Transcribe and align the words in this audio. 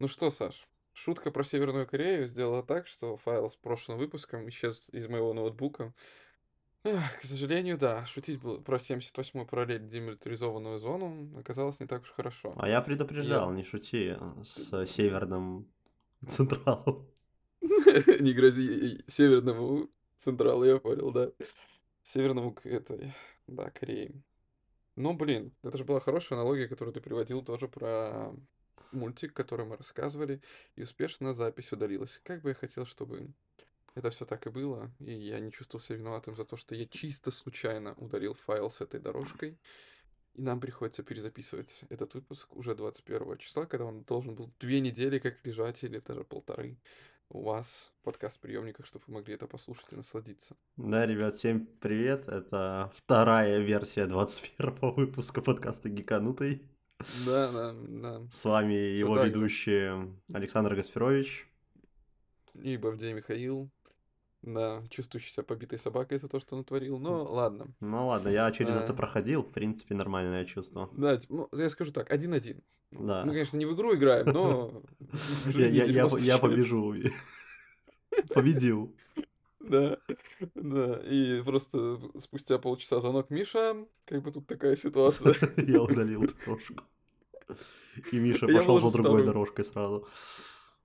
Ну 0.00 0.08
что, 0.08 0.30
Саш, 0.30 0.66
шутка 0.92 1.30
про 1.30 1.44
Северную 1.44 1.86
Корею 1.86 2.26
сделала 2.26 2.62
так, 2.62 2.86
что 2.86 3.16
файл 3.16 3.48
с 3.48 3.56
прошлым 3.56 3.98
выпуском 3.98 4.48
исчез 4.48 4.88
из 4.92 5.06
моего 5.08 5.32
ноутбука. 5.32 5.94
Ах, 6.86 7.18
к 7.20 7.24
сожалению, 7.24 7.78
да, 7.78 8.04
шутить 8.04 8.40
было 8.40 8.60
про 8.60 8.76
78-ю 8.76 9.46
параллель 9.46 9.88
демилитаризованную 9.88 10.78
зону 10.78 11.38
оказалось 11.38 11.80
не 11.80 11.86
так 11.86 12.02
уж 12.02 12.10
хорошо. 12.10 12.54
А 12.58 12.68
я 12.68 12.74
Я... 12.74 12.80
предупреждал, 12.82 13.52
не 13.52 13.64
шути 13.64 14.16
э, 14.18 14.42
с 14.42 14.86
северным 14.86 15.66
централом. 16.28 17.08
Не 18.20 18.34
грози 18.34 19.02
северному 19.06 19.88
централу, 20.18 20.64
я 20.64 20.78
понял, 20.78 21.10
да. 21.12 21.30
Северному 22.02 22.54
этой, 22.64 23.14
да, 23.46 23.70
Корее. 23.70 24.22
Ну, 24.96 25.14
блин, 25.14 25.52
это 25.62 25.78
же 25.78 25.84
была 25.84 26.00
хорошая 26.00 26.38
аналогия, 26.38 26.68
которую 26.68 26.92
ты 26.92 27.00
приводил 27.00 27.42
тоже 27.42 27.66
про 27.68 28.34
мультик, 28.92 29.32
который 29.32 29.66
мы 29.66 29.76
рассказывали, 29.76 30.40
и 30.76 30.82
успешно 30.82 31.34
запись 31.34 31.72
удалилась. 31.72 32.20
Как 32.24 32.42
бы 32.42 32.50
я 32.50 32.54
хотел, 32.54 32.86
чтобы 32.86 33.32
это 33.94 34.10
все 34.10 34.24
так 34.24 34.46
и 34.46 34.50
было, 34.50 34.90
и 35.00 35.12
я 35.12 35.40
не 35.40 35.52
чувствовал 35.52 35.82
себя 35.82 35.98
виноватым 35.98 36.36
за 36.36 36.44
то, 36.44 36.56
что 36.56 36.74
я 36.74 36.86
чисто 36.86 37.30
случайно 37.30 37.94
удалил 37.94 38.34
файл 38.34 38.70
с 38.70 38.80
этой 38.80 39.00
дорожкой, 39.00 39.58
и 40.34 40.42
нам 40.42 40.60
приходится 40.60 41.02
перезаписывать 41.02 41.84
этот 41.90 42.14
выпуск 42.14 42.54
уже 42.56 42.74
21 42.74 43.38
числа, 43.38 43.66
когда 43.66 43.84
он 43.84 44.02
должен 44.02 44.34
был 44.34 44.52
две 44.58 44.80
недели 44.80 45.18
как 45.18 45.44
лежать, 45.46 45.84
или 45.84 46.00
даже 46.00 46.24
полторы 46.24 46.76
у 47.30 47.42
вас 47.42 47.92
в 48.00 48.04
подкаст-приемниках, 48.04 48.86
чтобы 48.86 49.04
вы 49.06 49.14
могли 49.14 49.34
это 49.34 49.46
послушать 49.46 49.92
и 49.92 49.96
насладиться. 49.96 50.56
Да, 50.76 51.06
ребят, 51.06 51.36
всем 51.36 51.66
привет. 51.80 52.28
Это 52.28 52.92
вторая 52.96 53.58
версия 53.60 54.06
21 54.06 54.94
выпуска 54.94 55.40
подкаста 55.40 55.88
Гиканутый. 55.88 56.73
Да, 57.26 57.52
да, 57.52 57.74
да. 57.88 58.22
С 58.30 58.44
вами 58.44 58.74
его 58.74 59.22
ведущий 59.22 60.10
Александр 60.32 60.74
Гаспирович. 60.74 61.46
И 62.62 62.76
Бавдей 62.76 63.12
Михаил, 63.12 63.68
да, 64.42 64.82
чувствующий 64.90 65.32
себя 65.32 65.42
побитой 65.42 65.78
собакой 65.78 66.18
за 66.18 66.28
то, 66.28 66.38
что 66.40 66.56
натворил. 66.56 66.98
Но 66.98 67.24
ладно. 67.24 67.66
Ну 67.80 68.08
ладно, 68.08 68.28
я 68.28 68.50
через 68.52 68.74
это 68.74 68.92
А. 68.92 68.96
проходил, 68.96 69.42
в 69.42 69.50
принципе, 69.50 69.94
нормальное 69.94 70.44
чувство. 70.44 70.88
Да, 70.92 71.18
ну, 71.28 71.48
я 71.52 71.68
скажу 71.68 71.92
так, 71.92 72.10
один-один. 72.10 72.62
Да. 72.92 73.24
Мы, 73.24 73.32
конечно, 73.32 73.56
не 73.56 73.66
в 73.66 73.74
игру 73.74 73.94
играем, 73.94 74.26
но 74.26 74.82
Я, 75.46 76.38
побежу. 76.38 76.94
Победил. 78.28 78.94
Да, 79.58 79.98
да. 80.54 81.00
И 81.04 81.42
просто 81.42 81.98
спустя 82.18 82.58
полчаса 82.58 83.00
звонок 83.00 83.30
Миша, 83.30 83.76
как 84.04 84.22
бы 84.22 84.30
тут 84.30 84.46
такая 84.46 84.76
ситуация. 84.76 85.34
Я 85.56 85.82
удалил 85.82 86.22
дорожку. 86.22 86.84
И 88.12 88.18
Миша 88.18 88.46
пошел 88.46 88.80
за 88.80 88.90
другой 88.92 89.20
старую. 89.20 89.26
дорожкой 89.26 89.64
сразу. 89.64 90.06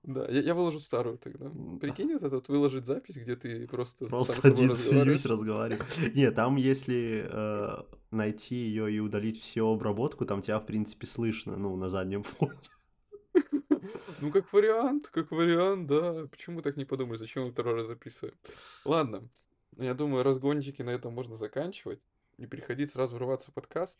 Да, 0.02 0.26
я, 0.28 0.40
я 0.40 0.54
выложу 0.54 0.80
старую 0.80 1.18
тогда. 1.18 1.50
Прикинь, 1.78 2.12
это 2.12 2.30
тут 2.30 2.48
выложить 2.48 2.86
запись, 2.86 3.16
где 3.16 3.36
ты 3.36 3.66
просто, 3.66 4.06
Просто 4.06 4.40
сам 4.40 4.50
один 4.50 4.74
смеюсь, 4.74 5.26
разговариваю. 5.26 5.86
Не, 6.14 6.30
там 6.30 6.56
если 6.56 7.28
э, 7.30 7.82
найти 8.10 8.56
ее 8.56 8.90
и 8.90 8.98
удалить 8.98 9.40
всю 9.40 9.66
обработку, 9.66 10.24
там 10.24 10.40
тебя, 10.40 10.58
в 10.58 10.64
принципе, 10.64 11.06
слышно, 11.06 11.56
ну, 11.56 11.76
на 11.76 11.90
заднем 11.90 12.22
фоне. 12.22 12.58
Ну, 14.20 14.30
как 14.30 14.52
вариант, 14.52 15.08
как 15.08 15.30
вариант, 15.30 15.86
да. 15.86 16.26
Почему 16.30 16.62
так 16.62 16.76
не 16.76 16.84
подумали, 16.84 17.18
зачем 17.18 17.44
мы 17.44 17.52
второй 17.52 17.74
раз 17.74 17.86
записываем? 17.86 18.36
Ладно, 18.84 19.28
я 19.76 19.94
думаю, 19.94 20.24
разгончики 20.24 20.82
на 20.82 20.90
этом 20.90 21.12
можно 21.12 21.36
заканчивать 21.36 22.00
и 22.38 22.46
переходить 22.46 22.90
сразу 22.90 23.16
врываться 23.16 23.50
в 23.50 23.54
подкаст. 23.54 23.98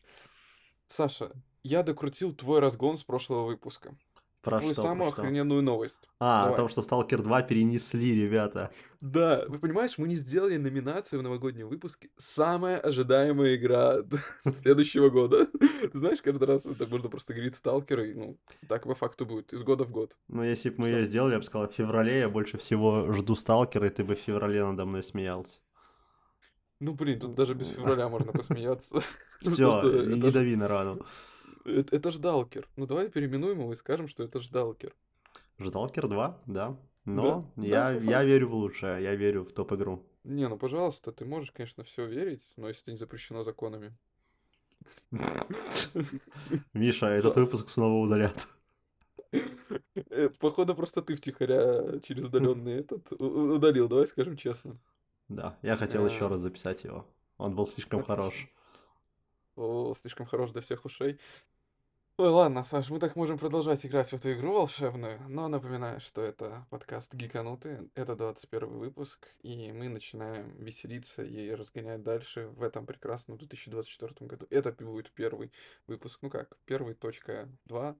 Саша, 0.87 1.33
я 1.63 1.83
докрутил 1.83 2.33
твой 2.33 2.61
разгон 2.61 2.97
с 2.97 3.03
прошлого 3.03 3.47
выпуска. 3.47 3.97
Про 4.43 4.59
Твою 4.59 4.73
что, 4.73 4.83
самую 4.83 5.11
про 5.11 5.13
что? 5.13 5.23
охрененную 5.23 5.61
новость. 5.61 6.09
А, 6.19 6.41
о 6.41 6.45
Давай. 6.45 6.57
том, 6.57 6.69
что 6.71 6.83
Сталкер 6.83 7.21
2 7.21 7.43
перенесли, 7.43 8.15
ребята. 8.15 8.71
Да, 9.03 9.45
вы 9.47 9.59
понимаешь, 9.59 9.99
мы 9.99 10.09
не 10.09 10.17
сделали 10.17 10.57
номинацию 10.57 11.21
в 11.21 11.23
новогоднем 11.23 11.69
выпуске 11.69 12.09
«Самая 12.17 12.79
ожидаемая 12.79 13.57
игра 13.57 13.99
следующего 14.47 15.11
года». 15.11 15.47
Ты 15.47 15.99
знаешь, 15.99 16.23
каждый 16.23 16.45
раз 16.45 16.65
это 16.65 16.87
можно 16.87 17.11
просто 17.11 17.35
говорить 17.35 17.55
«Сталкер», 17.55 18.01
и, 18.01 18.15
ну, 18.15 18.39
так 18.67 18.85
по 18.85 18.95
факту 18.95 19.27
будет, 19.27 19.53
из 19.53 19.63
года 19.63 19.85
в 19.85 19.91
год. 19.91 20.17
Ну, 20.29 20.43
если 20.43 20.71
бы 20.71 20.77
мы 20.79 20.89
ее 20.89 21.05
сделали, 21.05 21.33
я 21.33 21.39
бы 21.39 21.45
сказал, 21.45 21.69
в 21.69 21.75
феврале 21.75 22.21
я 22.21 22.31
больше 22.31 22.57
всего 22.57 23.13
жду 23.13 23.35
Сталкера, 23.35 23.89
и 23.89 23.91
ты 23.91 24.05
бы 24.05 24.15
в 24.15 24.21
феврале 24.21 24.65
надо 24.65 24.87
мной 24.87 25.03
смеялся. 25.03 25.61
Ну, 26.81 26.95
блин, 26.95 27.21
тут 27.21 27.35
даже 27.35 27.53
без 27.53 27.69
февраля 27.69 28.09
можно 28.09 28.33
посмеяться. 28.33 29.03
Все, 29.43 29.83
не 30.07 30.31
дави 30.31 30.57
на 30.57 30.67
рану. 30.67 31.05
Это, 31.65 31.97
это 31.97 32.11
ждалкер. 32.11 32.69
Ну 32.77 32.87
давай 32.87 33.09
переименуем 33.09 33.61
его 33.61 33.73
и 33.73 33.77
скажем, 33.77 34.09
что 34.09 34.23
это 34.23 34.41
ждалкер. 34.41 34.95
Сталкер 35.65 36.09
2, 36.09 36.39
да. 36.47 36.77
Но 37.05 37.51
Да, 37.57 37.63
я, 37.63 37.71
да, 37.71 37.91
я 37.93 38.01
факту. 38.13 38.27
верю 38.27 38.49
в 38.49 38.55
лучшее, 38.55 39.03
я 39.03 39.15
верю 39.15 39.45
в 39.45 39.53
топ-игру. 39.53 40.03
Не, 40.25 40.49
ну 40.49 40.57
пожалуйста, 40.59 41.13
ты 41.13 41.25
можешь, 41.25 41.51
конечно, 41.51 41.83
все 41.85 42.07
верить, 42.07 42.53
но 42.57 42.69
если 42.69 42.83
это 42.85 42.91
не 42.93 42.97
запрещено 42.99 43.43
законами. 43.43 43.95
Миша, 46.73 47.07
этот 47.07 47.37
выпуск 47.37 47.69
снова 47.69 48.03
удалят. 48.05 48.49
Э, 50.11 50.29
Походу, 50.39 50.75
просто 50.75 51.03
ты 51.03 51.15
втихаря 51.15 52.01
через 52.01 52.25
удаленный 52.25 52.81
этот 52.81 53.13
удалил, 53.13 53.89
давай 53.89 54.07
скажем 54.07 54.37
честно. 54.37 54.77
Да, 55.29 55.57
я 55.63 55.77
хотел 55.77 56.07
еще 56.07 56.27
А. 56.27 56.29
раз 56.31 56.41
записать 56.41 56.85
его. 56.85 57.07
Он 57.39 57.55
был 57.55 57.67
слишком 57.67 58.03
хорош. 58.03 58.49
Слишком 60.01 60.27
хорош 60.27 60.51
для 60.51 60.61
всех 60.61 60.85
ушей. 60.85 61.19
Ой, 62.21 62.29
ладно, 62.29 62.63
Саш, 62.63 62.91
мы 62.91 62.99
так 62.99 63.17
можем 63.17 63.39
продолжать 63.39 63.87
играть 63.87 64.11
в 64.11 64.13
эту 64.13 64.33
игру 64.35 64.53
волшебную, 64.53 65.19
но 65.27 65.49
напоминаю, 65.49 66.01
что 66.01 66.21
это 66.21 66.67
подкаст 66.69 67.15
Гикануты, 67.15 67.89
это 67.95 68.15
21 68.15 68.79
выпуск, 68.79 69.27
и 69.43 69.73
мы 69.73 69.89
начинаем 69.89 70.55
веселиться 70.59 71.23
и 71.23 71.51
разгонять 71.51 72.03
дальше 72.03 72.49
в 72.49 72.63
этом 72.63 72.85
прекрасном 72.85 73.39
2024 73.39 74.29
году. 74.29 74.47
Это 74.51 74.71
будет 74.73 75.11
первый 75.13 75.51
выпуск, 75.87 76.19
ну 76.21 76.29
как, 76.29 76.59
первый 76.67 76.93
точка 76.93 77.49
2 77.65 77.97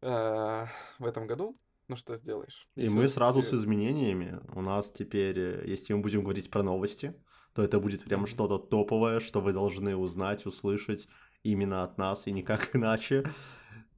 э, 0.00 0.66
в 0.98 1.04
этом 1.04 1.26
году. 1.26 1.54
Ну 1.88 1.96
что 1.96 2.16
сделаешь? 2.16 2.66
И 2.76 2.88
мы 2.88 3.08
сразу 3.08 3.42
с 3.42 3.52
изменениями. 3.52 4.40
У 4.54 4.62
нас 4.62 4.90
теперь, 4.90 5.38
э, 5.38 5.64
если 5.66 5.92
мы 5.92 6.00
будем 6.00 6.22
говорить 6.22 6.48
про 6.48 6.62
новости, 6.62 7.14
то 7.54 7.62
это 7.62 7.80
будет 7.80 8.04
прям 8.04 8.26
что-то 8.26 8.58
топовое, 8.58 9.20
что 9.20 9.40
вы 9.40 9.52
должны 9.52 9.96
узнать, 9.96 10.46
услышать 10.46 11.08
именно 11.42 11.84
от 11.84 11.98
нас 11.98 12.26
и 12.26 12.32
никак 12.32 12.70
иначе, 12.76 13.24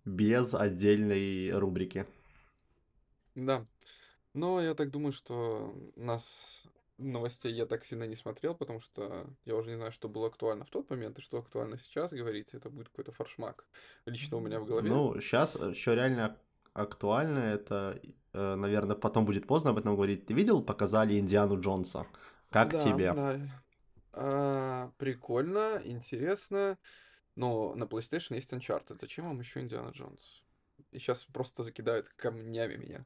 без 0.05 0.55
отдельной 0.55 1.51
рубрики. 1.53 2.07
Да. 3.35 3.67
Но 4.35 4.61
я 4.61 4.75
так 4.75 4.91
думаю, 4.91 5.13
что 5.13 5.75
нас 5.97 6.65
новостей 6.99 7.53
я 7.53 7.67
так 7.67 7.85
сильно 7.85 8.05
не 8.05 8.17
смотрел, 8.17 8.55
потому 8.55 8.81
что 8.81 9.27
я 9.45 9.57
уже 9.57 9.71
не 9.71 9.77
знаю, 9.77 9.93
что 9.93 10.09
было 10.09 10.29
актуально 10.29 10.65
в 10.65 10.71
тот 10.71 10.91
момент 10.91 11.19
и 11.19 11.23
что 11.23 11.39
актуально 11.39 11.79
сейчас 11.79 12.13
говорить. 12.13 12.49
Это 12.53 12.71
будет 12.71 12.89
какой-то 12.89 13.13
фаршмак 13.13 13.65
лично 14.07 14.37
у 14.37 14.41
меня 14.41 14.61
в 14.61 14.67
голове. 14.67 14.89
Ну, 14.89 15.21
сейчас 15.21 15.55
еще 15.55 15.95
реально 15.95 16.39
актуально, 16.73 17.39
это, 17.39 18.01
наверное, 18.33 18.97
потом 18.97 19.25
будет 19.25 19.47
поздно 19.47 19.71
об 19.71 19.79
этом 19.79 19.95
говорить. 19.95 20.27
Ты 20.27 20.35
видел, 20.35 20.63
показали 20.63 21.19
Индиану 21.19 21.59
Джонса? 21.61 22.07
Как 22.51 22.73
Да, 22.73 22.85
тебе? 22.85 23.13
да. 23.13 23.41
А, 24.13 24.91
прикольно, 24.99 25.81
интересно. 25.85 26.79
Но 27.35 27.75
на 27.75 27.85
PlayStation 27.85 28.35
есть 28.35 28.53
Uncharted. 28.53 28.99
Зачем 29.01 29.27
вам 29.27 29.41
еще 29.41 29.61
Индиана 29.61 29.91
Джонс? 29.91 30.43
И 30.91 30.99
сейчас 30.99 31.25
просто 31.25 31.63
закидают 31.63 32.09
камнями 32.17 32.77
меня. 32.77 33.05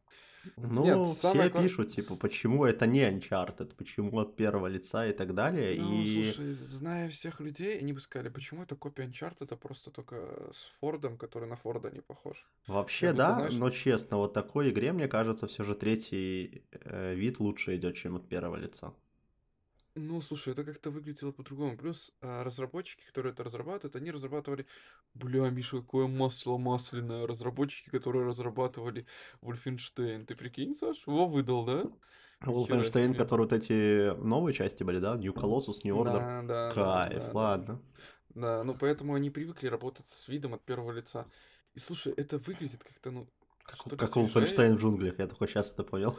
Ну, 0.57 0.85
Нет, 0.85 1.09
все 1.09 1.33
кла- 1.33 1.63
пишут, 1.63 1.91
типа, 1.93 2.17
почему 2.17 2.65
это 2.65 2.87
не 2.87 3.01
Uncharted, 3.01 3.75
почему 3.77 4.21
от 4.21 4.37
первого 4.37 4.69
лица 4.69 5.07
и 5.07 5.13
так 5.13 5.35
далее. 5.35 5.81
Ну, 5.81 6.03
и... 6.03 6.25
слушай, 6.25 6.53
зная 6.53 7.09
всех 7.09 7.41
людей, 7.41 7.79
они 7.79 7.93
бы 7.93 8.01
сказали, 8.01 8.29
почему 8.31 8.63
это 8.63 8.77
копия 8.77 9.05
Uncharted, 9.07 9.45
это 9.45 9.57
просто 9.57 9.91
только 9.91 10.51
с 10.53 10.71
Фордом, 10.81 11.19
который 11.19 11.49
на 11.49 11.57
Форда 11.57 11.91
не 11.91 12.01
похож. 12.01 12.47
Вообще, 12.69 13.11
будто, 13.11 13.25
да, 13.25 13.35
знаешь- 13.35 13.55
но 13.55 13.71
честно, 13.71 14.17
вот 14.17 14.33
такой 14.33 14.71
игре, 14.71 14.93
мне 14.93 15.09
кажется, 15.09 15.47
все 15.47 15.65
же 15.65 15.75
третий 15.75 16.65
э, 16.71 17.15
вид 17.15 17.41
лучше 17.41 17.77
идет, 17.77 17.97
чем 17.97 18.17
от 18.17 18.29
первого 18.29 18.57
лица. 18.57 18.93
Ну, 19.97 20.21
слушай, 20.21 20.53
это 20.53 20.65
как-то 20.65 20.91
выглядело 20.91 21.33
по-другому. 21.33 21.77
Плюс 21.77 22.13
а, 22.21 22.45
разработчики, 22.45 23.05
которые 23.07 23.33
это 23.33 23.43
разрабатывают, 23.43 23.97
они 23.97 24.11
разрабатывали... 24.11 24.67
Бля, 25.15 25.51
Миша, 25.51 25.79
какое 25.79 26.07
масло 26.07 26.59
масляное. 26.59 27.27
Разработчики, 27.27 27.91
которые 27.91 28.25
разрабатывали 28.25 29.07
Wolfenstein. 29.43 30.25
Ты 30.25 30.37
прикинь, 30.37 30.75
Саш? 30.75 31.07
Его 31.07 31.27
выдал, 31.27 31.65
да? 31.65 31.85
Wolfenstein, 32.43 33.09
себе. 33.09 33.15
которые 33.15 33.49
вот 33.49 33.53
эти 33.53 34.15
новые 34.23 34.55
части 34.55 34.85
были, 34.85 35.01
да? 35.01 35.17
New 35.17 35.33
Colossus, 35.33 35.81
New 35.83 35.97
Order. 35.97 36.13
Да, 36.13 36.43
да, 36.43 36.43
да, 36.43 36.75
Кайф, 36.75 37.23
да, 37.23 37.27
да. 37.27 37.33
ладно. 37.33 37.83
Да, 38.31 38.65
ну 38.65 38.75
поэтому 38.75 39.15
они 39.15 39.29
привыкли 39.31 39.67
работать 39.67 40.07
с 40.07 40.29
видом 40.29 40.55
от 40.55 40.63
первого 40.63 40.93
лица. 40.93 41.27
И 41.75 41.81
слушай, 41.81 42.13
это 42.17 42.39
выглядит 42.39 42.83
как-то, 42.85 43.11
ну, 43.11 43.27
что 43.75 43.97
Как. 43.97 44.17
Wolfenstein 44.17 44.77
в 44.77 44.81
джунглях, 44.81 45.19
я 45.19 45.27
только 45.27 45.47
сейчас 45.49 45.73
это 45.73 45.83
понял. 45.83 46.17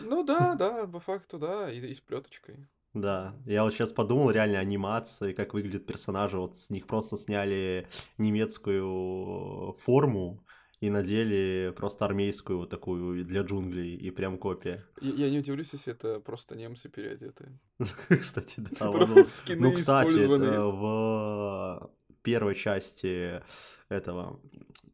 Ну 0.00 0.22
да, 0.24 0.54
да, 0.54 0.86
по 0.86 1.00
факту, 1.00 1.38
да, 1.38 1.70
и, 1.70 1.80
и 1.80 1.94
с 1.94 2.00
плеточкой. 2.00 2.68
Да, 2.94 3.34
я 3.46 3.64
вот 3.64 3.74
сейчас 3.74 3.92
подумал, 3.92 4.30
реально 4.30 4.58
анимации, 4.58 5.32
как 5.32 5.54
выглядят 5.54 5.86
персонажи, 5.86 6.38
вот 6.38 6.56
с 6.56 6.70
них 6.70 6.86
просто 6.86 7.16
сняли 7.16 7.86
немецкую 8.16 9.74
форму 9.78 10.42
и 10.80 10.90
надели 10.90 11.72
просто 11.76 12.04
армейскую 12.04 12.58
вот 12.58 12.70
такую 12.70 13.24
для 13.24 13.42
джунглей, 13.42 13.96
и 13.96 14.10
прям 14.10 14.38
копия. 14.38 14.84
Я, 15.00 15.26
я 15.26 15.30
не 15.30 15.38
удивлюсь, 15.40 15.72
если 15.72 15.92
это 15.92 16.20
просто 16.20 16.56
немцы 16.56 16.88
переодетые. 16.88 17.58
Кстати, 18.08 18.60
да. 18.60 19.24
Скины 19.24 19.60
Ну, 19.60 19.72
кстати, 19.72 20.26
в 20.26 21.90
первой 22.22 22.54
части 22.54 23.42
этого 23.88 24.40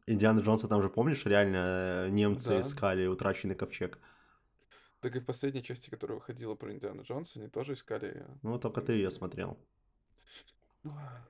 Индианы 0.07 0.41
Джонса, 0.41 0.67
там 0.67 0.81
же, 0.81 0.89
помнишь, 0.89 1.25
реально 1.25 2.05
э, 2.05 2.09
немцы 2.09 2.61
искали 2.61 3.07
утраченный 3.07 3.55
ковчег? 3.55 3.97
Так 5.05 5.15
и 5.15 5.19
в 5.19 5.25
последней 5.25 5.61
части, 5.61 5.91
которая 5.91 6.17
выходила 6.17 6.55
про 6.55 6.73
Индиана 6.73 7.01
Джонса, 7.01 7.39
они 7.39 7.47
тоже 7.47 7.73
искали... 7.73 8.25
Ну, 8.41 8.57
только 8.57 8.81
ты 8.81 8.93
ее 8.93 9.11
смотрел. 9.11 9.55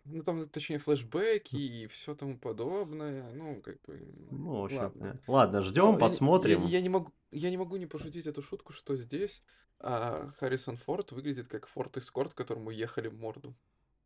Ну, 0.05 0.23
там, 0.23 0.47
точнее, 0.47 0.79
флешбеки 0.79 1.57
и 1.57 1.85
все 1.87 2.15
тому 2.15 2.39
подобное. 2.39 3.33
Ну, 3.33 3.61
как 3.61 3.81
бы... 3.81 3.99
Ну, 4.31 4.61
в 4.61 4.63
общем, 4.63 4.77
ладно. 4.77 5.19
э, 5.27 5.29
ладно, 5.29 5.59
Ну, 5.59 5.65
ждем, 5.65 5.85
я 5.87 5.91
не- 5.91 5.99
посмотрим. 5.99 6.61
Я, 6.61 6.77
я 6.77 6.81
не 6.83 6.87
могу, 6.87 7.11
я 7.31 7.49
не 7.49 7.57
могу 7.57 7.75
не 7.75 7.85
пошутить 7.85 8.27
эту 8.27 8.41
шутку, 8.41 8.71
что 8.71 8.95
здесь 8.95 9.43
а, 9.81 10.29
Харрисон 10.39 10.77
Форд 10.77 11.11
выглядит 11.11 11.49
как 11.49 11.67
Форд 11.67 11.97
Эскорт, 11.97 12.33
которому 12.33 12.69
ехали 12.69 13.09
в 13.09 13.19
морду. 13.19 13.53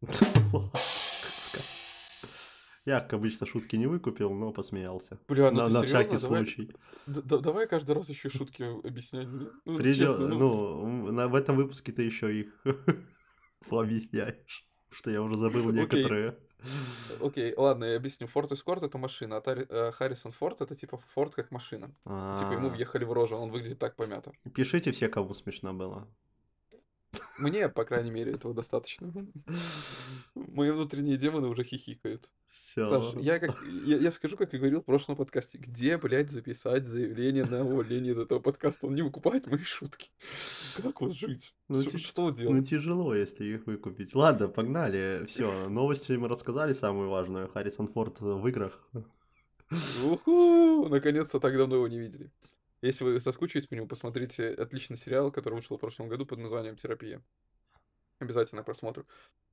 Я, 2.85 3.01
как 3.01 3.13
обычно, 3.13 3.45
шутки 3.45 3.75
не 3.75 3.87
выкупил, 3.87 4.31
но 4.33 4.51
посмеялся. 4.51 5.19
Бля, 5.27 5.51
ну 5.51 5.59
на, 5.59 5.65
ты 5.67 5.73
на 5.73 5.79
серьезно? 5.81 6.03
всякий 6.03 6.21
Давай, 6.21 6.39
случай. 6.45 6.71
д- 7.07 7.21
д- 7.21 7.39
давай 7.39 7.67
каждый 7.67 7.95
раз 7.95 8.09
еще 8.09 8.29
шутки 8.29 8.63
объяснять 8.87 9.27
мне. 9.27 9.47
Ну, 9.65 9.77
Придё- 9.77 10.07
честно, 10.07 10.27
ну, 10.27 10.37
ну, 10.85 11.11
на, 11.11 11.27
в 11.27 11.35
этом 11.35 11.55
выпуске 11.57 11.91
ты 11.91 12.03
еще 12.03 12.33
их 12.39 12.63
пообъясняешь, 13.69 14.65
что 14.91 15.11
я 15.11 15.21
уже 15.21 15.37
забыл 15.37 15.71
некоторые. 15.71 16.37
Окей, 17.21 17.53
ладно, 17.55 17.85
я 17.85 17.95
объясню. 17.97 18.27
Форд 18.27 18.51
Эскорт 18.51 18.83
это 18.83 18.97
машина, 18.97 19.37
а 19.37 19.41
Тари- 19.41 19.65
э, 19.69 19.91
Харрисон 19.91 20.31
Форд 20.33 20.59
это 20.61 20.75
типа 20.75 20.97
Форд 21.13 21.33
как 21.35 21.51
машина. 21.51 21.87
Типа 22.03 22.51
ему 22.53 22.67
А, 22.67 22.69
въехали 22.71 23.05
в 23.05 23.13
рожу, 23.13 23.37
он 23.37 23.49
выглядит 23.51 23.79
так 23.79 23.95
помято. 23.95 24.33
Пишите 24.53 24.91
все, 24.91 25.07
кому 25.07 25.33
смешно 25.33 25.73
было. 25.73 26.07
Мне, 27.39 27.69
по 27.69 27.85
крайней 27.85 28.11
мере, 28.11 28.33
этого 28.33 28.53
достаточно. 28.53 29.11
Мои 30.35 30.71
внутренние 30.71 31.17
демоны 31.17 31.47
уже 31.47 31.63
хихикают. 31.63 32.29
Все. 32.49 32.85
Саш, 32.85 33.13
я, 33.15 33.39
как, 33.39 33.55
я, 33.85 33.97
я 33.97 34.11
скажу, 34.11 34.35
как 34.35 34.53
и 34.53 34.57
говорил 34.57 34.81
в 34.81 34.85
прошлом 34.85 35.15
подкасте, 35.15 35.57
где, 35.57 35.97
блядь, 35.97 36.31
записать 36.31 36.85
заявление 36.85 37.45
на 37.45 37.63
увольнение 37.63 38.11
из 38.13 38.17
этого 38.17 38.39
подкаста? 38.39 38.87
Он 38.87 38.95
не 38.95 39.01
выкупает 39.01 39.47
мои 39.47 39.59
шутки. 39.63 40.09
Как 40.77 41.01
вот 41.01 41.13
жить? 41.13 41.53
Ну, 41.67 41.81
Ш- 41.83 41.91
ти- 41.91 41.97
что 41.97 42.29
Ну, 42.29 42.35
делать? 42.35 42.69
тяжело, 42.69 43.15
если 43.15 43.45
их 43.45 43.67
выкупить. 43.67 44.15
Ладно, 44.15 44.47
погнали. 44.47 45.25
Все, 45.27 45.69
новости 45.69 46.13
мы 46.13 46.27
рассказали, 46.27 46.73
самую 46.73 47.09
важную. 47.09 47.47
Харрисон 47.49 47.87
Форд 47.87 48.19
в 48.19 48.47
играх. 48.47 48.83
Уху! 50.03 50.87
Наконец-то 50.89 51.39
так 51.39 51.55
давно 51.55 51.75
его 51.75 51.87
не 51.87 51.99
видели. 51.99 52.31
Если 52.81 53.03
вы 53.03 53.19
соскучились 53.19 53.67
по 53.67 53.75
нему, 53.75 53.87
посмотрите 53.87 54.49
отличный 54.49 54.97
сериал, 54.97 55.31
который 55.31 55.55
вышел 55.55 55.77
в 55.77 55.79
прошлом 55.79 56.07
году 56.07 56.25
под 56.25 56.39
названием 56.39 56.75
«Терапия». 56.75 57.21
Обязательно 58.19 58.63
просмотрю. 58.63 59.05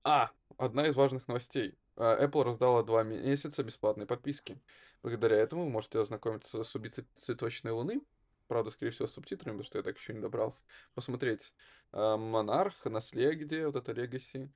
А, 0.05 0.31
одна 0.57 0.87
из 0.87 0.95
важных 0.95 1.27
новостей. 1.29 1.77
А, 1.97 2.25
Apple 2.25 2.45
раздала 2.45 2.83
два 2.83 3.03
месяца 3.03 3.63
бесплатной 3.63 4.07
подписки. 4.07 4.61
Благодаря 5.03 5.37
этому 5.37 5.65
вы 5.65 5.71
можете 5.71 6.01
ознакомиться 6.01 6.63
с 6.63 6.75
«Убийцей 6.75 7.05
цветочной 7.17 7.73
луны», 7.73 8.01
правда, 8.47 8.71
скорее 8.71 8.93
всего, 8.93 9.09
с 9.09 9.13
субтитрами, 9.13 9.55
потому 9.55 9.65
что 9.65 9.79
я 9.79 9.83
так 9.83 9.99
еще 9.99 10.15
не 10.15 10.21
добрался. 10.21 10.65
Посмотреть 10.95 11.53
а, 11.93 12.17
«Монарх», 12.17 12.85
«Наследие», 12.87 13.67
вот 13.67 13.77
это 13.77 13.93
«Легаси». 13.93 14.53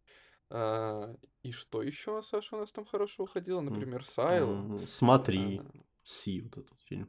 А, 0.48 1.14
И 1.42 1.52
что 1.52 1.82
еще, 1.82 2.22
Саша, 2.22 2.56
у 2.56 2.60
нас 2.60 2.72
там 2.72 2.84
хорошего 2.84 3.26
выходило? 3.26 3.60
Например, 3.60 4.04
«Сайл». 4.04 4.80
Смотри. 4.86 5.60
Си, 6.02 6.40
вот 6.40 6.56
этот 6.56 6.80
фильм. 6.82 7.08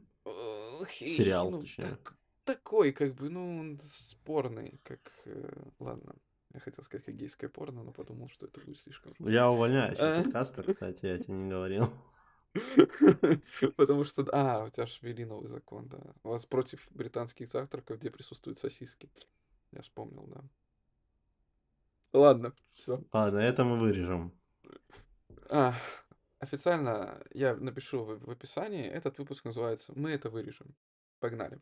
Сериал, 0.88 1.50
ну, 1.50 1.60
точнее. 1.60 1.90
так- 1.90 2.16
такой, 2.44 2.92
как 2.92 3.14
бы, 3.14 3.30
ну, 3.30 3.58
он 3.60 3.78
спорный, 3.80 4.80
как... 4.82 5.00
э, 5.26 5.52
ладно, 5.78 6.14
я 6.54 6.60
хотел 6.60 6.84
сказать, 6.84 7.04
как 7.04 7.14
гейское 7.16 7.48
порно, 7.48 7.82
но 7.82 7.92
подумал, 7.92 8.28
что 8.28 8.46
это 8.46 8.60
будет 8.60 8.78
слишком. 8.78 9.14
Я 9.18 9.50
увольняюсь 9.50 9.98
А. 10.00 10.18
из 10.20 10.24
подкаста, 10.24 10.62
кстати, 10.62 11.06
я 11.06 11.18
тебе 11.18 11.34
не 11.34 11.48
говорил. 11.50 11.90
Потому 13.76 14.04
что, 14.04 14.26
а, 14.32 14.64
у 14.64 14.70
тебя 14.70 14.86
же 14.86 14.98
ввели 15.00 15.24
новый 15.24 15.48
закон, 15.48 15.88
да. 15.88 15.98
У 16.22 16.28
вас 16.28 16.44
против 16.44 16.86
британских 16.90 17.48
завтраков, 17.48 17.98
где 17.98 18.10
присутствуют 18.10 18.58
сосиски. 18.58 19.10
Я 19.70 19.80
вспомнил, 19.80 20.24
да. 20.26 20.42
Ладно, 22.12 22.52
все. 22.70 23.02
Ладно, 23.12 23.38
это 23.38 23.64
мы 23.64 23.78
вырежем. 23.78 24.32
А, 25.48 25.74
официально 26.46 27.22
я 27.32 27.54
напишу 27.54 28.02
в, 28.04 28.18
в 28.26 28.30
описании. 28.30 28.84
Этот 28.84 29.18
выпуск 29.18 29.44
называется 29.44 29.92
«Мы 29.94 30.10
это 30.10 30.28
вырежем». 30.28 30.74
Погнали. 31.20 31.60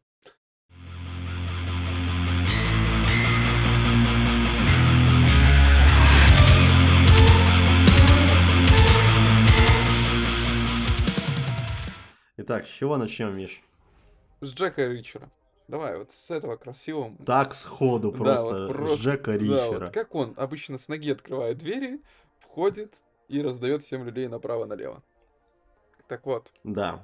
Итак, 12.39 12.67
с 12.67 12.71
чего 12.71 12.97
начнем, 12.97 13.37
Миш? 13.37 13.63
С 14.41 14.51
Джека 14.53 14.87
Ричера. 14.87 15.31
Давай, 15.69 15.99
вот 15.99 16.11
с 16.11 16.31
этого 16.31 16.57
красивого. 16.57 17.15
Так 17.25 17.55
сходу 17.55 18.11
Да, 18.11 18.17
просто, 18.19 18.67
вот 18.67 18.73
просто- 18.77 19.03
Джека 19.05 19.33
Да, 19.33 19.39
Ричера. 19.39 19.81
вот 19.87 19.91
как 19.95 20.15
он 20.15 20.35
обычно 20.37 20.79
с 20.79 20.89
ноги 20.89 21.13
открывает 21.13 21.59
двери, 21.59 22.01
входит 22.41 22.95
и 23.31 23.41
раздает 23.43 23.83
всем 23.85 24.05
людей 24.05 24.27
направо-налево. 24.27 25.03
Так 26.09 26.27
вот, 26.27 26.53
Да. 26.65 27.01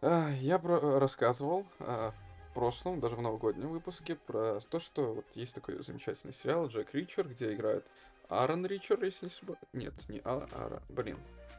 а, 0.00 0.30
я 0.30 0.58
про- 0.58 0.98
рассказывал 0.98 1.66
а, 1.80 2.12
в 2.50 2.54
прошлом, 2.54 2.98
даже 3.00 3.14
в 3.16 3.20
новогоднем 3.20 3.68
выпуске, 3.68 4.16
про 4.16 4.60
то, 4.70 4.80
что 4.80 5.12
вот 5.16 5.26
есть 5.34 5.54
такой 5.54 5.82
замечательный 5.84 6.32
сериал 6.32 6.66
Джек 6.68 6.94
Ричер, 6.94 7.28
где 7.28 7.52
играет 7.52 7.84
Аарон 8.30 8.64
Ричер, 8.64 9.02
если 9.04 9.26
не 9.26 9.30
ошибаюсь. 9.32 9.60
Нет, 9.74 9.94
не 10.08 10.20
А, 10.24 10.46
Ара, 10.52 10.82
блин. 10.88 11.18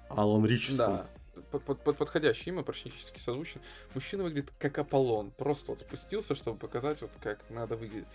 Алан 0.10 0.44
Ричардсон. 0.48 0.78
Да, 0.98 1.08
под, 1.52 1.64
под- 1.64 1.84
под- 1.84 1.98
подходящее 1.98 2.54
имя, 2.54 2.64
практически 2.64 3.20
созвучно. 3.20 3.62
Мужчина 3.94 4.24
выглядит 4.24 4.52
как 4.58 4.80
Аполлон. 4.80 5.30
Просто 5.30 5.72
вот 5.72 5.82
спустился, 5.82 6.34
чтобы 6.34 6.58
показать, 6.58 7.02
вот 7.04 7.12
как 7.22 7.48
надо 7.52 7.76
выглядеть. 7.76 8.08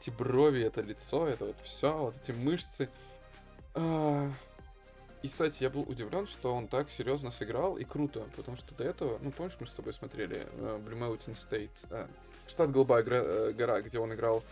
Эти 0.00 0.08
брови, 0.08 0.62
это 0.62 0.80
лицо, 0.80 1.28
это 1.28 1.44
вот 1.44 1.56
все, 1.62 1.94
вот 1.96 2.16
эти 2.16 2.32
мышцы. 2.32 2.88
А, 3.74 4.30
И, 5.22 5.28
кстати, 5.28 5.62
я 5.62 5.70
был 5.70 5.82
удивлен, 5.82 6.26
что 6.26 6.52
он 6.54 6.66
так 6.66 6.90
серьезно 6.90 7.30
сыграл 7.30 7.76
и 7.76 7.84
круто, 7.84 8.24
потому 8.36 8.56
что 8.56 8.74
до 8.74 8.84
этого, 8.84 9.18
ну 9.22 9.30
помнишь, 9.30 9.56
мы 9.60 9.66
с 9.66 9.72
тобой 9.72 9.92
смотрели 9.92 10.46
э, 10.50 10.80
Blue 10.84 10.98
Mountain 10.98 11.34
State, 11.36 11.70
э, 11.90 12.06
штат 12.48 12.72
Голубая 12.72 13.04
гра- 13.04 13.22
э, 13.22 13.52
гора, 13.52 13.80
где 13.82 14.00
он 14.00 14.12
играл 14.12 14.42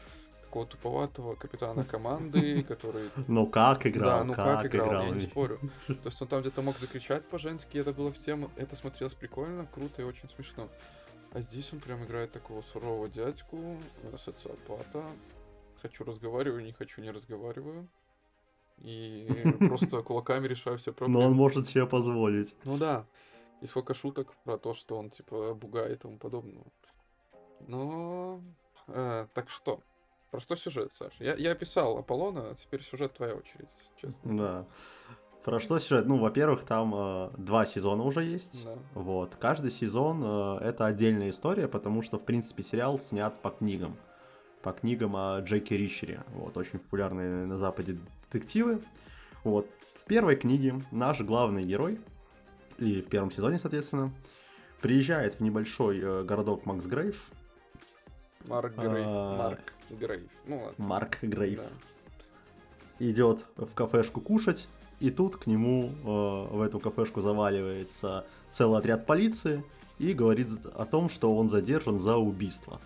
такого 0.42 0.66
туповатого 0.66 1.35
капитана 1.35 1.83
команды, 1.85 2.62
который 2.68 3.11
Ну 3.26 3.47
как 3.47 3.85
играл, 3.87 4.21
да, 4.21 4.25
ну 4.25 4.33
как, 4.35 4.62
как, 4.62 4.66
играл, 4.66 5.02
я 5.02 5.11
не 5.11 5.21
спорю. 5.21 5.59
То 5.87 5.95
есть 6.04 6.23
он 6.23 6.28
там 6.28 6.40
где-то 6.40 6.62
мог 6.62 6.78
закричать 6.78 7.28
по-женски, 7.28 7.78
это 7.78 7.92
было 7.92 8.12
в 8.12 8.18
тему, 8.18 8.50
это 8.56 8.76
смотрелось 8.76 9.14
прикольно, 9.14 9.66
круто 9.66 10.02
и 10.02 10.04
очень 10.04 10.28
смешно. 10.28 10.68
А 11.33 11.40
здесь 11.40 11.73
он 11.73 11.80
прям 11.80 12.04
играет 12.04 12.33
такого 12.33 12.62
сурового 12.62 13.09
дядьку, 13.09 13.76
э, 14.02 14.16
социопата. 14.18 15.04
Хочу 15.83 16.04
разговариваю, 16.04 16.62
не 16.62 16.73
хочу 16.73 17.00
не 17.00 17.11
разговариваю. 17.11 17.88
И 18.80 19.28
просто 19.68 20.02
кулаками 20.02 20.46
решаю 20.46 20.78
все 20.78 20.90
Но 20.90 21.06
он 21.06 21.12
проблемы. 21.12 21.34
может 21.34 21.68
себе 21.68 21.87
позволить. 21.87 22.54
Ну 22.64 22.78
да. 22.78 23.06
И 23.60 23.66
сколько 23.66 23.92
шуток 23.94 24.32
про 24.44 24.56
то, 24.56 24.72
что 24.72 24.96
он 24.96 25.10
типа 25.10 25.54
бугай 25.54 25.92
и 25.92 25.96
тому 25.96 26.16
подобного. 26.18 26.66
Но... 27.66 28.40
э, 28.88 29.26
так 29.34 29.50
что? 29.50 29.80
Про 30.30 30.40
что 30.40 30.56
сюжет, 30.56 30.92
Саш? 30.92 31.12
Я, 31.18 31.34
я 31.34 31.52
описал 31.52 31.99
Аполлона, 31.99 32.50
а 32.50 32.54
теперь 32.54 32.82
сюжет 32.82 33.14
твоя 33.14 33.34
очередь, 33.34 33.70
честно. 34.00 34.37
Да. 34.37 34.66
Про 35.44 35.58
что 35.58 35.78
сюжет? 35.80 36.06
Ну, 36.06 36.18
во-первых, 36.18 36.64
там 36.64 36.94
э, 36.94 37.30
два 37.37 37.66
сезона 37.66 38.04
уже 38.04 38.22
есть. 38.22 38.64
Да. 38.64 38.78
Вот. 38.94 39.37
Каждый 39.37 39.70
сезон 39.70 40.22
э, 40.25 40.58
это 40.62 40.87
отдельная 40.87 41.30
история, 41.30 41.66
потому 41.66 42.02
что, 42.02 42.18
в 42.18 42.25
принципе, 42.25 42.62
сериал 42.62 42.99
снят 42.99 43.40
по 43.42 43.50
книгам. 43.50 43.96
По 44.62 44.72
книгам 44.72 45.16
о 45.16 45.40
Джеке 45.40 45.76
Ричере. 45.76 46.22
Вот, 46.34 46.56
очень 46.56 46.78
популярные 46.78 47.46
на 47.46 47.56
Западе 47.56 47.99
детективы. 48.30 48.80
Вот. 49.44 49.66
В 49.94 50.04
первой 50.04 50.37
книге 50.37 50.80
наш 50.90 51.20
главный 51.20 51.62
герой, 51.62 52.00
и 52.78 53.02
в 53.02 53.08
первом 53.08 53.30
сезоне, 53.30 53.58
соответственно, 53.58 54.12
приезжает 54.80 55.34
в 55.37 55.40
небольшой 55.40 56.00
э, 56.00 56.22
городок 56.25 56.66
Макс 56.66 56.87
Грейв. 56.87 57.26
Марк 58.46 58.75
Грейв. 58.75 59.06
А. 59.06 59.37
Марк 59.37 59.72
Грейв. 59.90 60.30
Ну 60.46 60.62
ладно. 60.62 60.84
Марк 60.84 61.18
Грейв. 61.22 61.58
Да. 61.60 63.06
идет 63.06 63.46
в 63.56 63.75
кафешку 63.75 64.20
кушать, 64.20 64.68
и 64.99 65.10
тут 65.10 65.37
к 65.37 65.46
нему 65.46 65.90
э, 65.90 66.56
в 66.56 66.62
эту 66.62 66.80
кафешку 66.80 67.20
заваливается 67.20 68.25
целый 68.49 68.78
отряд 68.78 69.06
полиции 69.06 69.62
и 69.99 70.12
говорит 70.14 70.49
о 70.75 70.87
том, 70.87 71.08
что 71.08 71.37
он 71.37 71.50
задержан 71.50 72.00
за 72.00 72.16
убийство. 72.16 72.80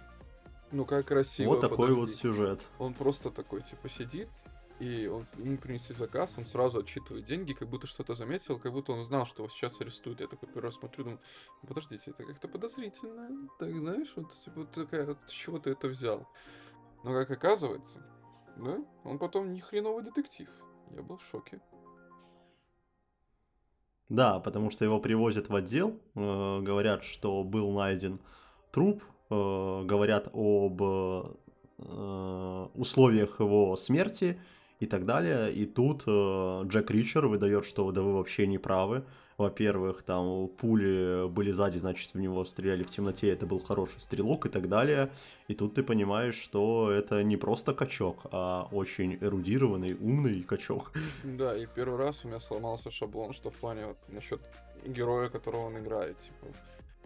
Ну 0.72 0.84
как 0.84 1.06
красиво. 1.06 1.50
вот 1.50 1.60
такой 1.60 1.92
вот 1.92 2.06
подожди. 2.06 2.20
сюжет. 2.20 2.66
Он 2.78 2.94
просто 2.94 3.30
такой, 3.30 3.62
типа, 3.62 3.88
сидит, 3.88 4.28
и 4.80 5.06
он, 5.06 5.26
ему 5.38 5.56
принесли 5.56 5.94
заказ, 5.94 6.34
он 6.36 6.46
сразу 6.46 6.80
отчитывает 6.80 7.24
деньги, 7.24 7.52
как 7.52 7.68
будто 7.68 7.86
что-то 7.86 8.14
заметил, 8.14 8.58
как 8.58 8.72
будто 8.72 8.92
он 8.92 9.04
знал, 9.04 9.24
что 9.24 9.42
его 9.42 9.50
сейчас 9.50 9.80
арестуют. 9.80 10.20
Я 10.20 10.26
такой 10.26 10.48
первый 10.48 10.64
раз 10.64 10.74
смотрю, 10.74 11.04
думаю, 11.04 11.20
«Ну, 11.62 11.68
подождите, 11.68 12.10
это 12.10 12.24
как-то 12.24 12.48
подозрительно. 12.48 13.48
Так, 13.58 13.70
знаешь, 13.70 14.12
вот, 14.16 14.32
типа, 14.32 14.64
такая, 14.64 15.06
вот, 15.06 15.18
с 15.26 15.30
чего 15.30 15.58
ты 15.58 15.70
это 15.70 15.88
взял? 15.88 16.28
Но 17.04 17.12
как 17.12 17.30
оказывается, 17.30 18.02
да, 18.56 18.78
он 19.04 19.18
потом 19.18 19.52
ни 19.52 19.60
хреновый 19.60 20.02
детектив. 20.02 20.48
Я 20.90 21.02
был 21.02 21.18
в 21.18 21.24
шоке. 21.24 21.60
Да, 24.08 24.38
потому 24.40 24.70
что 24.70 24.84
его 24.84 25.00
привозят 25.00 25.48
в 25.48 25.54
отдел, 25.54 26.00
э, 26.14 26.60
говорят, 26.60 27.04
что 27.04 27.42
был 27.42 27.70
найден 27.72 28.20
труп, 28.70 29.02
э, 29.30 29.84
говорят 29.84 30.28
об 30.32 30.82
э, 30.82 32.68
условиях 32.74 33.40
его 33.40 33.76
смерти 33.76 34.40
и 34.84 34.86
так 34.86 35.04
далее. 35.04 35.52
И 35.52 35.66
тут 35.66 36.04
э, 36.06 36.62
Джек 36.66 36.90
Ричер 36.90 37.26
выдает, 37.26 37.64
что 37.66 37.90
да 37.90 38.02
вы 38.02 38.12
вообще 38.12 38.46
не 38.46 38.58
правы. 38.58 39.02
Во-первых, 39.36 40.02
там 40.02 40.46
пули 40.46 41.28
были 41.28 41.50
сзади, 41.50 41.78
значит, 41.78 42.14
в 42.14 42.20
него 42.20 42.44
стреляли 42.44 42.84
в 42.84 42.90
темноте, 42.90 43.28
это 43.30 43.46
был 43.46 43.58
хороший 43.58 44.00
стрелок 44.00 44.46
и 44.46 44.48
так 44.48 44.68
далее. 44.68 45.10
И 45.48 45.54
тут 45.54 45.74
ты 45.74 45.82
понимаешь, 45.82 46.36
что 46.36 46.92
это 46.92 47.24
не 47.24 47.36
просто 47.36 47.74
качок, 47.74 48.26
а 48.30 48.68
очень 48.70 49.18
эрудированный, 49.20 49.94
умный 49.94 50.42
качок. 50.42 50.92
Да, 51.24 51.52
и 51.52 51.66
первый 51.66 51.98
раз 51.98 52.24
у 52.24 52.28
меня 52.28 52.38
сломался 52.38 52.90
шаблон, 52.90 53.32
что 53.32 53.50
в 53.50 53.56
плане 53.56 53.86
вот 53.86 53.98
насчет 54.08 54.40
героя, 54.86 55.28
которого 55.28 55.66
он 55.66 55.78
играет, 55.78 56.16
типа. 56.18 56.46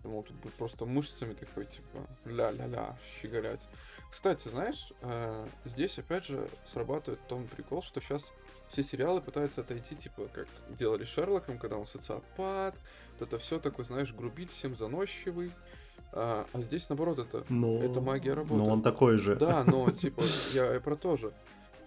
Думал, 0.02 0.22
тут 0.22 0.36
будет 0.36 0.54
просто 0.54 0.84
мышцами 0.86 1.32
такой, 1.32 1.64
типа, 1.64 1.98
ля-ля-ля, 2.26 2.96
щеголять. 3.20 3.66
Кстати, 4.10 4.48
знаешь, 4.48 4.92
э, 5.02 5.46
здесь 5.64 5.98
опять 5.98 6.24
же 6.24 6.48
срабатывает 6.64 7.20
том 7.28 7.46
прикол, 7.46 7.82
что 7.82 8.00
сейчас 8.00 8.32
все 8.70 8.82
сериалы 8.82 9.20
пытаются 9.20 9.60
отойти, 9.60 9.96
типа, 9.96 10.28
как 10.32 10.48
делали 10.70 11.04
Шерлоком, 11.04 11.58
когда 11.58 11.76
он 11.76 11.86
социопат, 11.86 12.74
вот 13.18 13.28
это 13.28 13.38
все 13.38 13.58
такой, 13.58 13.84
знаешь, 13.84 14.12
грубить 14.12 14.50
всем 14.50 14.76
заносчивый. 14.76 15.52
А, 16.12 16.46
а 16.52 16.62
здесь, 16.62 16.88
наоборот, 16.88 17.18
это, 17.18 17.44
Но... 17.48 17.82
это 17.82 18.00
магия 18.00 18.32
работы. 18.32 18.54
Но 18.54 18.66
он 18.66 18.82
такой 18.82 19.18
же. 19.18 19.36
Да, 19.36 19.62
но, 19.64 19.90
типа, 19.92 20.22
я 20.54 20.74
и 20.76 20.80
про 20.80 20.96
то 20.96 21.16
же. 21.16 21.32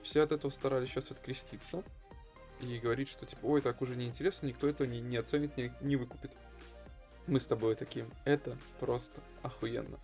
Все 0.03 0.21
от 0.21 0.31
этого 0.31 0.51
старались 0.51 0.89
сейчас 0.89 1.11
откреститься 1.11 1.83
и 2.61 2.77
говорить, 2.77 3.09
что, 3.09 3.25
типа, 3.25 3.45
ой, 3.45 3.61
так 3.61 3.81
уже 3.81 3.95
неинтересно, 3.95 4.47
никто 4.47 4.67
это 4.67 4.85
не, 4.85 5.01
не 5.01 5.17
оценит, 5.17 5.57
не, 5.57 5.71
не 5.81 5.95
выкупит. 5.95 6.31
Мы 7.27 7.39
с 7.39 7.45
тобой 7.45 7.75
таким. 7.75 8.11
Это 8.25 8.57
просто 8.79 9.21
охуенно. 9.41 9.99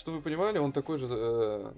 Чтобы 0.00 0.16
вы 0.16 0.22
понимали, 0.22 0.56
он 0.56 0.72
такой 0.72 0.98
же 0.98 1.08
э, 1.10 1.72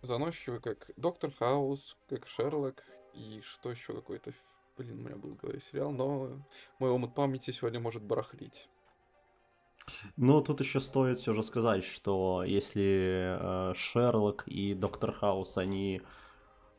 заносчивый, 0.00 0.60
как 0.60 0.90
Доктор 0.96 1.30
Хаус, 1.30 1.98
как 2.08 2.26
Шерлок, 2.26 2.82
и 3.12 3.42
что 3.44 3.70
еще 3.70 3.92
какой-то, 3.92 4.32
блин, 4.78 5.00
у 5.00 5.02
меня 5.02 5.16
был 5.16 5.32
в 5.32 5.36
голове 5.36 5.60
сериал, 5.60 5.90
но 5.90 6.30
мой 6.78 6.90
омут 6.90 7.14
памяти 7.14 7.50
сегодня 7.50 7.78
может 7.78 8.02
барахлить. 8.02 8.70
Ну, 10.16 10.40
тут 10.40 10.60
еще 10.60 10.80
стоит 10.80 11.18
все 11.18 11.34
же 11.34 11.42
сказать, 11.42 11.84
что 11.84 12.44
если 12.46 13.36
э, 13.38 13.74
Шерлок 13.74 14.44
и 14.46 14.72
Доктор 14.72 15.12
Хаус, 15.12 15.58
они 15.58 16.00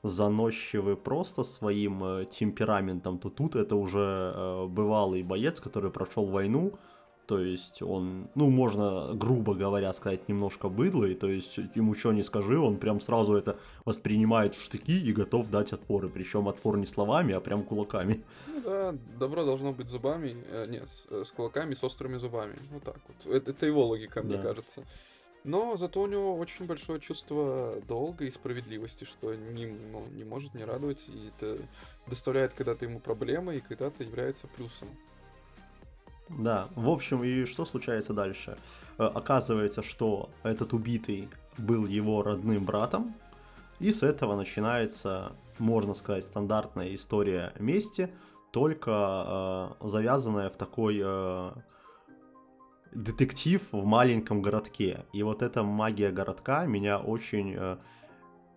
заносчивы 0.01 0.97
просто 0.97 1.43
своим 1.43 2.03
э, 2.03 2.25
темпераментом, 2.25 3.19
то 3.19 3.29
тут 3.29 3.55
это 3.55 3.75
уже 3.75 4.33
э, 4.33 4.65
бывалый 4.65 5.21
боец, 5.21 5.59
который 5.59 5.91
прошел 5.91 6.25
войну, 6.25 6.79
то 7.27 7.39
есть 7.41 7.81
он, 7.81 8.29
ну, 8.35 8.49
можно, 8.49 9.13
грубо 9.13 9.53
говоря, 9.53 9.91
сказать, 9.91 10.29
немножко 10.29 10.69
быдлый, 10.69 11.13
то 11.13 11.27
есть 11.27 11.57
ему 11.75 11.93
что 11.93 12.13
не 12.13 12.23
скажи, 12.23 12.57
он 12.57 12.77
прям 12.77 13.01
сразу 13.01 13.33
это 13.33 13.59
воспринимает 13.83 14.55
в 14.55 14.63
штыки 14.63 14.97
и 14.97 15.11
готов 15.11 15.49
дать 15.49 15.73
отпоры, 15.73 16.07
причем 16.07 16.47
отпор 16.47 16.77
не 16.77 16.85
словами, 16.85 17.33
а 17.33 17.41
прям 17.41 17.63
кулаками. 17.63 18.23
Ну 18.47 18.61
да, 18.63 18.95
добро 19.19 19.43
должно 19.43 19.73
быть 19.73 19.89
зубами, 19.89 20.37
э, 20.51 20.67
нет, 20.69 20.89
с, 20.89 21.05
э, 21.11 21.23
кулаками, 21.35 21.73
с 21.73 21.83
острыми 21.83 22.17
зубами, 22.17 22.55
вот 22.71 22.83
так 22.83 22.97
вот. 23.07 23.33
Это, 23.33 23.51
это 23.51 23.65
его 23.65 23.85
логика, 23.85 24.21
мне 24.23 24.37
Да. 24.37 24.43
кажется. 24.43 24.83
Но 25.43 25.75
зато 25.77 26.01
у 26.01 26.07
него 26.07 26.35
очень 26.35 26.65
большое 26.65 26.99
чувство 26.99 27.81
долга 27.87 28.25
и 28.25 28.31
справедливости, 28.31 29.03
что 29.03 29.35
не, 29.35 29.65
ну, 29.65 30.05
не 30.15 30.23
может 30.23 30.53
не 30.53 30.63
радовать, 30.63 31.03
и 31.07 31.29
это 31.29 31.57
доставляет 32.07 32.53
когда-то 32.53 32.85
ему 32.85 32.99
проблемы, 32.99 33.57
и 33.57 33.59
когда-то 33.59 34.03
является 34.03 34.47
плюсом. 34.47 34.87
Да, 36.29 36.67
в 36.75 36.89
общем, 36.89 37.23
и 37.23 37.45
что 37.45 37.65
случается 37.65 38.13
дальше? 38.13 38.57
Э, 38.97 39.03
Оказывается, 39.05 39.81
что 39.83 40.29
этот 40.43 40.73
убитый 40.73 41.29
был 41.57 41.85
его 41.85 42.21
родным 42.23 42.65
братом, 42.65 43.13
и 43.79 43.91
с 43.91 44.03
этого 44.03 44.35
начинается, 44.35 45.31
можно 45.59 45.93
сказать, 45.93 46.23
стандартная 46.25 46.93
история 46.95 47.53
мести, 47.59 48.11
только 48.51 48.91
э, 49.81 49.87
завязанная 49.87 50.49
в 50.49 50.57
такой 50.57 50.99
э, 51.03 51.51
детектив 52.93 53.61
в 53.71 53.85
маленьком 53.85 54.41
городке. 54.41 55.05
И 55.13 55.23
вот 55.23 55.41
эта 55.41 55.63
магия 55.63 56.11
городка 56.11 56.65
меня 56.65 56.99
очень... 56.99 57.55
э, 57.55 57.77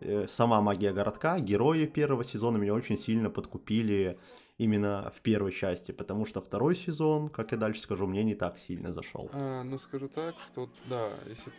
э, 0.01 0.27
сама 0.29 0.61
магия 0.61 0.93
городка, 0.93 1.39
герои 1.39 1.87
первого 1.87 2.25
сезона 2.25 2.57
меня 2.57 2.75
очень 2.75 2.97
сильно 2.97 3.31
подкупили 3.31 4.19
именно 4.61 5.11
в 5.17 5.23
первой 5.23 5.53
части, 5.53 5.91
потому 5.91 6.27
что 6.27 6.43
второй 6.43 6.77
сезон, 6.77 7.29
как 7.29 7.53
я 7.53 7.57
дальше 7.57 7.81
скажу, 7.81 8.07
мне 8.07 8.23
не 8.23 8.35
так 8.35 8.59
сильно 8.59 8.93
зашел. 8.93 9.31
А, 9.33 9.63
ну 9.63 9.79
скажу 9.79 10.09
так, 10.09 10.39
что 10.39 10.69
да, 10.85 11.15
если 11.27 11.51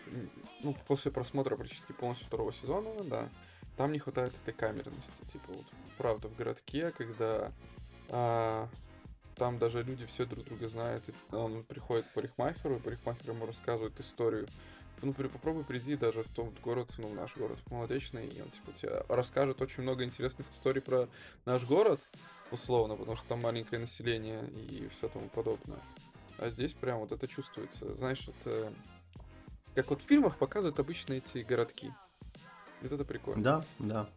ну, 0.62 0.76
после 0.88 1.10
просмотра 1.10 1.56
практически 1.56 1.94
полностью 1.94 2.28
второго 2.28 2.54
сезона, 2.54 2.92
да, 3.06 3.30
там 3.76 3.92
не 3.92 3.98
хватает 3.98 4.34
этой 4.44 4.54
камерности. 4.54 5.24
Типа 5.34 5.46
вот, 5.48 5.66
правда, 5.98 6.28
в 6.28 6.36
городке, 6.36 6.92
когда 6.92 7.52
а, 8.10 8.68
там 9.36 9.58
даже 9.58 9.82
люди 9.82 10.06
все 10.06 10.26
друг 10.26 10.46
друга 10.46 10.70
знают, 10.70 11.04
и 11.10 11.36
он 11.36 11.64
приходит 11.64 12.06
к 12.06 12.10
парикмахеру, 12.10 12.76
и 12.76 12.80
парикмахер 12.80 13.32
ему 13.32 13.48
рассказывает 13.48 14.00
историю. 14.00 14.46
Ну, 15.02 15.14
при- 15.14 15.28
попробуй 15.28 15.64
приди 15.64 15.96
даже 15.96 16.22
в 16.22 16.28
тот 16.28 16.54
город, 16.60 16.88
ну, 17.00 17.12
наш 17.16 17.36
город, 17.36 17.58
Молодечный, 17.72 18.28
и 18.28 18.40
он, 18.40 18.50
типа, 18.50 18.72
тебе 18.74 19.04
расскажет 19.10 19.60
очень 19.60 19.82
много 19.82 20.04
интересных 20.04 20.52
историй 20.52 20.84
про 20.84 21.08
наш 21.46 21.64
город, 21.66 22.00
условно, 22.52 22.96
потому 22.96 23.16
что 23.18 23.28
там 23.28 23.42
маленькое 23.42 23.80
население 23.82 24.44
и 24.70 24.88
все 24.90 25.08
тому 25.08 25.30
подобное. 25.30 25.80
А 26.38 26.50
здесь 26.50 26.74
прям 26.74 27.00
вот 27.00 27.12
это 27.12 27.28
чувствуется. 27.28 27.96
Знаешь, 27.96 28.28
это 28.28 28.72
как 29.76 29.90
вот 29.90 30.02
в 30.02 30.06
фильмах 30.06 30.38
показывают 30.38 30.80
обычно 30.80 31.14
эти 31.14 31.40
городки. 31.40 31.92
Вот 32.82 32.92
это 32.92 33.06
прикольно. 33.06 33.44
Да, 33.44 33.66
да. 33.80 34.08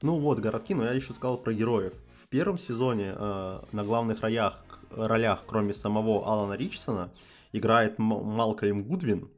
Ну 0.00 0.18
вот, 0.18 0.40
городки, 0.40 0.74
но 0.74 0.84
я 0.84 0.92
еще 0.92 1.12
сказал 1.12 1.38
про 1.38 1.52
героев. 1.52 1.92
В 2.22 2.26
первом 2.28 2.58
сезоне 2.58 3.14
э, 3.16 3.60
на 3.72 3.84
главных 3.84 4.20
ролях, 4.20 4.58
ролях, 4.90 5.44
кроме 5.46 5.72
самого 5.74 6.26
Алана 6.26 6.54
Ричсона, 6.54 7.12
играет 7.52 7.98
М- 8.00 8.06
Малкольм 8.24 8.82
Гудвин, 8.82 9.30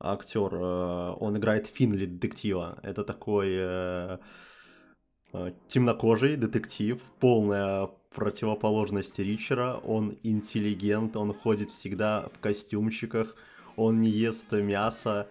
актер. 0.00 0.52
э, 0.54 1.10
он 1.20 1.36
играет 1.36 1.66
Финли, 1.68 2.06
детектива. 2.06 2.78
Это 2.82 3.04
такой 3.04 3.50
э, 3.52 4.18
темнокожий 5.68 6.36
детектив, 6.36 7.00
полная 7.20 7.88
противоположность 8.14 9.18
Ричера. 9.18 9.80
Он 9.84 10.16
интеллигент, 10.22 11.16
он 11.16 11.34
ходит 11.34 11.70
всегда 11.70 12.28
в 12.34 12.40
костюмчиках, 12.40 13.34
он 13.76 14.00
не 14.00 14.10
ест 14.10 14.52
мясо. 14.52 15.26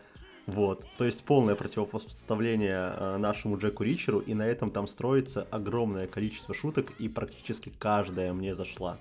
Вот, 0.45 0.85
то 0.97 1.05
есть 1.05 1.23
полное 1.23 1.55
противопоставление 1.55 2.93
э, 2.97 3.17
нашему 3.17 3.57
Джеку 3.57 3.83
Ричеру, 3.83 4.19
и 4.19 4.33
на 4.33 4.45
этом 4.45 4.71
там 4.71 4.87
строится 4.87 5.47
огромное 5.51 6.05
количество 6.05 6.53
шуток, 6.53 6.91
и 6.99 7.07
практически 7.07 7.71
каждая 7.79 8.33
мне 8.33 8.53
зашла. 8.53 8.97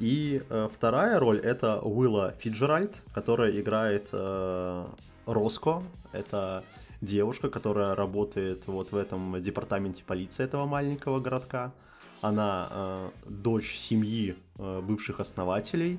И 0.00 0.42
э, 0.50 0.68
вторая 0.72 1.20
роль 1.20 1.38
это 1.38 1.80
Уилла 1.80 2.34
Фиджеральд, 2.40 2.96
которая 3.14 3.52
играет 3.52 4.08
э, 4.10 4.86
Роско. 5.26 5.84
Это 6.10 6.64
девушка, 7.04 7.50
которая 7.50 7.94
работает 7.94 8.66
вот 8.66 8.92
в 8.92 8.96
этом 8.96 9.40
департаменте 9.42 10.04
полиции 10.04 10.44
этого 10.44 10.66
маленького 10.66 11.20
городка. 11.20 11.72
Она 12.20 12.68
э, 12.70 13.10
дочь 13.26 13.76
семьи 13.76 14.36
э, 14.58 14.80
бывших 14.80 15.20
основателей. 15.20 15.98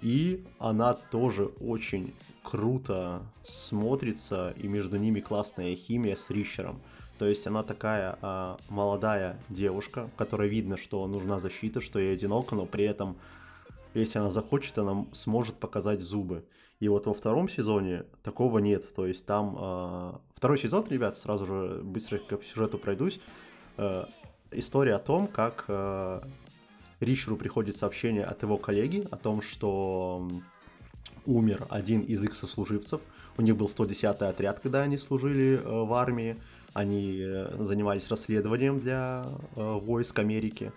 И 0.00 0.44
она 0.58 0.94
тоже 0.94 1.44
очень 1.60 2.12
круто 2.42 3.22
смотрится, 3.44 4.52
и 4.56 4.66
между 4.66 4.96
ними 4.96 5.20
классная 5.20 5.76
химия 5.76 6.16
с 6.16 6.28
Ричером. 6.28 6.82
То 7.18 7.28
есть 7.28 7.46
она 7.46 7.62
такая 7.62 8.18
а, 8.20 8.56
молодая 8.68 9.38
девушка, 9.48 10.10
которой 10.16 10.48
видно, 10.48 10.76
что 10.76 11.06
нужна 11.06 11.38
защита, 11.38 11.80
что 11.80 12.00
ей 12.00 12.14
одиноко, 12.14 12.56
но 12.56 12.66
при 12.66 12.84
этом, 12.84 13.16
если 13.94 14.18
она 14.18 14.32
захочет, 14.32 14.76
она 14.78 15.06
сможет 15.12 15.54
показать 15.54 16.02
зубы. 16.02 16.44
И 16.82 16.88
вот 16.88 17.06
во 17.06 17.14
втором 17.14 17.48
сезоне 17.48 18.02
такого 18.24 18.58
нет. 18.58 18.92
То 18.92 19.06
есть 19.06 19.24
там 19.24 19.56
а, 19.56 20.20
второй 20.34 20.58
сезон, 20.58 20.84
ребят, 20.90 21.16
сразу 21.16 21.46
же 21.46 21.80
быстро 21.84 22.18
по 22.18 22.44
сюжету 22.44 22.76
пройдусь. 22.76 23.20
А, 23.76 24.08
история 24.50 24.96
о 24.96 24.98
том, 24.98 25.28
как 25.28 25.64
а, 25.68 26.26
Ричеру 26.98 27.36
приходит 27.36 27.76
сообщение 27.76 28.24
от 28.24 28.42
его 28.42 28.56
коллеги 28.56 29.06
о 29.12 29.16
том, 29.16 29.42
что 29.42 30.28
умер 31.24 31.68
один 31.70 32.00
из 32.00 32.24
их 32.24 32.34
сослуживцев. 32.34 33.00
У 33.36 33.42
них 33.42 33.56
был 33.56 33.66
110-й 33.66 34.26
отряд, 34.28 34.58
когда 34.58 34.82
они 34.82 34.98
служили 34.98 35.60
э, 35.62 35.84
в 35.84 35.92
армии. 35.92 36.36
Они 36.72 37.20
э, 37.22 37.58
занимались 37.60 38.08
расследованием 38.08 38.80
для 38.80 39.24
э, 39.54 39.78
войск 39.80 40.18
Америки. 40.18 40.72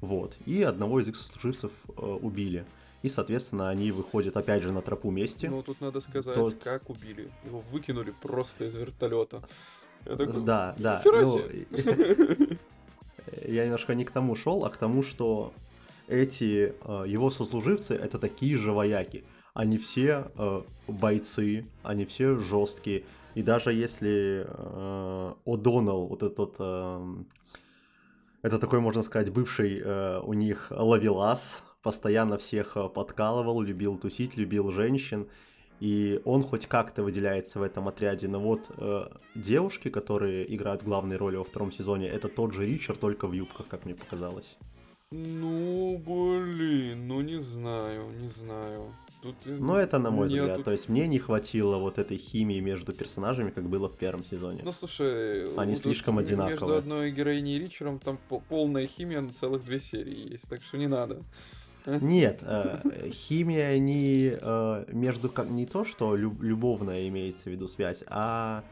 Вот. 0.00 0.38
И 0.46 0.62
одного 0.62 1.00
из 1.00 1.08
их 1.08 1.16
служивцев 1.16 1.72
э, 1.86 2.00
убили. 2.02 2.64
И, 3.02 3.08
соответственно, 3.08 3.70
они 3.70 3.92
выходят 3.92 4.36
опять 4.36 4.62
же 4.62 4.72
на 4.72 4.82
тропу 4.82 5.10
мести. 5.10 5.46
Ну, 5.46 5.62
тут 5.62 5.80
надо 5.80 6.00
сказать, 6.00 6.34
Тот- 6.34 6.62
как 6.62 6.90
убили. 6.90 7.30
Его 7.44 7.62
выкинули 7.72 8.12
просто 8.22 8.66
из 8.66 8.74
вертолета. 8.74 9.42
Я 10.06 10.16
такой, 10.16 10.42
Да, 10.42 10.74
да. 10.78 10.98
«Нихера 10.98 11.20
ну, 11.22 11.38
себе!» 11.38 12.58
я 13.46 13.64
немножко 13.64 13.94
не 13.94 14.04
к 14.04 14.10
тому 14.10 14.36
шел, 14.36 14.64
а 14.64 14.70
к 14.70 14.76
тому, 14.76 15.02
что 15.02 15.52
эти 16.08 16.74
э, 16.84 17.04
его 17.06 17.30
сослуживцы 17.30 17.94
это 17.94 18.18
такие 18.18 18.56
же 18.56 18.72
вояки. 18.72 19.24
Они 19.54 19.78
все 19.78 20.30
э, 20.36 20.62
бойцы, 20.88 21.66
они 21.82 22.04
все 22.04 22.36
жесткие. 22.36 23.04
И 23.34 23.42
даже 23.42 23.72
если 23.72 24.44
э, 24.46 25.34
О'Доннелл, 25.44 26.06
вот 26.06 26.22
этот, 26.22 26.56
эм, 26.58 27.26
это 28.42 28.58
такой, 28.58 28.80
можно 28.80 29.02
сказать, 29.02 29.30
бывший 29.30 29.80
э, 29.80 30.20
у 30.20 30.32
них 30.32 30.68
ловелас, 30.70 31.62
постоянно 31.82 32.38
всех 32.38 32.76
э, 32.76 32.88
подкалывал, 32.88 33.60
любил 33.62 33.96
тусить, 33.98 34.36
любил 34.36 34.70
женщин, 34.70 35.28
и 35.80 36.20
он 36.24 36.42
хоть 36.42 36.66
как-то 36.66 37.02
выделяется 37.02 37.58
в 37.58 37.62
этом 37.62 37.88
отряде. 37.88 38.28
Но 38.28 38.38
вот 38.40 38.70
э, 38.76 39.06
девушки, 39.34 39.88
которые 39.88 40.54
играют 40.54 40.82
главные 40.82 41.16
роли 41.16 41.36
во 41.36 41.44
втором 41.44 41.72
сезоне, 41.72 42.08
это 42.08 42.28
тот 42.28 42.52
же 42.52 42.66
Ричард, 42.66 43.00
только 43.00 43.26
в 43.26 43.32
юбках, 43.32 43.66
как 43.68 43.84
мне 43.86 43.94
показалось. 43.94 44.56
Ну, 45.12 45.98
блин, 45.98 47.08
ну 47.08 47.20
не 47.20 47.40
знаю, 47.40 48.04
не 48.20 48.28
знаю. 48.28 48.92
Тут... 49.22 49.34
э, 49.46 49.56
Но 49.58 49.76
это 49.78 49.98
на 49.98 50.10
мой 50.10 50.28
нету- 50.28 50.42
взгляд. 50.42 50.64
То 50.64 50.70
есть 50.72 50.88
мне 50.88 51.06
не 51.08 51.18
хватило 51.18 51.76
вот 51.78 51.98
этой 51.98 52.16
химии 52.16 52.60
между 52.60 52.92
персонажами, 52.92 53.50
как 53.50 53.68
было 53.68 53.88
в 53.88 53.96
первом 53.96 54.24
сезоне. 54.24 54.62
Ну, 54.64 54.72
слушай, 54.72 55.52
Они 55.56 55.72
вот 55.74 55.82
слишком 55.82 56.16
тут 56.18 56.28
Между 56.28 56.42
одинаковые. 56.44 56.78
одной 56.78 57.10
героиней 57.10 57.56
и 57.56 57.58
Ричером 57.58 57.98
там 57.98 58.18
по- 58.28 58.40
полная 58.40 58.86
химия 58.86 59.20
на 59.20 59.30
целых 59.32 59.64
две 59.64 59.80
серии 59.80 60.32
есть, 60.32 60.48
так 60.48 60.62
что 60.62 60.78
не 60.78 60.86
надо. 60.86 61.22
Нет, 61.86 62.40
э, 62.42 63.10
химия 63.10 63.78
не 63.78 64.36
э, 64.40 64.84
между 64.88 65.32
не 65.48 65.66
то, 65.66 65.84
что 65.84 66.14
люб- 66.14 66.42
любовная 66.42 67.08
имеется 67.08 67.44
в 67.44 67.46
виду 67.52 67.68
связь, 67.68 68.04
а 68.08 68.62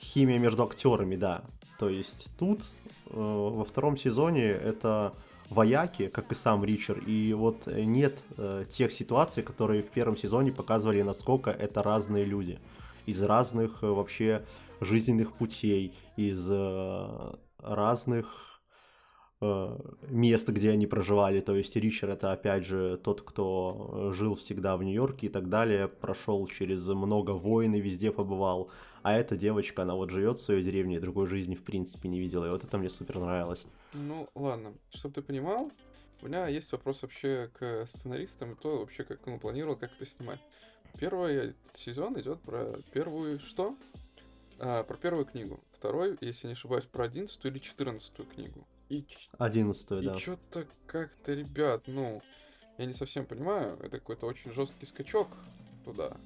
химия 0.00 0.38
между 0.38 0.64
актерами, 0.64 1.16
да. 1.16 1.42
То 1.78 1.88
есть 1.88 2.30
тут 2.38 2.62
э, 3.10 3.12
во 3.14 3.64
втором 3.64 3.96
сезоне 3.96 4.46
это 4.46 5.12
вояки, 5.50 6.08
как 6.08 6.32
и 6.32 6.34
сам 6.34 6.64
Ричард, 6.64 7.06
и 7.06 7.34
вот 7.34 7.66
нет 7.66 8.18
тех 8.70 8.90
ситуаций, 8.92 9.42
которые 9.42 9.82
в 9.82 9.90
первом 9.90 10.16
сезоне 10.16 10.52
показывали, 10.52 11.02
насколько 11.02 11.50
это 11.50 11.82
разные 11.82 12.24
люди 12.24 12.58
из 13.04 13.22
разных 13.22 13.82
вообще 13.82 14.42
жизненных 14.80 15.32
путей, 15.34 15.94
из 16.16 16.50
разных 17.58 18.53
мест, 20.08 20.48
где 20.48 20.70
они 20.70 20.86
проживали. 20.86 21.40
То 21.40 21.56
есть 21.56 21.76
Ричард 21.76 22.12
это 22.12 22.32
опять 22.32 22.64
же 22.64 22.98
тот, 22.98 23.22
кто 23.22 23.90
э, 23.92 24.12
жил 24.12 24.34
всегда 24.34 24.76
в 24.76 24.82
Нью-Йорке 24.82 25.26
и 25.26 25.30
так 25.30 25.48
далее, 25.48 25.88
прошел 25.88 26.46
через 26.46 26.86
много 26.88 27.32
войн 27.32 27.74
и 27.74 27.80
везде 27.80 28.12
побывал. 28.12 28.70
А 29.02 29.12
эта 29.12 29.36
девочка, 29.36 29.82
она 29.82 29.94
вот 29.94 30.10
живет 30.10 30.38
в 30.38 30.42
своей 30.42 30.62
деревне, 30.62 31.00
другой 31.00 31.26
жизни 31.26 31.54
в 31.54 31.62
принципе 31.62 32.08
не 32.08 32.18
видела. 32.18 32.46
И 32.46 32.50
вот 32.50 32.64
это 32.64 32.78
мне 32.78 32.88
супер 32.88 33.18
нравилось. 33.18 33.66
Ну, 33.92 34.28
ладно, 34.34 34.72
чтобы 34.90 35.14
ты 35.14 35.22
понимал, 35.22 35.70
у 36.22 36.26
меня 36.26 36.48
есть 36.48 36.72
вопрос 36.72 37.02
вообще 37.02 37.50
к 37.52 37.86
сценаристам 37.86 38.52
и 38.52 38.54
то 38.54 38.78
вообще, 38.78 39.04
как 39.04 39.26
он 39.26 39.38
планировал, 39.38 39.76
как 39.76 39.90
это 39.94 40.06
снимать. 40.06 40.40
Первый 40.98 41.54
сезон 41.74 42.18
идет 42.18 42.40
про 42.40 42.78
первую 42.92 43.40
что? 43.40 43.74
А, 44.58 44.84
про 44.84 44.96
первую 44.96 45.26
книгу. 45.26 45.60
Второй, 45.72 46.16
если 46.20 46.46
не 46.46 46.52
ошибаюсь, 46.54 46.84
про 46.84 47.04
одиннадцатую 47.04 47.52
или 47.52 47.58
четырнадцатую 47.58 48.26
книгу. 48.26 48.66
И, 48.88 49.02
ч- 49.04 49.28
Одиннадцатую, 49.38 50.02
и 50.02 50.06
да. 50.06 50.16
что-то 50.16 50.66
как-то, 50.86 51.32
ребят, 51.34 51.84
ну, 51.86 52.22
я 52.78 52.86
не 52.86 52.92
совсем 52.94 53.24
понимаю, 53.26 53.78
это 53.80 53.98
какой-то 53.98 54.26
очень 54.26 54.52
жесткий 54.52 54.86
скачок 54.86 55.28
туда. 55.84 56.16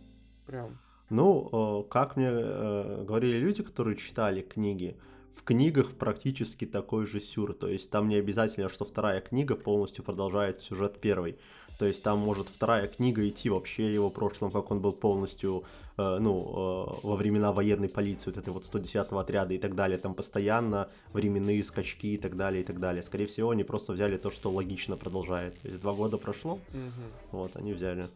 Прям. 0.47 0.79
Ну, 1.11 1.83
э, 1.85 1.89
как 1.89 2.17
мне 2.17 2.29
э, 2.31 3.05
говорили 3.05 3.39
люди, 3.39 3.63
которые 3.63 3.97
читали 3.97 4.43
книги, 4.43 4.97
в 5.35 5.43
книгах 5.43 5.93
практически 5.95 6.65
такой 6.65 7.07
же 7.07 7.21
сюр. 7.21 7.55
То 7.55 7.69
есть 7.69 7.91
там 7.91 8.09
не 8.09 8.17
обязательно, 8.17 8.69
что 8.69 8.85
вторая 8.85 9.21
книга 9.21 9.55
полностью 9.57 10.05
продолжает 10.05 10.63
сюжет 10.63 11.01
первой. 11.01 11.39
То 11.79 11.87
есть 11.87 12.03
там 12.03 12.19
может 12.19 12.49
вторая 12.49 12.89
книга 12.89 13.27
идти 13.29 13.49
вообще 13.49 13.93
его 13.93 14.11
прошлым, 14.11 14.51
как 14.51 14.73
он 14.73 14.81
был 14.81 14.93
полностью, 14.93 15.63
э, 15.97 16.19
ну, 16.19 16.37
э, 16.37 17.07
во 17.07 17.15
времена 17.15 17.53
военной 17.53 17.89
полиции, 17.89 18.31
вот 18.31 18.37
этой 18.37 18.53
вот 18.53 18.65
110-го 18.65 19.17
отряда 19.17 19.55
и 19.55 19.59
так 19.59 19.77
далее. 19.77 19.97
Там 19.97 20.15
постоянно 20.15 20.89
временные 21.13 21.63
скачки 21.63 22.15
и 22.15 22.19
так 22.19 22.37
далее, 22.37 22.63
и 22.63 22.65
так 22.65 22.81
далее. 22.81 23.05
Скорее 23.05 23.27
всего, 23.27 23.51
они 23.51 23.63
просто 23.63 23.93
взяли 23.93 24.17
то, 24.17 24.33
что 24.33 24.51
логично 24.51 24.97
продолжает. 24.97 25.57
То 25.61 25.69
есть 25.69 25.81
два 25.81 25.95
года 25.95 26.19
прошло, 26.19 26.59
Мгм. 26.73 27.13
вот, 27.31 27.55
они 27.55 27.73
взяли. 27.75 28.07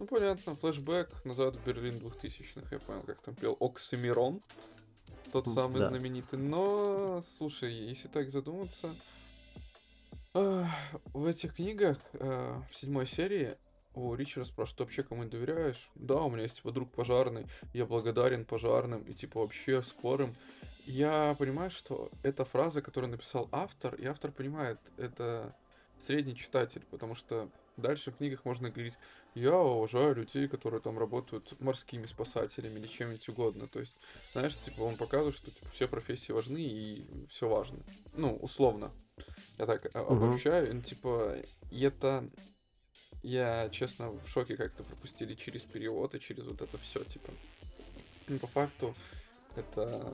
Ну, 0.00 0.06
понятно, 0.06 0.56
флешбэк 0.56 1.24
назад 1.24 1.54
в 1.54 1.64
Берлин 1.64 1.98
2000-х, 1.98 2.66
я 2.72 2.80
понял, 2.80 3.02
как 3.06 3.20
там 3.22 3.36
пел 3.36 3.56
Оксимирон, 3.60 4.40
тот 5.32 5.48
самый 5.48 5.80
да. 5.80 5.88
знаменитый. 5.88 6.38
Но, 6.38 7.22
слушай, 7.36 7.72
если 7.72 8.08
так 8.08 8.30
задуматься, 8.30 8.94
в 10.34 11.26
этих 11.26 11.56
книгах, 11.56 11.98
а, 12.14 12.62
в 12.70 12.76
седьмой 12.76 13.06
серии, 13.06 13.56
у 13.94 14.14
Ричарда 14.14 14.48
спрашивают, 14.48 14.78
ты 14.78 14.84
вообще 14.84 15.02
кому 15.02 15.24
доверяешь? 15.24 15.90
Да, 15.94 16.22
у 16.22 16.30
меня 16.30 16.42
есть 16.42 16.56
типа 16.56 16.72
друг 16.72 16.90
пожарный, 16.90 17.46
я 17.74 17.84
благодарен 17.84 18.44
пожарным 18.44 19.02
и 19.02 19.12
типа 19.12 19.40
вообще 19.40 19.82
скорым. 19.82 20.34
Я 20.86 21.36
понимаю, 21.38 21.70
что 21.70 22.10
это 22.22 22.44
фраза, 22.44 22.80
которую 22.80 23.10
написал 23.10 23.48
автор, 23.52 23.94
и 23.94 24.06
автор 24.06 24.32
понимает, 24.32 24.78
это 24.96 25.54
средний 25.98 26.34
читатель, 26.34 26.82
потому 26.90 27.14
что 27.14 27.50
дальше 27.76 28.10
в 28.10 28.16
книгах 28.16 28.44
можно 28.44 28.70
говорить, 28.70 28.94
я 29.34 29.56
уважаю 29.56 30.14
людей, 30.14 30.48
которые 30.48 30.80
там 30.80 30.98
работают 30.98 31.58
морскими 31.60 32.06
спасателями 32.06 32.78
или 32.78 32.86
чем-нибудь 32.86 33.28
угодно. 33.28 33.66
То 33.66 33.80
есть, 33.80 33.98
знаешь, 34.32 34.56
типа 34.58 34.82
он 34.82 34.96
показывает, 34.96 35.34
что 35.34 35.50
типа, 35.50 35.68
все 35.70 35.88
профессии 35.88 36.32
важны 36.32 36.58
и 36.62 37.26
все 37.28 37.48
важно. 37.48 37.78
Ну, 38.14 38.36
условно. 38.36 38.90
Я 39.58 39.66
так 39.66 39.94
Мгм. 39.94 40.06
обобщаю. 40.12 40.74
Ну, 40.74 40.82
типа, 40.82 41.36
и 41.70 41.80
это... 41.82 42.28
Я, 43.22 43.68
честно, 43.70 44.10
в 44.10 44.28
шоке 44.28 44.56
как-то 44.56 44.82
пропустили 44.82 45.34
через 45.34 45.62
перевод 45.62 46.14
и 46.14 46.20
через 46.20 46.44
вот 46.44 46.60
это 46.60 46.76
все, 46.78 47.04
типа. 47.04 47.32
Ну, 48.26 48.38
по 48.40 48.48
факту, 48.48 48.96
это 49.54 50.12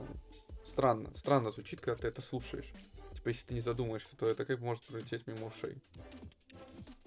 странно. 0.63 1.09
Странно 1.15 1.49
звучит, 1.49 1.81
когда 1.81 2.03
ты 2.03 2.07
это 2.07 2.21
слушаешь. 2.21 2.71
Типа, 3.15 3.29
если 3.29 3.47
ты 3.47 3.53
не 3.55 3.61
задумаешься, 3.61 4.15
то 4.15 4.27
это 4.27 4.45
как 4.45 4.59
может 4.59 4.83
пролететь 4.85 5.25
мимо 5.25 5.47
ушей. 5.47 5.75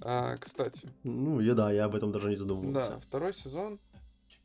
А, 0.05 0.37
кстати, 0.37 0.89
Ну, 1.05 1.41
я 1.41 1.55
да, 1.55 1.73
я 1.73 1.85
об 1.85 1.95
этом 1.95 2.13
даже 2.13 2.29
не 2.31 2.37
задумывался. 2.37 2.91
да, 2.93 3.01
второй 3.01 3.33
сезон 3.33 3.79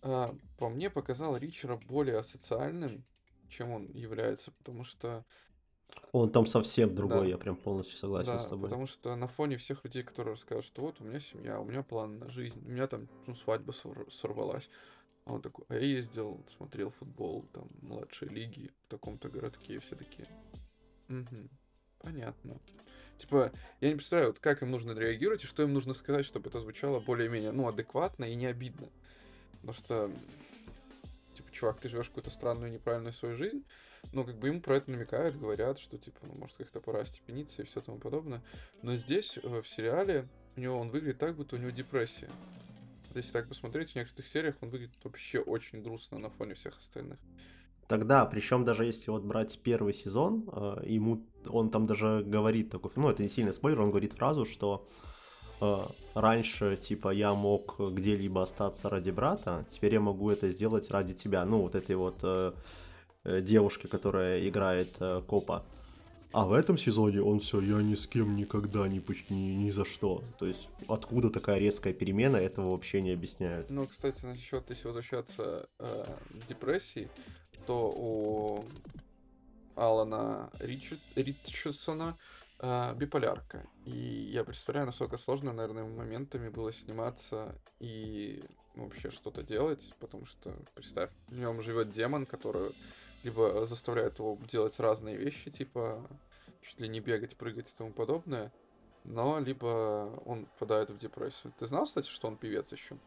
а, 0.01 0.35
по 0.57 0.69
мне 0.69 0.89
показал 0.89 1.35
Ричера 1.37 1.77
более 1.87 2.17
асоциальным, 2.17 3.03
чем 3.49 3.71
он 3.71 3.87
является, 3.91 4.51
потому 4.51 4.83
что 4.83 5.25
Он 6.11 6.29
там 6.31 6.45
совсем 6.45 6.93
другой, 6.95 7.21
Да. 7.21 7.25
я 7.25 7.37
прям 7.37 7.55
полностью 7.55 7.97
согласен 7.97 8.33
да, 8.33 8.39
с 8.39 8.47
тобой. 8.47 8.69
потому 8.69 8.87
что 8.87 9.15
на 9.15 9.27
фоне 9.27 9.57
всех 9.57 9.83
людей, 9.83 10.03
которые 10.03 10.33
рассказывают, 10.33 10.65
что 10.65 10.81
вот 10.81 11.01
у 11.01 11.03
меня 11.03 11.19
семья, 11.19 11.59
у 11.59 11.65
меня 11.65 11.81
план 11.83 12.19
на 12.19 12.29
жизнь, 12.29 12.61
у 12.65 12.69
меня 12.69 12.87
там 12.87 13.07
ну, 13.25 13.35
свадьба 13.35 13.71
сор- 13.71 14.11
сорвалась, 14.11 14.69
а 15.25 15.33
он 15.33 15.41
такой, 15.41 15.65
а 15.69 15.75
я 15.75 15.81
ездил, 15.81 16.45
смотрел 16.55 16.91
футбол, 16.91 17.45
там 17.53 17.67
младшие 17.81 18.29
лиги 18.29 18.71
в 18.85 18.89
таком-то 18.89 19.29
городке, 19.29 19.75
и 19.75 19.79
все 19.79 19.95
такие, 19.95 20.27
«Мгм, 21.07 21.49
понятно. 21.99 22.59
Типа, 23.17 23.51
я 23.81 23.89
не 23.89 23.95
представляю, 23.95 24.31
вот 24.31 24.39
как 24.39 24.61
им 24.61 24.71
нужно 24.71 24.91
реагировать 24.91 25.43
и 25.43 25.47
что 25.47 25.63
им 25.63 25.73
нужно 25.73 25.93
сказать, 25.93 26.25
чтобы 26.25 26.49
это 26.49 26.59
звучало 26.59 26.99
более-менее, 26.99 27.51
ну, 27.51 27.67
адекватно 27.67 28.25
и 28.25 28.35
не 28.35 28.45
обидно. 28.45 28.89
Потому 29.53 29.73
что, 29.73 30.11
типа, 31.33 31.51
чувак, 31.51 31.79
ты 31.79 31.89
живешь 31.89 32.07
какую-то 32.07 32.29
странную, 32.29 32.71
неправильную 32.71 33.13
свою 33.13 33.35
жизнь, 33.35 33.63
ну, 34.13 34.23
как 34.23 34.37
бы 34.37 34.47
ему 34.47 34.61
про 34.61 34.77
это 34.77 34.91
намекают, 34.91 35.37
говорят, 35.37 35.79
что, 35.79 35.97
типа, 35.97 36.19
ну, 36.23 36.35
может, 36.35 36.57
как-то 36.57 36.79
пора 36.79 37.03
степениться 37.05 37.61
и 37.61 37.65
все 37.65 37.81
тому 37.81 37.97
подобное. 37.97 38.41
Но 38.81 38.95
здесь, 38.95 39.37
э, 39.41 39.61
в 39.61 39.67
сериале, 39.67 40.27
у 40.55 40.59
него 40.59 40.79
он 40.79 40.89
выглядит 40.89 41.19
так, 41.19 41.35
будто 41.35 41.55
у 41.55 41.59
него 41.59 41.71
депрессия. 41.71 42.29
Вот 43.07 43.17
Если 43.17 43.31
так 43.31 43.47
посмотреть, 43.47 43.91
в 43.91 43.95
некоторых 43.95 44.27
сериях 44.27 44.55
он 44.61 44.69
выглядит 44.69 44.95
вообще 45.03 45.39
очень 45.39 45.81
грустно 45.81 46.19
на 46.19 46.29
фоне 46.29 46.53
всех 46.53 46.77
остальных. 46.77 47.19
Тогда, 47.87 48.25
причем 48.25 48.65
даже 48.65 48.85
если 48.85 49.11
вот 49.11 49.23
брать 49.23 49.59
первый 49.63 49.93
сезон, 49.93 50.43
э, 50.51 50.83
ему 50.85 51.25
он 51.49 51.69
там 51.69 51.85
даже 51.87 52.23
говорит 52.25 52.69
такой, 52.69 52.91
ну 52.95 53.09
это 53.09 53.23
не 53.23 53.29
сильно 53.29 53.53
спойлер, 53.53 53.81
он 53.81 53.89
говорит 53.89 54.13
фразу, 54.13 54.45
что 54.45 54.85
э, 55.61 55.77
раньше 56.13 56.75
типа 56.75 57.09
я 57.09 57.33
мог 57.33 57.79
где-либо 57.79 58.43
остаться 58.43 58.89
ради 58.89 59.11
брата, 59.11 59.65
теперь 59.69 59.93
я 59.93 60.01
могу 60.01 60.29
это 60.29 60.49
сделать 60.49 60.91
ради 60.91 61.13
тебя. 61.13 61.45
Ну 61.45 61.61
вот 61.61 61.75
этой 61.75 61.95
вот 61.95 62.19
э, 62.23 62.51
э, 63.23 63.41
девушки, 63.41 63.87
которая 63.87 64.47
играет 64.47 64.89
э, 64.99 65.21
копа. 65.25 65.63
А 66.33 66.45
в 66.45 66.51
этом 66.51 66.77
сезоне 66.77 67.21
он 67.21 67.39
все, 67.39 67.61
я 67.61 67.81
ни 67.81 67.95
с 67.95 68.05
кем 68.05 68.35
никогда, 68.35 68.87
ни, 68.87 69.01
ни, 69.29 69.63
ни 69.63 69.71
за 69.71 69.85
что. 69.85 70.21
То 70.37 70.45
есть 70.45 70.69
откуда 70.87 71.29
такая 71.29 71.57
резкая 71.57 71.93
перемена, 71.93 72.35
этого 72.35 72.71
вообще 72.71 73.01
не 73.01 73.11
объясняют. 73.11 73.69
Ну, 73.69 73.87
кстати, 73.87 74.25
насчет, 74.25 74.69
если 74.69 74.87
возвращаться 74.87 75.69
э, 75.79 76.05
к 76.41 76.47
депрессии, 76.47 77.09
то 77.67 77.91
у 77.95 78.65
Алана 79.75 80.49
Ричи- 80.59 80.99
Ричардсона 81.15 82.17
а, 82.59 82.93
биполярка. 82.93 83.67
И 83.85 83.91
я 84.31 84.43
представляю, 84.43 84.87
насколько 84.87 85.17
сложно, 85.17 85.53
наверное, 85.53 85.83
моментами 85.83 86.49
было 86.49 86.71
сниматься 86.71 87.55
и 87.79 88.43
ну, 88.75 88.85
вообще 88.85 89.11
что-то 89.11 89.43
делать, 89.43 89.93
потому 89.99 90.25
что, 90.25 90.53
представь, 90.73 91.11
в 91.27 91.37
нем 91.37 91.61
живет 91.61 91.91
демон, 91.91 92.25
который 92.25 92.73
либо 93.23 93.67
заставляет 93.67 94.19
его 94.19 94.37
делать 94.49 94.79
разные 94.79 95.17
вещи, 95.17 95.51
типа 95.51 96.07
чуть 96.61 96.79
ли 96.79 96.87
не 96.87 96.99
бегать, 96.99 97.35
прыгать 97.35 97.71
и 97.71 97.75
тому 97.75 97.91
подобное, 97.91 98.51
но 99.03 99.39
либо 99.39 100.21
он 100.25 100.45
попадает 100.45 100.89
в 100.89 100.97
депрессию. 100.97 101.53
Ты 101.59 101.67
знал, 101.67 101.85
кстати, 101.85 102.07
что 102.07 102.27
он 102.27 102.37
певец 102.37 102.71
еще? 102.71 102.97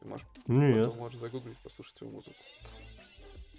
Ты 0.00 0.08
можешь, 0.08 0.26
Нет. 0.46 0.84
потом 0.84 0.98
можешь 0.98 1.20
загуглить, 1.20 1.58
послушать 1.58 2.00
его 2.00 2.10
музыку. 2.10 2.36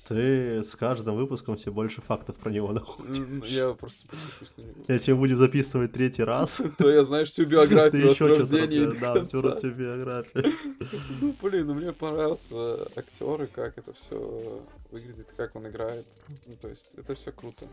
Ты 0.08 0.64
с 0.64 0.76
каждым 0.76 1.16
выпуском 1.16 1.58
все 1.58 1.72
больше 1.72 2.02
фактов 2.02 2.36
про 2.38 2.50
него 2.50 2.72
находишь. 2.72 3.18
М, 3.18 3.44
Я 3.44 3.74
просто. 3.74 4.08
Я 4.88 5.00
тебе 5.00 5.16
будем 5.16 5.38
записывать 5.38 5.92
третий 5.92 6.24
раз. 6.24 6.62
То 6.78 6.90
я, 6.90 7.04
знаешь, 7.04 7.30
всю 7.30 7.46
биографию 7.46 8.12
от 8.12 8.22
рождения 8.22 8.92
Да, 9.00 9.24
всю 9.26 9.72
биографию. 9.72 10.46
Ну, 11.22 11.36
блин, 11.42 11.68
ну 11.68 11.74
мне 11.74 11.92
понравился 11.92 12.88
актер 12.96 13.44
и 13.44 13.48
как 13.48 13.78
это 13.78 13.94
все 13.94 14.62
выглядит, 14.92 15.28
как 15.36 15.56
он 15.56 15.68
играет. 15.68 16.06
Ну, 16.46 16.54
то 16.62 16.70
есть, 16.70 16.86
это 16.96 17.16
все 17.16 17.32
круто. 17.32 17.68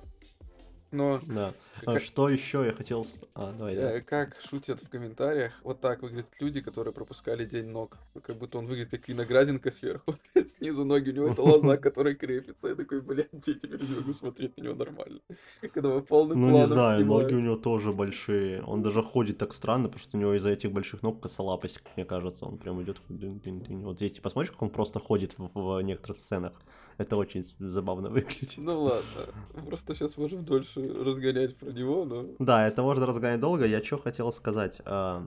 Но 0.94 1.20
Да. 1.26 1.54
А 1.85 1.94
как, 1.94 2.02
что 2.02 2.28
еще 2.28 2.64
я 2.64 2.72
хотел... 2.72 3.07
А, 3.35 3.52
давай, 3.52 3.76
да. 3.76 3.92
э, 3.92 4.00
как 4.00 4.37
шутят 4.48 4.80
в 4.80 4.88
комментариях, 4.88 5.52
вот 5.64 5.80
так 5.80 6.02
выглядят 6.02 6.30
люди, 6.38 6.61
которые 6.61 6.94
пропускали 6.94 7.44
день 7.44 7.66
ног. 7.66 7.98
Как 8.22 8.37
будто 8.37 8.59
он 8.59 8.66
выглядит 8.66 8.90
как 8.90 9.09
виноградинка 9.09 9.70
сверху. 9.70 10.14
Снизу 10.46 10.85
ноги, 10.85 11.11
у 11.11 11.12
него 11.12 11.28
это 11.28 11.42
лоза, 11.42 11.76
которая 11.88 12.14
крепится. 12.14 12.68
Я 12.68 12.74
такой, 12.76 13.00
блядь, 13.00 13.28
я 13.33 13.54
теперь 13.54 13.83
не 13.83 13.96
могу 13.96 14.14
смотреть 14.14 14.57
на 14.57 14.62
него 14.62 14.74
нормально. 14.74 15.20
Когда 15.74 15.88
вы 15.88 16.02
полным 16.02 16.40
Ну, 16.40 16.50
не 16.50 16.66
знаю, 16.66 17.04
ноги 17.04 17.35
у 17.35 17.40
него 17.40 17.57
тоже 17.57 17.92
большие. 17.92 18.62
Он 18.62 18.83
даже 18.83 19.02
ходит 19.02 19.38
так 19.38 19.52
странно, 19.52 19.88
потому 19.88 20.00
что 20.00 20.16
у 20.16 20.20
него 20.20 20.35
из-за 20.35 20.50
этих 20.50 20.70
больших 20.70 21.02
ног 21.02 21.20
косолапость, 21.20 21.80
мне 21.96 22.04
кажется. 22.04 22.46
Он 22.46 22.57
прям 22.57 22.80
идет. 22.83 23.00
Вот 23.09 23.96
здесь 23.96 24.20
посмотришь, 24.20 24.52
как 24.52 24.62
он 24.62 24.70
просто 24.70 25.00
ходит 25.00 25.35
в, 25.38 25.80
некоторых 25.80 26.18
сценах. 26.18 26.52
Это 26.98 27.16
очень 27.16 27.42
забавно 27.59 28.11
выглядит. 28.11 28.54
Ну 28.57 28.83
ладно, 28.83 29.35
просто 29.66 29.94
сейчас 29.94 30.16
можем 30.16 30.44
дольше 30.44 30.84
разгонять 31.05 31.57
про 31.57 31.70
него, 31.70 32.05
но... 32.05 32.27
Да, 32.38 32.66
это 32.66 32.83
можно 32.83 33.07
разгонять 33.07 33.40
долго. 33.40 33.66
Я 33.66 33.83
что 33.83 33.99
хотел 33.99 34.33
сказать. 34.33 34.81
а, 34.85 35.27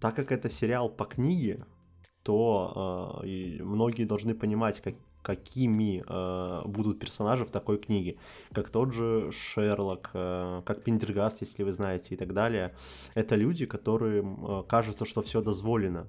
так 0.00 0.14
как 0.14 0.32
это 0.32 0.50
сериал 0.50 0.88
по 0.88 1.04
книге, 1.04 1.64
то 2.22 2.72
а, 3.24 3.26
многие 3.62 4.04
должны 4.04 4.34
понимать, 4.34 4.80
как, 4.80 4.94
какими 5.22 6.04
а, 6.06 6.62
будут 6.66 6.98
персонажи 6.98 7.44
в 7.44 7.50
такой 7.50 7.78
книге. 7.78 8.18
Как 8.52 8.68
тот 8.68 8.92
же 8.92 9.30
Шерлок, 9.32 10.10
а, 10.14 10.62
как 10.62 10.82
Пендергаст, 10.82 11.40
если 11.40 11.62
вы 11.62 11.72
знаете, 11.72 12.14
и 12.14 12.16
так 12.16 12.34
далее. 12.34 12.74
Это 13.14 13.36
люди, 13.36 13.66
которым 13.66 14.44
а, 14.44 14.62
кажется, 14.62 15.04
что 15.04 15.22
все 15.22 15.40
дозволено. 15.40 16.08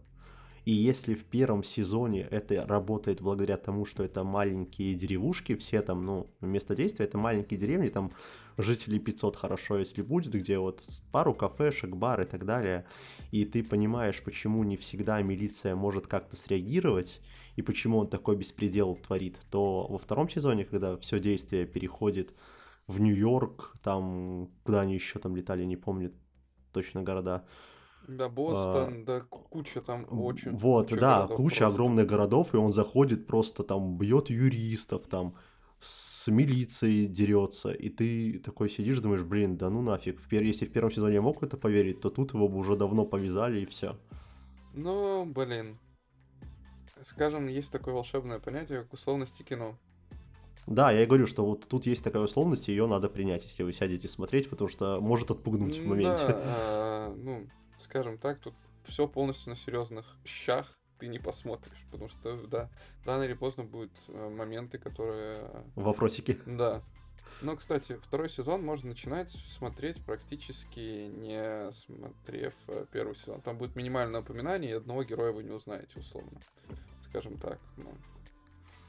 И 0.68 0.74
если 0.74 1.14
в 1.14 1.24
первом 1.24 1.64
сезоне 1.64 2.28
это 2.30 2.66
работает 2.68 3.22
благодаря 3.22 3.56
тому, 3.56 3.86
что 3.86 4.04
это 4.04 4.26
маленькие 4.26 4.96
деревушки, 4.96 5.56
все 5.56 5.82
там, 5.82 6.06
ну, 6.06 6.28
место 6.42 6.76
действия, 6.76 7.06
это 7.06 7.18
маленькие 7.18 7.58
деревни, 7.58 7.88
там 7.88 8.12
жителей 8.58 9.00
500 9.00 9.36
хорошо, 9.36 9.78
если 9.78 10.02
будет, 10.02 10.34
где 10.34 10.58
вот 10.60 10.84
пару 11.12 11.34
кафешек, 11.34 11.96
бар 11.96 12.22
и 12.22 12.26
так 12.26 12.46
далее, 12.46 12.86
и 13.32 13.46
ты 13.46 13.64
понимаешь, 13.64 14.22
почему 14.24 14.64
не 14.64 14.78
всегда 14.78 15.22
милиция 15.22 15.76
может 15.76 16.08
как-то 16.08 16.36
среагировать, 16.36 17.22
и 17.56 17.62
почему 17.62 18.00
он 18.00 18.08
такой 18.08 18.36
беспредел 18.36 18.96
творит, 18.96 19.40
то 19.52 19.88
во 19.88 19.98
втором 19.98 20.30
сезоне, 20.30 20.66
когда 20.66 20.98
все 20.98 21.20
действие 21.20 21.66
переходит 21.66 22.34
в 22.88 23.00
Нью-Йорк, 23.02 23.76
там, 23.84 24.50
куда 24.64 24.82
они 24.82 24.94
еще 24.96 25.20
там 25.20 25.36
летали, 25.36 25.64
не 25.64 25.78
помню 25.78 26.14
точно 26.74 27.04
города, 27.04 27.46
Да, 28.08 28.30
Бостон, 28.30 29.06
да, 29.06 29.22
ку- 29.22 29.44
куча 29.50 29.82
там 29.82 30.06
очень... 30.10 30.52
вот, 30.52 30.88
куча 30.88 30.96
да, 30.96 31.16
городов 31.16 31.38
куча 31.38 31.56
просто. 31.56 31.68
огромных 31.68 32.08
городов, 32.08 32.54
и 32.54 32.58
он 32.58 32.72
заходит 32.72 33.28
просто 33.28 33.64
там, 33.64 33.98
бьет 33.98 34.30
юристов, 34.30 35.08
там, 35.08 35.36
с 35.80 36.28
милицией 36.28 37.08
дерется, 37.08 37.72
и 37.72 37.90
ты 37.90 38.40
такой 38.40 38.70
сидишь, 38.70 39.00
думаешь, 39.00 39.24
блин, 39.24 39.58
да 39.58 39.70
ну 39.70 39.82
нафиг, 39.82 40.20
в 40.20 40.28
пер... 40.28 40.44
если 40.44 40.66
в 40.66 40.72
первом 40.72 40.92
сезоне 40.92 41.16
я 41.16 41.22
мог 41.22 41.42
в 41.42 41.44
это 41.44 41.58
поверить, 41.58 42.02
то 42.02 42.10
тут 42.10 42.34
его 42.34 42.48
бы 42.48 42.58
уже 42.58 42.76
давно 42.76 43.06
повязали, 43.06 43.62
и 43.62 43.66
все. 43.66 43.98
Ну, 44.74 45.26
блин. 45.26 45.78
Скажем, 47.04 47.48
есть 47.48 47.72
такое 47.72 47.94
волшебное 47.94 48.40
понятие, 48.40 48.82
как 48.82 48.94
условности 48.94 49.44
кино. 49.44 49.78
Да, 50.66 50.92
я 50.92 51.04
и 51.04 51.06
говорю, 51.06 51.28
что 51.28 51.46
вот 51.46 51.68
тут 51.68 51.86
есть 51.86 52.04
такая 52.04 52.24
условность, 52.24 52.68
ее 52.68 52.88
надо 52.88 53.08
принять, 53.08 53.44
если 53.44 53.64
вы 53.64 53.72
сядете 53.72 54.08
смотреть, 54.08 54.50
потому 54.50 54.68
что 54.68 55.00
может 55.00 55.32
отпугнуть 55.32 55.78
в 55.78 55.86
моменте. 55.86 56.28
Да, 56.28 56.42
а, 56.44 57.16
ну, 57.16 57.48
скажем 57.78 58.18
так, 58.18 58.40
тут 58.40 58.54
все 58.86 59.08
полностью 59.08 59.52
на 59.52 59.56
серьезных 59.56 60.18
щах 60.26 60.78
ты 61.00 61.08
не 61.08 61.20
посмотришь, 61.20 61.78
потому 61.92 62.10
что, 62.10 62.36
да, 62.48 62.70
рано 63.06 63.24
или 63.24 63.34
поздно 63.34 63.64
будут 63.64 63.92
э, 64.08 64.30
моменты, 64.30 64.78
которые... 64.78 65.36
э, 65.38 65.64
Вопросики. 65.76 66.40
Да. 66.46 66.82
Но, 67.42 67.56
кстати, 67.56 68.00
второй 68.04 68.30
сезон 68.30 68.64
можно 68.66 68.90
начинать 68.90 69.30
смотреть 69.32 70.04
практически 70.04 71.08
не 71.08 71.72
смотрев 71.72 72.54
э, 72.68 72.86
первый 72.92 73.16
сезон. 73.16 73.42
Там 73.42 73.58
будет 73.58 73.76
минимальное 73.76 74.22
упоминание, 74.22 74.72
и 74.72 74.74
одного 74.74 75.04
героя 75.04 75.32
вы 75.32 75.44
не 75.44 75.52
узнаете, 75.52 76.00
условно. 76.00 76.40
Скажем 77.10 77.38
так. 77.38 77.60
Ну. 77.78 77.94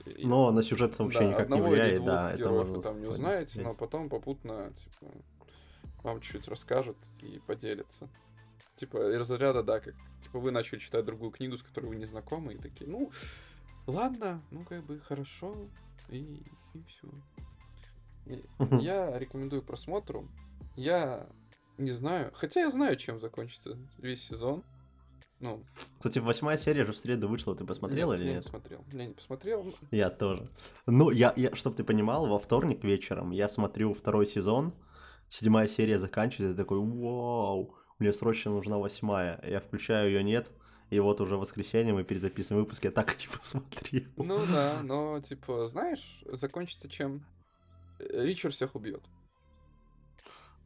И- 0.07 0.25
Но 0.27 0.51
на 0.51 0.62
сюжет 0.62 0.94
это 0.94 1.03
вообще 1.05 1.21
да, 1.21 1.25
никак 1.27 1.49
не 1.51 1.61
влияет, 1.61 2.05
да, 2.05 2.33
это 2.33 2.51
можно 2.51 2.77
вы 2.77 2.83
там 2.83 3.01
не 3.01 3.07
узнаете, 3.07 3.53
смотреть. 3.53 3.66
но 3.66 3.75
потом 3.75 4.09
попутно, 4.09 4.73
типа, 4.73 5.12
вам 6.03 6.21
чуть-чуть 6.21 6.49
расскажут 6.49 6.97
и 7.21 7.40
поделятся. 7.47 8.09
Типа, 8.77 9.12
из 9.12 9.31
разряда, 9.31 9.62
да, 9.62 9.81
как, 9.81 9.94
типа, 10.23 10.38
вы 10.38 10.51
начали 10.51 10.79
читать 10.79 11.05
другую 11.05 11.31
книгу, 11.31 11.57
с 11.57 11.62
которой 11.62 11.87
вы 11.87 11.97
не 11.97 12.07
знакомы, 12.07 12.55
и 12.55 12.59
такие, 12.59 12.88
ну, 12.88 13.11
ладно, 13.87 14.42
ну, 14.51 14.64
как 14.64 14.85
бы, 14.85 15.01
хорошо, 15.01 15.57
и, 16.09 16.42
и 16.75 16.83
все. 16.87 17.09
Я 18.81 19.18
рекомендую 19.18 19.62
просмотру. 19.62 20.29
Я 20.77 21.27
не 21.79 21.92
знаю, 21.92 22.31
хотя 22.35 22.61
я 22.61 22.71
знаю, 22.71 22.97
чем 22.97 23.21
закончится 23.21 23.79
весь 23.99 24.23
сезон. 24.23 24.64
Ну, 25.40 25.64
Кстати, 25.99 26.18
восьмая 26.18 26.59
серия 26.59 26.85
же 26.85 26.92
в 26.92 26.97
среду 26.97 27.29
вышла, 27.29 27.55
ты 27.55 27.64
посмотрел 27.64 28.11
нет, 28.11 28.21
или 28.21 28.29
я 28.29 28.35
нет? 28.35 28.44
не 28.44 28.51
смотрел. 28.51 28.85
Я 28.92 29.07
не 29.07 29.14
посмотрел. 29.14 29.75
Я 29.92 30.11
тоже. 30.11 30.51
Ну, 30.87 31.11
я, 31.11 31.33
я 31.37 31.55
чтобы 31.55 31.77
ты 31.77 31.85
понимал, 31.85 32.27
во 32.27 32.40
вторник 32.40 32.83
вечером 32.83 33.31
я 33.31 33.49
смотрю 33.49 33.94
второй 33.94 34.27
сезон, 34.27 34.75
седьмая 35.29 35.68
серия 35.68 35.99
заканчивается, 35.99 36.53
я 36.53 36.57
такой, 36.57 36.81
вау, 36.81 37.77
мне 37.99 38.13
срочно 38.13 38.51
нужна 38.51 38.79
восьмая. 38.79 39.41
Я 39.47 39.61
включаю 39.61 40.11
ее, 40.11 40.23
нет, 40.23 40.51
и 40.91 41.01
вот 41.01 41.21
уже 41.21 41.37
в 41.37 41.41
воскресенье 41.41 41.93
мы 41.93 42.05
перезаписываем 42.05 42.65
выпуск, 42.65 42.85
я 42.85 42.91
так 42.91 43.15
и 43.15 43.23
не 43.23 43.29
посмотрел. 43.39 44.05
Ну 44.17 44.41
да, 44.47 44.81
но, 44.83 45.21
типа, 45.21 45.69
знаешь, 45.69 46.23
закончится 46.27 46.89
чем? 46.89 47.25
Э, 47.99 48.25
Ричард 48.25 48.55
всех 48.55 48.75
убьет. 48.75 49.03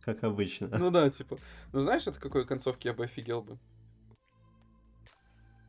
Как 0.02 0.22
обычно. 0.24 0.68
Ну 0.78 0.90
да, 0.90 1.08
типа. 1.10 1.38
Ну 1.72 1.80
знаешь, 1.80 2.06
от 2.08 2.18
какой 2.18 2.44
концовки 2.44 2.88
я 2.88 2.92
бы 2.92 3.04
офигел 3.04 3.42
бы? 3.42 3.58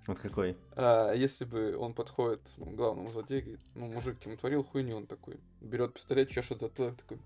Вот 0.07 0.19
какой. 0.19 0.57
А, 0.75 1.13
если 1.13 1.45
бы 1.45 1.77
он 1.77 1.93
подходит 1.93 2.41
ну, 2.57 2.71
главному 2.71 3.07
злодею, 3.07 3.43
говорит, 3.43 3.65
ну, 3.75 3.87
мужик, 3.87 4.19
ты 4.19 4.29
натворил 4.29 4.63
хуйню, 4.63 4.97
он 4.97 5.07
такой, 5.07 5.39
берет 5.61 5.93
пистолет, 5.93 6.29
чешет 6.29 6.59
затылок, 6.59 6.97
такой, 6.97 7.19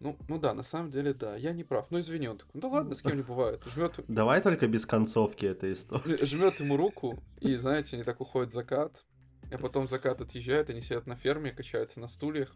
ну, 0.00 0.16
ну 0.28 0.38
да, 0.38 0.54
на 0.54 0.62
самом 0.62 0.90
деле, 0.90 1.12
да, 1.12 1.36
я 1.36 1.52
не 1.52 1.64
прав. 1.64 1.86
Ну 1.90 1.98
извини, 1.98 2.28
он 2.28 2.38
такой, 2.38 2.60
да 2.60 2.68
ладно, 2.68 2.94
с 2.94 3.02
кем 3.02 3.16
не 3.16 3.22
бывает. 3.22 3.62
Жмет, 3.74 3.98
Давай 4.08 4.40
только 4.40 4.68
без 4.68 4.86
концовки 4.86 5.46
этой 5.46 5.72
истории. 5.72 6.24
жмет 6.24 6.60
ему 6.60 6.76
руку, 6.76 7.18
и, 7.40 7.56
знаете, 7.56 7.96
они 7.96 8.04
так 8.04 8.20
уходят 8.20 8.50
в 8.50 8.54
закат, 8.54 9.04
а 9.50 9.58
потом 9.58 9.88
закат 9.88 10.20
отъезжает, 10.20 10.70
они 10.70 10.82
сидят 10.82 11.06
на 11.06 11.16
ферме, 11.16 11.50
качаются 11.50 11.98
на 11.98 12.06
стульях, 12.06 12.54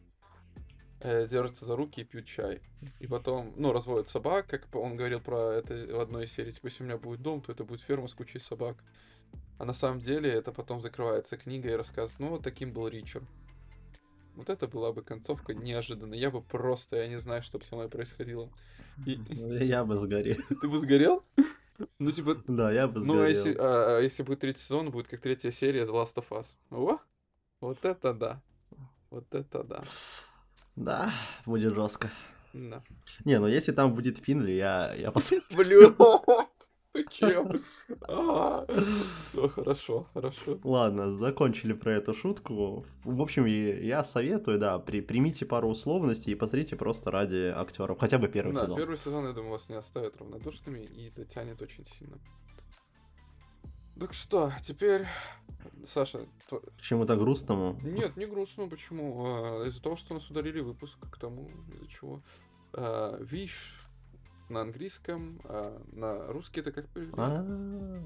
э, 1.01 1.27
держатся 1.27 1.67
за 1.67 1.75
руки 1.75 2.03
и 2.03 2.05
пьют 2.05 2.27
чай. 2.27 2.61
И 3.01 3.09
потом, 3.09 3.55
ну, 3.57 3.73
разводят 3.73 4.09
собак, 4.09 4.47
как 4.47 4.73
он 4.77 4.97
говорил 4.97 5.21
про 5.21 5.55
это 5.55 5.75
в 5.75 6.01
одной 6.01 6.27
из 6.27 6.33
серий, 6.33 6.53
типа, 6.53 6.67
если 6.67 6.85
у 6.85 6.87
меня 6.87 6.97
будет 6.97 7.23
дом, 7.23 7.41
то 7.41 7.51
это 7.51 7.65
будет 7.65 7.81
ферма 7.81 8.07
с 8.07 8.15
кучей 8.15 8.39
собак. 8.39 8.77
А 9.59 9.65
на 9.65 9.73
самом 9.73 10.01
деле 10.01 10.31
это 10.31 10.53
потом 10.53 10.81
закрывается 10.81 11.37
книга 11.37 11.71
и 11.71 11.75
рассказывает, 11.75 12.21
ну, 12.21 12.29
вот 12.29 12.43
таким 12.45 12.73
был 12.73 12.87
Ричард. 12.87 13.25
Вот 14.35 14.49
это 14.49 14.67
была 14.67 14.93
бы 14.93 15.03
концовка 15.03 15.55
неожиданная. 15.55 16.19
Я 16.19 16.31
бы 16.31 16.41
просто, 16.43 16.97
я 16.97 17.09
не 17.09 17.19
знаю, 17.19 17.43
что 17.43 17.59
бы 17.59 17.65
со 17.65 17.75
мной 17.75 17.89
происходило. 17.89 18.51
И... 19.07 19.21
Я 19.65 19.85
бы 19.85 19.97
сгорел. 19.97 20.37
Ты 20.61 20.69
бы 20.69 20.79
сгорел? 20.79 21.25
Ну, 21.99 22.11
типа, 22.11 22.43
Да, 22.47 22.73
я 22.73 22.87
бы 22.87 23.05
ну, 23.05 23.23
а 23.23 23.29
если, 23.29 23.53
сгорел. 23.53 23.65
а, 23.65 23.99
а 23.99 24.01
если 24.01 24.23
будет 24.23 24.41
третий 24.41 24.61
сезон, 24.61 24.91
будет 24.91 25.09
как 25.09 25.21
третья 25.21 25.51
серия 25.51 25.83
The 25.85 25.93
Last 25.93 26.15
of 26.17 26.29
Us. 26.31 26.57
О, 26.71 26.99
вот 27.61 27.85
это 27.85 28.15
да. 28.15 28.43
Вот 29.11 29.35
это 29.35 29.63
да. 29.65 29.85
Да, 30.77 31.13
будет 31.45 31.75
жестко. 31.75 32.11
Да. 32.53 32.83
Не, 33.25 33.39
ну 33.39 33.47
если 33.47 33.73
там 33.73 33.95
будет 33.95 34.19
Финли, 34.19 34.53
я, 34.53 34.95
я 34.95 35.11
посмотрю. 35.11 35.57
Блин. 35.57 35.97
Ты 36.93 37.07
чем? 37.11 37.53
Все 38.07 39.49
хорошо, 39.49 40.07
хорошо. 40.13 40.59
Ладно, 40.63 41.11
закончили 41.11 41.73
про 41.73 41.93
эту 41.95 42.13
шутку. 42.13 42.85
В 43.05 43.23
общем, 43.23 43.47
я 43.47 44.05
советую, 44.05 44.59
да, 44.59 44.79
при, 44.79 45.01
примите 45.01 45.47
пару 45.47 45.69
условностей 45.69 46.33
и 46.33 46.35
посмотрите 46.35 46.77
просто 46.77 47.11
ради 47.11 47.47
актеров. 47.55 47.99
Хотя 47.99 48.19
бы 48.19 48.29
первый 48.29 48.53
Да, 48.55 48.65
сезон. 48.65 48.77
первый 48.77 48.99
сезон, 48.99 49.27
я 49.27 49.33
думаю, 49.33 49.53
вас 49.53 49.69
не 49.71 49.77
оставит 49.77 50.17
равнодушными 50.19 50.81
и 50.81 51.09
затянет 51.11 51.63
очень 51.63 51.87
сильно. 51.87 52.19
Так 53.99 54.13
что, 54.15 54.53
теперь, 54.63 55.07
Саша, 55.87 56.27
К 56.51 56.81
чему-то 56.81 57.17
грустному. 57.17 57.79
нет, 57.83 58.17
не 58.17 58.27
грустно, 58.27 58.69
почему? 58.69 59.25
А, 59.27 59.67
Из-за 59.67 59.83
того, 59.83 59.97
что 59.97 60.15
нас 60.15 60.29
удалили 60.31 60.61
выпуск, 60.61 60.99
к 61.11 61.17
тому, 61.19 61.49
из-за 61.73 61.87
чего. 61.87 62.23
А, 62.73 63.19
Wish 63.23 63.81
на 64.53 64.61
английском, 64.61 65.41
а 65.45 65.83
на 65.93 66.27
русский 66.29 66.61
это 66.61 66.73
как? 66.73 66.87
А, 67.17 67.45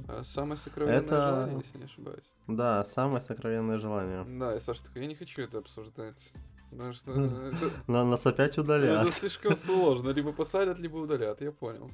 А, 0.09 0.23
Самое 0.25 0.57
сокровенное 0.57 1.01
Это- 1.01 1.29
желание, 1.29 1.59
если 1.59 1.79
не 1.79 1.85
ошибаюсь. 1.85 2.33
Да, 2.47 2.85
самое 2.85 3.21
сокровенное 3.21 3.79
желание. 3.79 4.25
Да, 4.39 4.55
и 4.55 4.59
Саша 4.61 4.85
такой, 4.85 5.03
я 5.03 5.09
не 5.09 5.15
хочу 5.15 5.43
это 5.43 5.59
обсуждать. 5.59 6.31
Потому 6.71 6.93
что 6.93 7.13
Хм. 7.13 7.25
это, 7.25 7.71
На, 7.87 8.05
нас 8.05 8.27
опять 8.27 8.53
это 8.53 8.63
удалят. 8.63 9.13
слишком 9.15 9.57
сложно. 9.57 10.11
Либо 10.11 10.33
посадят, 10.33 10.79
либо 10.79 10.97
удалят, 10.97 11.41
я 11.41 11.53
понял. 11.53 11.91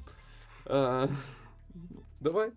А, 0.65 1.07
Давай. 2.19 2.51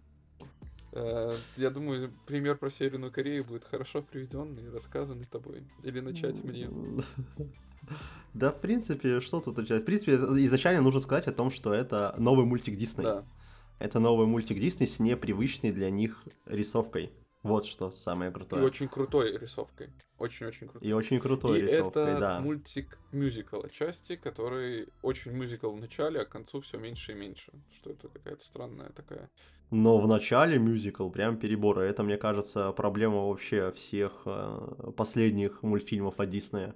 А, 0.93 1.33
Я 1.57 1.71
думаю, 1.71 2.13
пример 2.27 2.57
про 2.57 2.71
Северную 2.71 3.13
Корею 3.13 3.45
будет 3.45 3.65
хорошо 3.65 4.03
приведен 4.03 4.57
и 4.59 4.69
рассказан 4.71 5.23
тобой. 5.25 5.63
Или 5.83 6.01
начать 6.01 6.43
мне. 6.45 6.71
Да, 8.35 8.53
в 8.53 8.61
принципе, 8.61 9.21
что 9.21 9.41
тут 9.41 9.57
начать? 9.57 9.83
В 9.83 9.85
принципе, 9.87 10.15
изначально 10.15 10.83
нужно 10.83 11.01
сказать 11.01 11.27
о 11.27 11.33
том, 11.33 11.51
что 11.51 11.73
это 11.73 12.15
новый 12.19 12.45
мультик 12.45 12.77
Дисней. 12.77 13.05
Да. 13.05 13.25
Это 13.79 13.99
новый 13.99 14.27
мультик 14.27 14.59
Дисней 14.59 14.87
с 14.89 14.99
непривычной 14.99 15.73
для 15.73 15.91
них 15.91 16.23
рисовкой. 16.47 17.13
Вот 17.43 17.65
что 17.65 17.91
самое 17.93 18.31
И 18.31 18.35
крутое. 18.35 18.65
очень 18.65 18.89
крутой 18.89 19.39
рисовкой. 19.39 19.91
Очень-очень 20.19 20.67
крутой. 20.69 20.89
И 20.89 20.93
очень 20.93 21.21
крутой 21.21 21.59
И 21.59 21.63
рисовкой, 21.63 22.03
это 22.11 22.21
да. 22.21 22.41
мультик 22.41 22.99
мюзикл 23.13 23.63
части, 23.69 24.17
который 24.17 24.89
очень 25.03 25.31
мюзикл 25.33 25.71
в 25.71 25.79
начале, 25.79 26.21
а 26.21 26.25
к 26.25 26.29
концу 26.31 26.61
все 26.61 26.77
меньше 26.77 27.13
и 27.13 27.15
меньше. 27.15 27.53
Что 27.73 27.91
это 27.91 28.09
какая-то 28.09 28.43
странная 28.45 28.91
такая. 28.91 29.31
Но 29.71 29.99
в 29.99 30.09
начале 30.09 30.59
мюзикл 30.59 31.09
прям 31.11 31.37
перебор. 31.39 31.81
И 31.83 31.87
Это, 31.87 32.03
мне 32.03 32.17
кажется, 32.17 32.73
проблема 32.73 33.29
вообще 33.29 33.71
всех 33.73 34.23
э, 34.25 34.91
последних 34.97 35.63
мультфильмов 35.63 36.19
от 36.19 36.31
Диснея. 36.31 36.75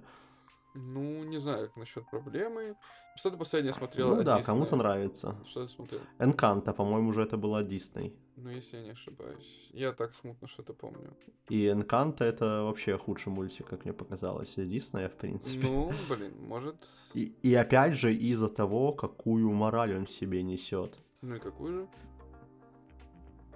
Ну, 0.73 1.23
не 1.23 1.39
знаю, 1.39 1.67
как 1.67 1.77
насчет 1.77 2.09
проблемы. 2.09 2.75
Что 3.15 3.29
ты 3.29 3.37
последнее 3.37 3.73
смотрел? 3.73 4.15
Ну 4.15 4.23
да, 4.23 4.39
Disney? 4.39 4.45
кому-то 4.45 4.75
нравится. 4.75 5.35
Что 5.45 5.65
ты 5.65 5.71
смотрел? 5.71 5.99
Энканта, 6.19 6.73
по-моему, 6.73 7.09
уже 7.09 7.23
это 7.23 7.37
было 7.37 7.59
от 7.59 7.67
Дисней. 7.67 8.15
Ну, 8.37 8.49
если 8.49 8.77
я 8.77 8.83
не 8.83 8.91
ошибаюсь. 8.91 9.69
Я 9.73 9.91
так 9.91 10.15
смутно 10.15 10.47
что-то 10.47 10.73
помню. 10.73 11.13
И 11.49 11.69
Энканта 11.69 12.23
это 12.23 12.63
вообще 12.63 12.97
худший 12.97 13.31
мультик, 13.31 13.67
как 13.67 13.83
мне 13.85 13.93
показалось, 13.93 14.55
Диснея, 14.55 15.09
в 15.09 15.15
принципе. 15.15 15.67
Ну, 15.67 15.91
блин, 16.09 16.33
может... 16.39 16.77
И, 17.13 17.35
и 17.43 17.53
опять 17.53 17.95
же 17.95 18.13
из-за 18.13 18.47
того, 18.47 18.93
какую 18.93 19.51
мораль 19.51 19.95
он 19.95 20.05
в 20.05 20.11
себе 20.11 20.41
несет. 20.41 20.99
Ну 21.21 21.35
и 21.35 21.39
какую 21.39 21.73
же? 21.73 21.87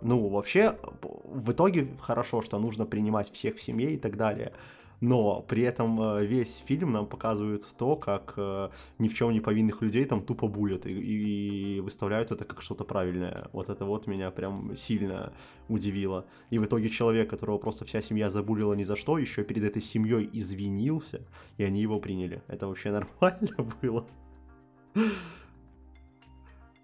Ну, 0.02 0.28
вообще, 0.28 0.78
в 1.02 1.52
итоге 1.52 1.96
хорошо, 2.00 2.42
что 2.42 2.60
нужно 2.60 2.86
принимать 2.86 3.32
всех 3.32 3.56
в 3.56 3.62
семье 3.62 3.94
и 3.94 3.98
так 3.98 4.18
далее. 4.18 4.54
Но 5.02 5.42
при 5.42 5.64
этом 5.64 6.02
э, 6.02 6.26
весь 6.26 6.64
фильм 6.66 6.92
нам 6.94 7.08
показывает 7.08 7.66
то, 7.78 7.96
как 7.96 8.34
э, 8.38 8.70
ни 9.00 9.08
в 9.08 9.14
чем 9.14 9.32
не 9.32 9.40
повинных 9.40 9.82
людей 9.82 10.06
там 10.06 10.26
тупо 10.26 10.48
булят 10.48 10.86
и, 10.86 10.92
и 10.92 11.80
выставляют 11.80 12.32
это 12.32 12.46
как 12.46 12.62
что-то 12.62 12.84
правильное. 12.84 13.50
Вот 13.52 13.70
это 13.70 13.86
вот 13.86 14.08
меня 14.08 14.32
прям 14.32 14.76
сильно 14.78 15.34
удивило. 15.68 16.26
И 16.50 16.60
в 16.60 16.66
итоге 16.66 16.90
человек, 16.90 17.30
которого 17.30 17.58
просто 17.58 17.86
вся 17.86 18.02
семья 18.02 18.30
забулила 18.30 18.74
ни 18.74 18.84
за 18.84 18.96
что, 18.96 19.18
еще 19.18 19.44
перед 19.44 19.64
этой 19.64 19.82
семьей 19.82 20.30
извинился, 20.32 21.22
и 21.58 21.64
они 21.64 21.82
его 21.82 22.00
приняли. 22.00 22.42
Это 22.48 22.68
вообще 22.68 22.92
нормально 22.92 23.56
было. 23.82 24.08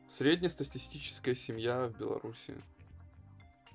Среднестатистическая 0.10 1.34
семья 1.34 1.88
в 1.88 1.97
Беларуси. 1.97 2.56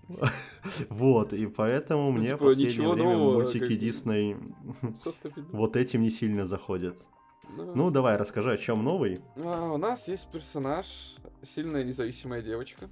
Вот, 0.89 1.33
и 1.33 1.47
поэтому 1.47 2.13
мне 2.13 2.35
в 2.35 2.39
Типа, 2.39 2.45
последнее 2.47 2.89
время 2.93 3.17
мультики. 3.17 3.77
Дисней 3.77 4.37
вот 5.53 5.77
этим 5.77 6.03
не 6.03 6.11
сильно 6.11 6.45
заходят. 6.45 6.99
Ну, 7.49 7.91
давай, 7.91 8.17
расскажи, 8.17 8.53
о 8.53 8.57
чем 8.57 8.83
новый. 8.83 9.21
А, 9.37 9.71
у 9.73 9.77
нас 9.77 10.09
есть 10.09 10.31
персонаж, 10.31 10.87
сильная 11.43 11.85
независимая 11.85 12.43
девочка. 12.43 12.89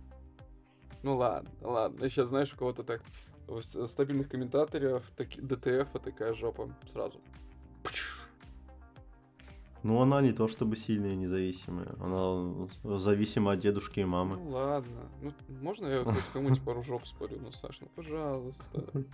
Ну 1.02 1.16
ладно, 1.16 1.50
ладно. 1.60 2.08
Сейчас 2.08 2.28
знаешь, 2.28 2.52
у 2.54 2.56
кого-то 2.56 2.82
так 2.82 3.02
стабильных 3.86 4.28
комментаторов 4.30 5.04
таки, 5.16 5.40
ДТФ 5.40 5.88
а 5.92 5.98
такая 5.98 6.32
жопа 6.32 6.70
сразу. 6.90 7.20
Ну, 9.84 10.00
она 10.00 10.22
не 10.22 10.32
то 10.32 10.48
чтобы 10.48 10.76
сильная 10.76 11.10
и 11.10 11.16
независимая. 11.16 11.94
Она 12.00 12.68
зависима 12.96 13.52
от 13.52 13.58
дедушки 13.58 14.00
и 14.00 14.04
мамы. 14.04 14.36
Ну 14.36 14.48
ладно. 14.48 15.10
Ну, 15.20 15.32
можно 15.60 15.86
я 15.86 16.02
хоть 16.02 16.24
кому-нибудь 16.32 16.62
пару 16.62 16.82
жоп 16.82 17.06
спорю? 17.06 17.38
Ну, 17.42 17.52
Саш, 17.52 17.80
ну 17.82 17.88
пожалуйста. 17.94 19.04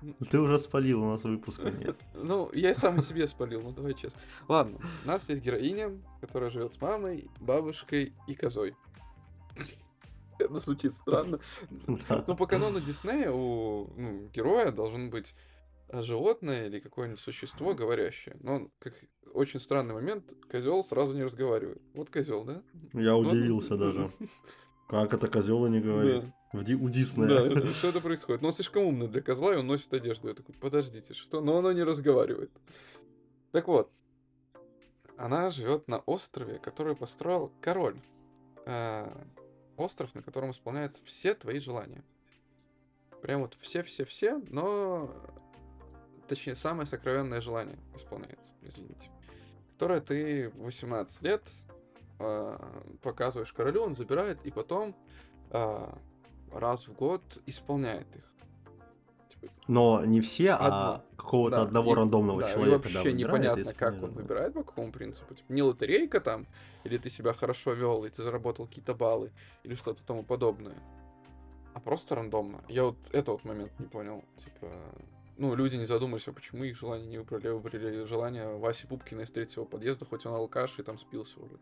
Ты 0.30 0.40
уже 0.40 0.58
спалил, 0.58 1.04
у 1.04 1.10
нас 1.10 1.22
выпуска 1.22 1.70
нет. 1.70 1.96
Ну, 2.14 2.50
я 2.52 2.72
и 2.72 2.74
сам 2.74 2.98
себе 2.98 3.28
спалил, 3.28 3.62
ну 3.62 3.70
давай 3.70 3.94
честно. 3.94 4.20
Ладно, 4.48 4.78
у 5.04 5.06
нас 5.06 5.28
есть 5.28 5.44
героиня, 5.44 5.92
которая 6.20 6.50
живет 6.50 6.72
с 6.72 6.80
мамой, 6.80 7.30
бабушкой 7.38 8.12
и 8.26 8.34
козой. 8.34 8.74
Это 10.40 10.58
звучит 10.58 10.94
странно. 10.94 11.38
Да. 12.08 12.24
Ну, 12.26 12.36
по 12.36 12.46
канону 12.46 12.80
Диснея 12.80 13.30
у 13.30 13.88
ну, 13.96 14.28
героя 14.34 14.72
должен 14.72 15.10
быть 15.10 15.32
животное 16.00 16.66
или 16.68 16.80
какое-нибудь 16.80 17.20
существо 17.20 17.74
говорящее. 17.74 18.36
Но 18.40 18.54
он, 18.54 18.70
как 18.78 18.94
очень 19.34 19.60
странный 19.60 19.94
момент, 19.94 20.32
козел 20.50 20.82
сразу 20.84 21.12
не 21.12 21.22
разговаривает. 21.24 21.82
Вот 21.92 22.10
козел, 22.10 22.44
да? 22.44 22.62
Я 22.94 23.14
Вот. 23.14 23.30
удивился 23.30 23.76
даже. 23.76 24.08
Как 24.88 25.12
это 25.12 25.28
козел 25.28 25.66
не 25.68 25.80
говорит? 25.80 26.24
В 26.52 26.64
Ди- 26.64 26.74
У 26.74 26.88
Диснея. 26.88 27.28
Да, 27.54 27.66
что 27.72 27.88
это 27.88 28.00
происходит? 28.00 28.42
Но 28.42 28.48
он 28.48 28.52
слишком 28.52 28.84
умный 28.84 29.08
для 29.08 29.22
козла, 29.22 29.54
и 29.54 29.56
он 29.56 29.66
носит 29.66 29.92
одежду. 29.94 30.28
Я 30.28 30.34
такой, 30.34 30.54
подождите, 30.54 31.14
что? 31.14 31.40
Но 31.40 31.58
оно 31.58 31.72
не 31.72 31.82
разговаривает. 31.82 32.50
Так 33.52 33.68
вот, 33.68 33.90
она 35.16 35.50
живет 35.50 35.88
на 35.88 35.98
острове, 36.00 36.58
который 36.58 36.94
построил 36.94 37.52
король. 37.60 37.96
А, 38.66 39.26
остров, 39.76 40.14
на 40.14 40.22
котором 40.22 40.50
исполняются 40.50 41.02
все 41.04 41.34
твои 41.34 41.58
желания. 41.58 42.04
Прям 43.22 43.42
вот 43.42 43.56
все-все-все, 43.60 44.38
но... 44.50 45.14
Точнее, 46.32 46.54
самое 46.54 46.86
сокровенное 46.86 47.42
желание 47.42 47.76
исполняется, 47.94 48.54
извините. 48.62 49.10
Которое 49.74 50.00
ты 50.00 50.48
в 50.48 50.62
18 50.62 51.20
лет 51.20 51.42
а, 52.18 52.58
показываешь 53.02 53.52
королю, 53.52 53.82
он 53.82 53.96
забирает, 53.96 54.38
и 54.46 54.50
потом 54.50 54.96
а, 55.50 55.98
раз 56.50 56.88
в 56.88 56.94
год 56.94 57.20
исполняет 57.44 58.06
их. 58.16 58.24
Типа, 59.28 59.52
Но 59.68 60.02
не 60.06 60.22
все, 60.22 60.52
а 60.52 60.94
Одно. 60.94 61.04
какого-то 61.18 61.56
да, 61.56 61.62
одного 61.64 61.92
и- 61.92 61.96
рандомного 61.96 62.40
да, 62.40 62.48
и 62.48 62.52
человека. 62.54 62.88
да, 62.88 62.94
вообще 62.94 63.10
и 63.10 63.12
непонятно, 63.12 63.74
как 63.74 64.02
он 64.02 64.12
выбирает, 64.12 64.54
по 64.54 64.62
какому 64.62 64.90
принципу. 64.90 65.34
Типа, 65.34 65.52
не 65.52 65.62
лотерейка 65.62 66.18
там, 66.22 66.46
или 66.84 66.96
ты 66.96 67.10
себя 67.10 67.34
хорошо 67.34 67.74
вел, 67.74 68.06
и 68.06 68.08
ты 68.08 68.22
заработал 68.22 68.66
какие-то 68.66 68.94
баллы, 68.94 69.32
или 69.64 69.74
что-то 69.74 70.02
тому 70.06 70.22
подобное. 70.22 70.78
А 71.74 71.80
просто 71.80 72.14
рандомно. 72.14 72.64
Я 72.68 72.84
вот 72.84 72.96
это 73.12 73.32
вот 73.32 73.44
момент 73.44 73.78
не 73.78 73.84
понял. 73.86 74.24
Типа, 74.38 74.70
ну, 75.42 75.56
люди 75.56 75.74
не 75.76 75.86
задумались, 75.86 76.28
а 76.28 76.32
почему 76.32 76.62
их 76.62 76.76
желания 76.76 77.06
не 77.06 77.18
выбрали, 77.18 77.48
а 77.48 77.54
выбрали 77.54 78.04
желание 78.04 78.46
Васи 78.56 78.86
Пупкина 78.86 79.22
из 79.22 79.30
третьего 79.30 79.64
подъезда, 79.64 80.04
хоть 80.04 80.24
он 80.24 80.34
алкаш 80.34 80.78
и 80.78 80.82
там 80.84 80.98
спился 80.98 81.40
уже. 81.40 81.58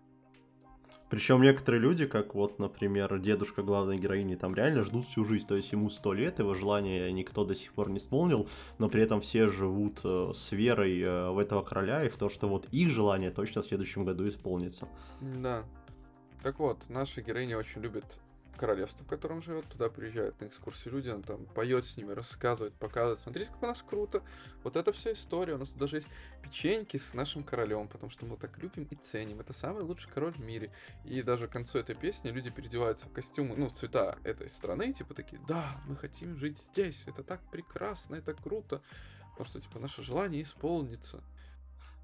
Причем 1.08 1.40
некоторые 1.40 1.80
люди, 1.80 2.06
как 2.06 2.34
вот, 2.34 2.58
например, 2.58 3.18
дедушка 3.18 3.62
главной 3.62 3.96
героини, 3.96 4.34
там 4.34 4.54
реально 4.54 4.84
ждут 4.84 5.06
всю 5.06 5.24
жизнь. 5.24 5.46
То 5.46 5.56
есть 5.56 5.72
ему 5.72 5.88
сто 5.88 6.12
лет, 6.12 6.40
его 6.40 6.54
желание 6.54 7.10
никто 7.10 7.44
до 7.44 7.54
сих 7.54 7.72
пор 7.72 7.88
не 7.88 7.96
исполнил, 7.96 8.48
но 8.78 8.90
при 8.90 9.02
этом 9.02 9.22
все 9.22 9.48
живут 9.48 10.00
э, 10.04 10.32
с 10.34 10.52
верой 10.52 11.00
э, 11.00 11.30
в 11.30 11.38
этого 11.38 11.62
короля 11.62 12.04
и 12.04 12.10
в 12.10 12.18
то, 12.18 12.28
что 12.28 12.48
вот 12.48 12.66
их 12.72 12.90
желание 12.90 13.30
точно 13.30 13.62
в 13.62 13.66
следующем 13.66 14.04
году 14.04 14.28
исполнится. 14.28 14.88
Да. 15.20 15.64
Так 16.42 16.58
вот, 16.58 16.88
наша 16.90 17.22
героиня 17.22 17.56
очень 17.56 17.80
любит 17.80 18.20
королевство, 18.60 19.02
в 19.06 19.08
котором 19.08 19.40
живет. 19.40 19.64
Туда 19.70 19.88
приезжают 19.88 20.38
на 20.38 20.44
экскурсии 20.44 20.90
люди, 20.90 21.08
она 21.08 21.22
там 21.22 21.46
поет 21.46 21.86
с 21.86 21.96
ними, 21.96 22.12
рассказывает, 22.12 22.74
показывает. 22.74 23.18
Смотрите, 23.20 23.50
как 23.50 23.62
у 23.62 23.66
нас 23.66 23.82
круто. 23.82 24.22
Вот 24.62 24.76
это 24.76 24.92
вся 24.92 25.12
история. 25.12 25.54
У 25.54 25.58
нас 25.58 25.70
даже 25.70 25.96
есть 25.96 26.08
печеньки 26.42 26.98
с 26.98 27.14
нашим 27.14 27.42
королем, 27.42 27.88
потому 27.88 28.10
что 28.10 28.26
мы 28.26 28.36
так 28.36 28.58
любим 28.58 28.86
и 28.90 28.96
ценим. 28.96 29.40
Это 29.40 29.54
самый 29.54 29.82
лучший 29.82 30.10
король 30.12 30.34
в 30.34 30.40
мире. 30.40 30.70
И 31.06 31.22
даже 31.22 31.48
к 31.48 31.52
концу 31.52 31.78
этой 31.78 31.94
песни 31.94 32.28
люди 32.28 32.50
переодеваются 32.50 33.06
в 33.06 33.12
костюмы, 33.12 33.56
ну, 33.56 33.70
в 33.70 33.72
цвета 33.72 34.18
этой 34.24 34.50
страны, 34.50 34.92
типа 34.92 35.14
такие, 35.14 35.40
да, 35.48 35.80
мы 35.86 35.96
хотим 35.96 36.36
жить 36.36 36.58
здесь, 36.58 37.02
это 37.06 37.22
так 37.22 37.40
прекрасно, 37.50 38.16
это 38.16 38.34
круто. 38.34 38.82
Потому 39.30 39.46
что, 39.46 39.60
типа, 39.60 39.78
наше 39.78 40.02
желание 40.02 40.42
исполнится. 40.42 41.24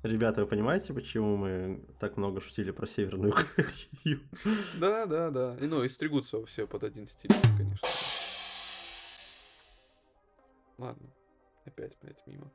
Ребята, 0.02 0.42
вы 0.42 0.46
понимаете, 0.46 0.92
почему 0.94 1.36
мы 1.36 1.84
так 1.98 2.16
много 2.16 2.40
шутили 2.40 2.70
про 2.70 2.86
Северную 2.86 3.32
Корею? 3.32 4.20
Да, 4.78 5.06
да, 5.06 5.30
да. 5.30 5.56
И, 5.60 5.66
ну, 5.66 5.82
и 5.82 5.88
стригутся 5.88 6.44
все 6.46 6.66
под 6.66 6.84
один 6.84 7.06
стиль, 7.06 7.32
конечно. 7.56 7.88
Ладно. 10.78 11.08
Опять, 11.64 11.96
блядь, 12.02 12.22
мимо. 12.26 12.52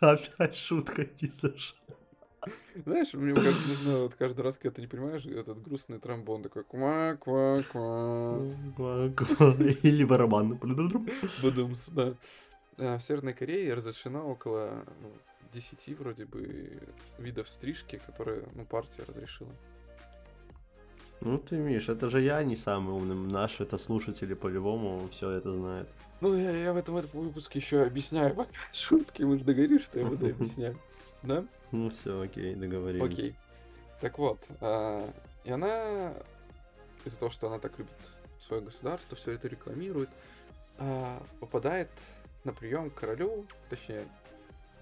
Опять 0.00 0.56
шутка 0.56 1.06
не 1.20 1.28
зашла. 1.28 1.78
Знаешь, 2.74 3.12
мне 3.14 3.34
кажется, 3.34 3.68
нужно 3.68 3.98
вот 4.00 4.14
каждый 4.14 4.40
раз, 4.40 4.56
когда 4.56 4.74
ты 4.74 4.80
не 4.80 4.88
понимаешь, 4.88 5.24
этот 5.26 5.62
грустный 5.62 5.98
тромбон 5.98 6.42
такой 6.42 6.64
ква 6.64 7.16
ква 7.20 7.62
ква 7.70 8.40
Ква-ква. 8.76 9.56
Или 9.82 10.04
барабан. 10.04 10.58
Бадумс, 11.42 11.88
да. 11.90 12.14
А, 12.78 12.98
В 12.98 13.02
Северной 13.02 13.34
Корее 13.34 13.74
разрешено 13.74 14.28
около 14.28 14.84
ну, 15.02 15.12
10 15.52 15.98
вроде 15.98 16.24
бы 16.24 16.80
видов 17.18 17.48
стрижки, 17.48 18.00
которые, 18.06 18.44
ну, 18.54 18.64
партия 18.64 19.02
разрешила. 19.06 19.52
Ну 21.20 21.38
ты, 21.38 21.56
Миш, 21.56 21.88
это 21.88 22.10
же 22.10 22.20
я 22.20 22.42
не 22.42 22.56
самый 22.56 22.94
умный. 22.94 23.14
Наши 23.14 23.62
это 23.62 23.78
слушатели 23.78 24.34
по-любому 24.34 25.08
все 25.12 25.30
это 25.30 25.52
знают. 25.52 25.88
Ну, 26.20 26.36
я, 26.36 26.50
я 26.50 26.72
в 26.72 26.76
этом, 26.76 26.96
этом 26.96 27.20
выпуске 27.20 27.60
еще 27.60 27.82
объясняю 27.82 28.34
пока 28.34 28.50
шутки, 28.72 29.22
мы 29.22 29.38
же 29.38 29.44
договорились, 29.44 29.84
что 29.84 30.00
я 30.00 30.06
буду 30.06 30.26
объяснять. 30.30 30.76
Да? 31.22 31.44
Ну 31.70 31.90
все, 31.90 32.20
окей, 32.20 32.56
договорились. 32.56 33.02
Окей. 33.02 33.36
Так 34.00 34.18
вот, 34.18 34.44
а, 34.60 35.08
и 35.44 35.50
она 35.52 36.12
из-за 37.04 37.18
того, 37.18 37.30
что 37.30 37.46
она 37.46 37.60
так 37.60 37.78
любит 37.78 37.92
свое 38.44 38.60
государство, 38.60 39.16
все 39.16 39.32
это 39.32 39.46
рекламирует, 39.46 40.10
а, 40.78 41.22
попадает 41.38 41.90
на 42.42 42.52
прием 42.52 42.90
к 42.90 42.94
королю, 42.94 43.46
точнее, 43.70 44.02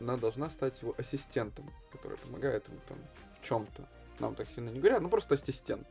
она 0.01 0.17
должна 0.17 0.51
стать 0.51 0.81
его 0.83 0.95
ассистентом, 0.99 1.71
который 1.93 2.17
помогает 2.19 2.69
ему 2.69 2.81
там 2.89 2.99
в 3.39 3.47
чем-то. 3.47 3.87
Нам 4.19 4.35
так 4.35 4.51
сильно 4.51 4.71
не 4.71 4.79
говорят, 4.81 5.01
ну 5.03 5.09
просто 5.09 5.35
ассистент. 5.35 5.87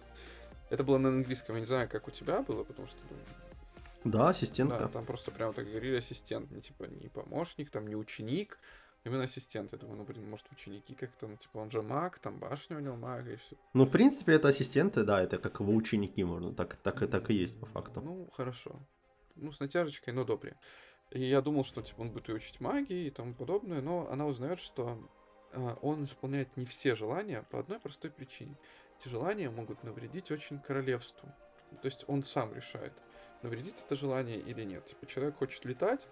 Это 0.69 0.83
было 0.83 0.97
на 0.97 1.09
английском, 1.09 1.55
я 1.55 1.61
не 1.61 1.65
знаю, 1.65 1.89
как 1.89 2.07
у 2.07 2.11
тебя 2.11 2.41
было, 2.41 2.63
потому 2.63 2.87
что 2.87 2.97
ну, 3.09 4.11
Да, 4.11 4.19
да, 4.19 4.29
ассистентка. 4.29 4.87
там 4.87 5.05
просто 5.05 5.31
прямо 5.31 5.53
так 5.53 5.65
говорили 5.65 5.97
ассистент, 5.97 6.51
не 6.51 6.61
типа 6.61 6.83
не 6.83 7.09
помощник, 7.09 7.71
там 7.71 7.87
не 7.87 7.95
ученик, 7.95 8.59
именно 9.03 9.23
ассистент. 9.23 9.71
Я 9.71 9.77
думаю, 9.77 9.97
ну 9.97 10.03
блин, 10.03 10.29
может 10.29 10.45
ученики 10.51 10.93
как-то, 10.93 11.27
ну 11.27 11.37
типа 11.37 11.57
он 11.57 11.71
же 11.71 11.81
маг, 11.81 12.19
там 12.19 12.37
башня 12.37 12.77
у 12.77 12.79
него 12.79 12.95
мага 12.95 13.31
и 13.31 13.35
все. 13.35 13.55
Ну, 13.73 13.85
в 13.85 13.89
принципе, 13.89 14.33
это 14.33 14.49
ассистенты, 14.49 15.03
да, 15.03 15.21
это 15.21 15.37
как 15.37 15.59
его 15.59 15.73
ученики, 15.73 16.23
можно, 16.23 16.53
так, 16.53 16.75
так, 16.75 17.09
так 17.09 17.29
и 17.29 17.33
есть 17.33 17.59
по 17.59 17.65
факту. 17.65 18.01
Ну, 18.01 18.27
хорошо. 18.31 18.79
Ну, 19.35 19.51
с 19.51 19.59
натяжечкой, 19.59 20.13
но 20.13 20.23
добре. 20.23 20.55
И 21.11 21.23
я 21.23 21.41
думал, 21.41 21.63
что 21.63 21.81
типа 21.81 22.01
он 22.01 22.11
будет 22.11 22.29
ее 22.29 22.35
учить 22.35 22.59
магии 22.59 23.07
и 23.07 23.09
тому 23.09 23.33
подобное, 23.33 23.81
но 23.81 24.07
она 24.11 24.27
узнает, 24.27 24.59
что 24.59 24.99
а, 25.53 25.77
он 25.81 26.03
исполняет 26.03 26.55
не 26.55 26.65
все 26.65 26.95
желания 26.95 27.43
по 27.49 27.59
одной 27.59 27.79
простой 27.79 28.11
причине. 28.11 28.55
Эти 28.99 29.07
желания 29.07 29.49
могут 29.49 29.83
навредить 29.83 30.29
очень 30.29 30.59
королевству. 30.59 31.29
То 31.81 31.85
есть 31.85 32.03
он 32.07 32.23
сам 32.23 32.53
решает, 32.53 32.93
навредит 33.41 33.75
это 33.85 33.95
желание 33.95 34.39
или 34.39 34.63
нет. 34.63 34.85
Типа 34.85 35.05
человек 35.05 35.37
хочет 35.37 35.65
летать, 35.65 36.07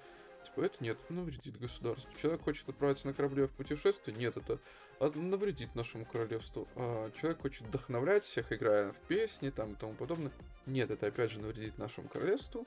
типа 0.45 0.61
это 0.61 0.83
нет, 0.83 0.97
навредит 1.09 1.59
государству. 1.59 2.11
Человек 2.19 2.41
хочет 2.41 2.67
отправиться 2.69 3.07
на 3.07 3.13
корабле 3.13 3.47
в 3.47 3.51
путешествие, 3.51 4.15
нет, 4.17 4.37
это 4.37 4.59
навредит 4.99 5.75
нашему 5.75 6.05
королевству. 6.05 6.67
А 6.75 7.11
человек 7.11 7.41
хочет 7.41 7.67
вдохновлять 7.67 8.23
всех, 8.23 8.51
играя 8.51 8.91
в 8.91 8.97
песни 9.07 9.49
там 9.49 9.73
и 9.73 9.75
тому 9.75 9.93
подобное. 9.93 10.31
Нет, 10.65 10.89
это 10.89 11.07
опять 11.07 11.31
же 11.31 11.39
навредит 11.39 11.77
нашему 11.77 12.07
королевству. 12.07 12.65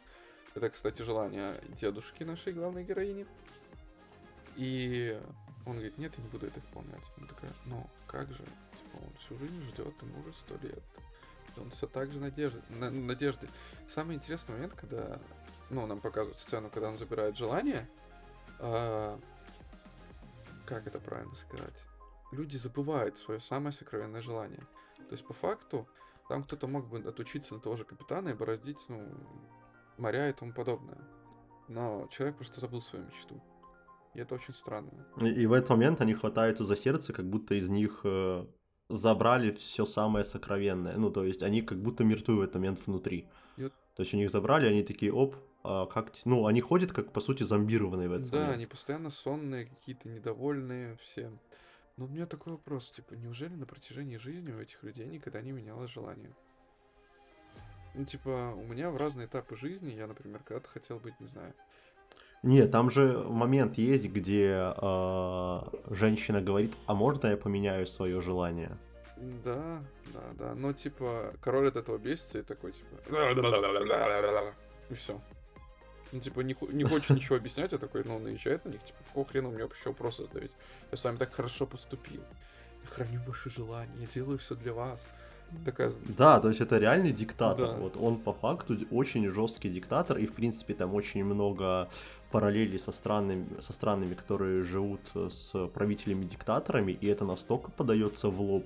Это, 0.54 0.68
кстати, 0.70 1.02
желание 1.02 1.60
дедушки 1.80 2.24
нашей 2.24 2.52
главной 2.52 2.84
героини. 2.84 3.26
И 4.56 5.20
он 5.64 5.74
говорит, 5.74 5.98
нет, 5.98 6.12
я 6.16 6.24
не 6.24 6.30
буду 6.30 6.46
это 6.46 6.60
исполнять. 6.60 7.02
Она 7.16 7.26
такая, 7.26 7.50
ну 7.66 7.88
как 8.06 8.28
же? 8.30 8.44
Типа, 8.44 8.96
он 8.96 9.12
всю 9.18 9.38
жизнь 9.38 9.62
ждет, 9.68 9.94
ему 10.02 10.20
уже 10.20 10.32
сто 10.32 10.56
лет. 10.66 10.82
Он 11.56 11.70
все 11.70 11.86
так 11.86 12.10
же 12.10 12.20
надежды, 12.20 12.60
на- 12.70 12.90
надежды. 12.90 13.48
Самый 13.88 14.16
интересный 14.16 14.54
момент, 14.54 14.74
когда, 14.74 15.18
ну, 15.68 15.86
нам 15.86 16.00
показывают 16.00 16.38
сцену, 16.38 16.70
когда 16.70 16.88
он 16.88 16.98
забирает 16.98 17.36
желание, 17.36 17.88
а, 18.58 19.18
как 20.66 20.86
это 20.86 21.00
правильно 21.00 21.34
сказать? 21.34 21.84
Люди 22.32 22.56
забывают 22.56 23.18
свое 23.18 23.40
самое 23.40 23.72
сокровенное 23.72 24.22
желание. 24.22 24.62
То 24.96 25.12
есть, 25.12 25.26
по 25.26 25.34
факту, 25.34 25.88
там 26.28 26.44
кто-то 26.44 26.68
мог 26.68 26.86
бы 26.86 26.98
отучиться 26.98 27.54
на 27.54 27.60
того 27.60 27.76
же 27.76 27.84
капитана 27.84 28.28
и 28.28 28.34
бороздить, 28.34 28.78
ну, 28.88 29.08
моря 30.00 30.28
и 30.28 30.32
тому 30.32 30.52
подобное. 30.52 30.98
Но 31.68 32.08
человек 32.10 32.36
просто 32.36 32.60
забыл 32.60 32.82
свою 32.82 33.04
мечту. 33.06 33.40
И 34.14 34.20
это 34.20 34.34
очень 34.34 34.54
странно. 34.54 35.06
И, 35.20 35.28
и 35.42 35.46
в 35.46 35.52
этот 35.52 35.70
момент 35.70 36.00
они 36.00 36.14
хватаются 36.14 36.64
за 36.64 36.74
сердце, 36.76 37.12
как 37.12 37.26
будто 37.26 37.54
из 37.54 37.68
них 37.68 38.00
э, 38.04 38.44
забрали 38.88 39.52
все 39.52 39.84
самое 39.84 40.24
сокровенное. 40.24 40.96
Ну, 40.96 41.10
то 41.10 41.24
есть 41.24 41.42
они 41.42 41.62
как 41.62 41.78
будто 41.78 42.02
мертвы 42.04 42.36
в 42.36 42.40
этот 42.40 42.54
момент 42.56 42.86
внутри. 42.86 43.28
И 43.56 43.62
вот- 43.62 43.72
То 43.94 44.02
есть 44.02 44.14
у 44.14 44.16
них 44.16 44.30
забрали, 44.30 44.66
они 44.66 44.82
такие, 44.82 45.12
оп, 45.12 45.36
а 45.62 45.86
как... 45.86 46.10
Ну, 46.24 46.46
они 46.46 46.60
ходят 46.60 46.92
как, 46.92 47.12
по 47.12 47.20
сути, 47.20 47.44
зомбированные 47.44 48.08
в 48.08 48.12
этот 48.12 48.30
Да, 48.30 48.36
момент. 48.38 48.54
они 48.54 48.66
постоянно 48.66 49.10
сонные, 49.10 49.66
какие-то 49.66 50.08
недовольные 50.08 50.96
всем. 50.96 51.38
Но 51.96 52.06
у 52.06 52.08
меня 52.08 52.26
такой 52.26 52.54
вопрос, 52.54 52.90
типа, 52.90 53.14
неужели 53.14 53.54
на 53.54 53.66
протяжении 53.66 54.16
жизни 54.16 54.52
у 54.52 54.58
этих 54.58 54.82
людей 54.82 55.06
никогда 55.06 55.40
не 55.42 55.52
менялось 55.52 55.90
желание? 55.90 56.34
Ну, 57.94 58.04
типа, 58.04 58.54
у 58.56 58.62
меня 58.66 58.90
в 58.90 58.96
разные 58.96 59.26
этапы 59.26 59.56
жизни, 59.56 59.92
я, 59.92 60.06
например, 60.06 60.40
когда-то 60.44 60.68
хотел 60.68 60.98
быть, 60.98 61.18
не 61.20 61.26
знаю, 61.26 61.52
Нет, 62.42 62.70
там 62.70 62.90
же 62.90 63.18
момент 63.18 63.76
есть, 63.78 64.06
где 64.06 64.72
э, 64.76 65.60
женщина 65.90 66.40
говорит, 66.40 66.72
а 66.86 66.94
можно 66.94 67.28
я 67.28 67.36
поменяю 67.36 67.86
свое 67.86 68.20
желание? 68.20 68.78
Да, 69.16 69.82
да, 70.14 70.22
да. 70.38 70.54
Но 70.54 70.72
типа 70.72 71.34
король 71.42 71.68
от 71.68 71.76
этого 71.76 71.98
бесится 71.98 72.38
и 72.38 72.42
такой, 72.42 72.72
типа. 72.72 72.96
И 74.88 74.94
все. 74.94 75.20
Ну, 76.12 76.20
типа, 76.20 76.40
не, 76.40 76.56
не 76.72 76.84
хочет 76.84 77.10
ничего 77.10 77.36
объяснять, 77.36 77.72
а 77.72 77.78
такой, 77.78 78.02
ну, 78.04 78.18
наезжает 78.18 78.64
на 78.64 78.70
них, 78.70 78.82
типа, 78.82 78.98
какого 79.06 79.26
хрена 79.26 79.48
мне 79.48 79.62
вообще 79.62 79.90
вопросы 79.90 80.24
задавить? 80.24 80.52
Я 80.90 80.96
с 80.96 81.04
вами 81.04 81.18
так 81.18 81.32
хорошо 81.32 81.66
поступил. 81.66 82.22
Я 82.82 82.88
храню 82.88 83.20
ваши 83.26 83.50
желания, 83.50 83.92
я 84.00 84.06
делаю 84.06 84.38
все 84.38 84.54
для 84.56 84.72
вас. 84.72 85.06
Такая, 85.64 85.92
Да, 86.16 86.40
то 86.40 86.48
есть 86.48 86.60
это 86.60 86.78
реальный 86.78 87.12
диктатор. 87.12 87.68
Да. 87.68 87.76
Вот 87.76 87.96
он 87.96 88.18
по 88.18 88.32
факту 88.32 88.76
очень 88.90 89.28
жесткий 89.30 89.68
диктатор, 89.68 90.18
и 90.18 90.26
в 90.26 90.32
принципе 90.32 90.74
там 90.74 90.94
очень 90.94 91.24
много 91.24 91.88
параллелей 92.30 92.78
со 92.78 92.92
странами, 92.92 93.46
со 93.60 93.72
странами, 93.72 94.14
которые 94.14 94.62
живут 94.62 95.00
с 95.14 95.52
правителями-диктаторами, 95.68 96.92
и 96.92 97.06
это 97.08 97.24
настолько 97.24 97.70
подается 97.72 98.28
в 98.28 98.40
лоб, 98.40 98.64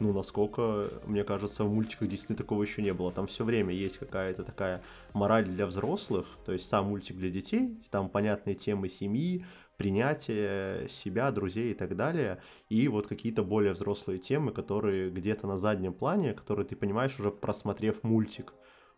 ну, 0.00 0.12
насколько, 0.12 0.86
мне 1.06 1.24
кажется, 1.24 1.64
в 1.64 1.72
мультиках 1.72 2.08
действительно 2.08 2.38
такого 2.38 2.62
еще 2.62 2.82
не 2.82 2.92
было. 2.92 3.10
Там 3.10 3.26
все 3.26 3.44
время 3.44 3.74
есть 3.74 3.98
какая-то 3.98 4.44
такая 4.44 4.80
мораль 5.12 5.44
для 5.44 5.66
взрослых, 5.66 6.26
то 6.44 6.52
есть 6.52 6.68
сам 6.68 6.86
мультик 6.86 7.16
для 7.16 7.30
детей, 7.30 7.80
там 7.90 8.08
понятные 8.08 8.54
темы 8.54 8.88
семьи, 8.88 9.44
принятие 9.78 10.88
себя, 10.90 11.30
друзей 11.30 11.70
и 11.70 11.74
так 11.74 11.96
далее, 11.96 12.42
и 12.68 12.88
вот 12.88 13.06
какие-то 13.06 13.42
более 13.42 13.72
взрослые 13.72 14.18
темы, 14.18 14.52
которые 14.52 15.08
где-то 15.08 15.46
на 15.46 15.56
заднем 15.56 15.94
плане, 15.94 16.34
которые 16.34 16.66
ты 16.66 16.76
понимаешь 16.76 17.18
уже 17.18 17.30
просмотрев 17.30 18.02
мультик. 18.02 18.52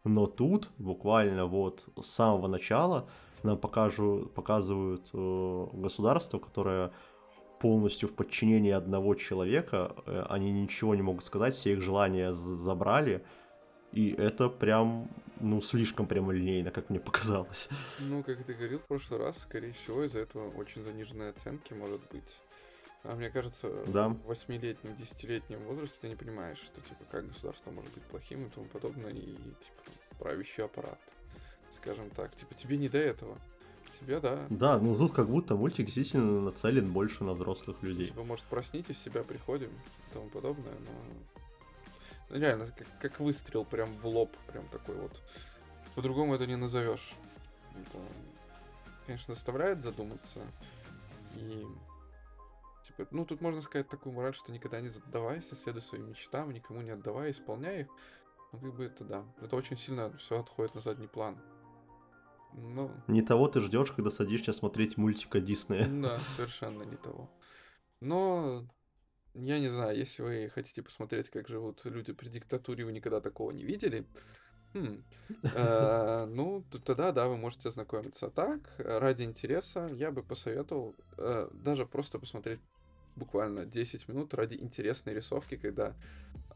Но 0.05 0.27
тут 0.27 0.71
буквально 0.79 1.45
вот 1.45 1.87
с 2.01 2.07
самого 2.07 2.49
начала 2.49 3.09
нам 3.43 3.59
покажу, 3.59 4.31
показывают 4.35 5.11
э, 5.13 5.67
государство, 5.75 6.39
которое 6.39 6.91
полностью 7.61 8.09
в 8.09 8.15
подчинении 8.15 8.73
одного 8.73 9.15
человека, 9.15 9.95
э, 10.07 10.25
они 10.31 10.51
ничего 10.51 10.95
не 10.95 11.03
могут 11.03 11.25
сказать, 11.25 11.55
все 11.55 11.75
их 11.75 11.83
желания 11.83 12.33
забрали, 12.33 13.23
и 13.93 14.11
это 14.13 14.49
прям, 14.49 15.09
ну, 15.41 15.61
слишком 15.63 16.07
прямолинейно, 16.07 16.71
как 16.71 16.91
мне 16.91 17.01
показалось. 17.01 17.69
ну, 17.99 18.23
как 18.23 18.43
ты 18.45 18.55
говорил 18.55 18.79
в 18.79 18.87
прошлый 18.87 19.21
раз, 19.21 19.39
скорее 19.39 19.73
всего, 19.73 20.05
из-за 20.05 20.21
этого 20.21 20.51
очень 20.51 20.85
заниженные 20.85 21.31
оценки 21.31 21.73
может 21.73 22.01
быть. 22.13 22.37
А 23.03 23.15
мне 23.17 23.31
кажется, 23.31 23.71
Да. 23.87 24.09
в 24.09 24.27
восьмилетнем, 24.27 24.95
десятилетнем 24.97 25.61
возрасте 25.65 25.97
ты 26.03 26.09
не 26.09 26.17
понимаешь, 26.17 26.59
что, 26.59 26.81
типа, 26.83 27.05
как 27.11 27.27
государство 27.29 27.71
может 27.71 27.93
быть 27.95 28.03
плохим 28.05 28.47
и 28.47 28.51
тому 28.51 28.67
подобное, 28.67 29.11
и, 29.11 29.33
типа, 29.33 29.83
правящий 30.19 30.63
аппарат, 30.65 30.99
скажем 31.75 32.11
так. 32.11 32.35
Типа, 32.35 32.55
тебе 32.55 32.77
не 32.77 32.89
до 32.91 32.99
этого. 32.99 33.39
Тебе, 34.01 34.21
да. 34.21 34.39
Да, 34.51 34.79
ну 34.79 34.95
тут 34.97 35.13
как 35.13 35.29
будто 35.29 35.57
мультик 35.57 35.87
действительно 35.87 36.41
нацелен 36.43 36.91
больше 36.93 37.25
на 37.25 37.33
взрослых 37.33 37.83
людей. 37.83 38.07
Типа, 38.07 38.23
может, 38.23 38.45
проснитесь, 38.47 38.97
в 38.97 39.03
себя 39.03 39.23
приходим 39.25 39.71
и 39.71 40.13
тому 40.13 40.29
подобное, 40.29 40.73
но... 40.87 41.40
Реально, 42.31 42.67
как, 42.67 42.87
как 43.01 43.21
выстрел 43.21 43.65
прям 43.65 43.89
в 43.99 44.07
лоб, 44.07 44.37
прям 44.47 44.67
такой 44.69 44.95
вот. 44.97 45.21
По-другому 45.95 46.35
это 46.35 46.47
не 46.47 46.57
назовешь. 46.57 47.13
Это, 47.75 47.99
конечно, 49.07 49.35
заставляет 49.35 49.83
задуматься. 49.83 50.41
И, 51.35 51.67
типа, 52.87 53.09
ну, 53.11 53.25
тут 53.25 53.41
можно 53.41 53.63
сказать 53.63 53.89
такую 53.89 54.15
мораль, 54.15 54.35
что 54.35 54.53
никогда 54.53 54.81
не 54.81 54.89
задавайся, 54.89 55.57
следуй 55.57 55.83
своим 55.83 56.09
мечтам, 56.09 56.53
никому 56.53 56.81
не 56.83 56.91
отдавай, 56.91 57.33
исполняй 57.33 57.83
их. 57.83 57.89
Ну, 58.53 58.59
как 58.61 58.75
бы 58.75 58.85
это 58.85 59.05
да. 59.05 59.25
Это 59.41 59.57
очень 59.57 59.77
сильно 59.77 60.17
все 60.19 60.41
отходит 60.41 60.75
на 60.75 60.81
задний 60.81 61.07
план. 61.09 61.39
Ну, 62.53 62.91
Не 63.07 63.23
того 63.23 63.47
ты 63.49 63.61
ждешь, 63.61 63.93
когда 63.93 64.11
садишься 64.11 64.53
смотреть 64.53 64.97
мультика 64.97 65.41
Диснея. 65.41 65.87
да, 65.89 66.19
совершенно 66.37 66.83
не 66.83 66.97
того. 66.97 67.31
Но 68.01 68.65
я 69.35 69.59
не 69.61 69.69
знаю, 69.69 69.97
если 69.97 70.23
вы 70.23 70.51
хотите 70.55 70.83
посмотреть, 70.83 71.31
как 71.31 71.49
живут 71.49 71.85
люди 71.85 72.13
при 72.13 72.29
диктатуре, 72.29 72.85
вы 72.85 72.93
никогда 72.93 73.21
такого 73.21 73.51
не 73.51 73.65
видели. 73.65 74.05
Хм. 74.75 75.03
Э, 75.55 76.27
ну, 76.27 76.65
тогда 76.85 77.13
да, 77.13 77.29
вы 77.29 77.37
можете 77.37 77.69
ознакомиться. 77.69 78.27
А 78.27 78.31
так, 78.31 78.61
ради 78.79 79.23
интереса, 79.23 79.89
я 79.93 80.11
бы 80.11 80.23
посоветовал 80.23 80.97
э, 81.19 81.49
даже 81.53 81.87
просто 81.87 82.19
посмотреть 82.19 82.61
буквально 83.17 83.65
10 83.65 84.09
минут 84.09 84.35
ради 84.35 84.57
интересной 84.57 85.15
рисовки, 85.15 85.57
когда 85.57 85.95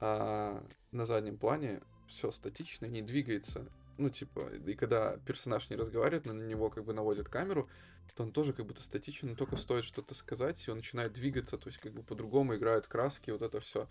а, 0.00 0.64
на 0.92 1.06
заднем 1.06 1.36
плане 1.36 1.82
все 2.08 2.30
статично, 2.30 2.86
не 2.86 3.02
двигается. 3.02 3.66
Ну, 3.96 4.10
типа, 4.10 4.40
и 4.66 4.74
когда 4.74 5.16
персонаж 5.18 5.70
не 5.70 5.76
разговаривает, 5.76 6.26
но 6.26 6.32
на 6.32 6.42
него 6.42 6.70
как 6.70 6.84
бы 6.84 6.92
наводят 6.92 7.28
камеру, 7.28 7.68
то 8.14 8.22
он 8.22 8.32
тоже 8.32 8.52
как 8.52 8.66
будто 8.66 8.82
статичен, 8.82 9.28
но 9.28 9.34
только 9.34 9.56
стоит 9.56 9.84
что-то 9.84 10.14
сказать, 10.14 10.62
и 10.66 10.70
он 10.70 10.78
начинает 10.78 11.12
двигаться, 11.12 11.58
то 11.58 11.68
есть 11.68 11.78
как 11.78 11.92
бы 11.92 12.02
по-другому 12.02 12.56
играют 12.56 12.86
краски, 12.86 13.30
вот 13.30 13.42
это 13.42 13.60
все. 13.60 13.88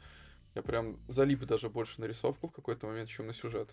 Я 0.56 0.62
прям 0.62 0.99
залип 1.08 1.45
даже 1.45 1.70
больше 1.70 1.99
на 2.01 2.06
рисовку 2.06 2.47
в 2.47 2.51
какой-то 2.51 2.88
момент, 2.88 3.10
чем 3.10 3.28
на 3.28 3.34
сюжет. 3.34 3.70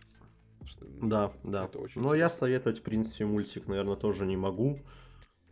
Что, 0.64 0.84
ну, 0.84 1.08
Да, 1.08 1.32
да. 1.44 1.64
Это 1.66 1.78
очень 1.78 2.00
Но 2.00 2.14
я 2.14 2.26
интересно. 2.26 2.38
советовать, 2.38 2.78
в 2.78 2.82
принципе, 2.82 3.26
мультик, 3.26 3.66
наверное, 3.66 3.96
тоже 3.96 4.26
не 4.26 4.36
могу. 4.36 4.80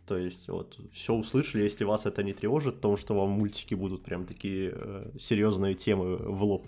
То 0.05 0.17
есть, 0.17 0.47
вот, 0.47 0.79
все 0.91 1.13
услышали, 1.13 1.63
если 1.63 1.83
вас 1.83 2.05
это 2.07 2.23
не 2.23 2.33
тревожит, 2.33 2.75
потому 2.75 2.97
что 2.97 3.13
вам 3.13 3.29
мультики 3.29 3.75
будут 3.75 4.03
прям 4.03 4.25
такие 4.25 4.71
э, 4.73 5.11
серьезные 5.19 5.75
темы 5.75 6.17
в 6.17 6.43
лоб 6.43 6.67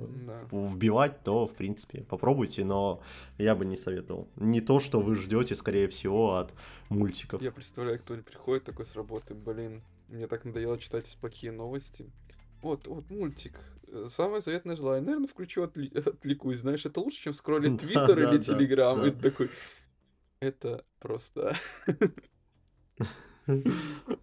Да. 0.00 0.46
вбивать, 0.50 1.22
то, 1.22 1.46
в 1.46 1.54
принципе, 1.54 2.02
попробуйте, 2.04 2.64
но 2.64 3.02
я 3.38 3.54
бы 3.54 3.64
не 3.64 3.76
советовал. 3.76 4.28
Не 4.36 4.60
то, 4.60 4.80
что 4.80 5.00
вы 5.00 5.14
ждете, 5.14 5.54
скорее 5.54 5.88
всего, 5.88 6.34
от 6.36 6.52
мультиков. 6.88 7.40
Я 7.42 7.52
представляю, 7.52 7.98
кто-нибудь 7.98 8.26
приходит 8.26 8.64
такой 8.64 8.86
с 8.86 8.94
работы, 8.94 9.34
блин, 9.34 9.82
мне 10.08 10.26
так 10.26 10.44
надоело 10.44 10.78
читать 10.78 11.16
плохие 11.20 11.52
новости. 11.52 12.10
Вот, 12.62 12.86
вот 12.86 13.10
мультик. 13.10 13.58
Э, 13.88 14.06
Самое 14.08 14.40
заветное 14.40 14.76
желание. 14.76 15.04
Наверное, 15.04 15.26
включу 15.28 15.64
отли- 15.64 15.96
отвлекусь. 16.08 16.58
Знаешь, 16.58 16.86
это 16.86 17.00
лучше, 17.00 17.22
чем 17.22 17.34
скроллить 17.34 17.80
Твиттер 17.80 18.18
или 18.28 18.38
Телеграм. 18.38 19.00
ты 19.02 19.10
такой. 19.10 19.50
Это 20.40 20.84
просто. 21.00 21.56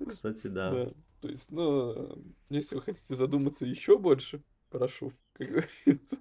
Кстати, 0.08 0.48
да. 0.48 0.72
Да. 0.72 0.92
То 1.22 1.28
есть, 1.28 1.52
ну, 1.52 1.92
э, 1.96 2.16
если 2.50 2.76
вы 2.76 2.82
хотите 2.82 3.16
задуматься 3.16 3.66
еще 3.66 3.98
больше, 3.98 4.42
прошу, 4.70 5.14
как 5.34 5.48
говорится, 5.48 6.18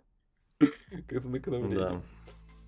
к 1.06 1.12
ознакомлению. 1.12 1.78
Да. 1.78 2.02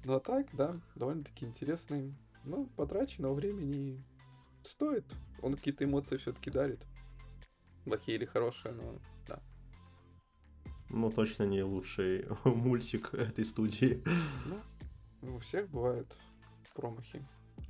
Ну 0.04 0.14
а 0.14 0.20
так, 0.20 0.46
да, 0.54 0.80
довольно-таки 0.94 1.44
интересный. 1.44 2.14
Ну, 2.44 2.66
потраченного 2.76 3.34
времени 3.34 4.02
стоит. 4.62 5.04
Он 5.42 5.54
какие-то 5.54 5.84
эмоции 5.84 6.16
все-таки 6.16 6.50
дарит. 6.50 6.80
Плохие 7.84 8.16
или 8.16 8.24
хорошие, 8.24 8.72
но 8.72 8.98
да. 9.26 9.40
Ну, 10.88 11.10
точно 11.10 11.44
не 11.44 11.62
лучший 11.62 12.26
мультик 12.44 13.12
этой 13.14 13.44
студии. 13.44 14.02
Ну, 15.22 15.36
у 15.36 15.38
всех 15.38 15.68
бывают 15.68 16.16
промахи. 16.74 17.22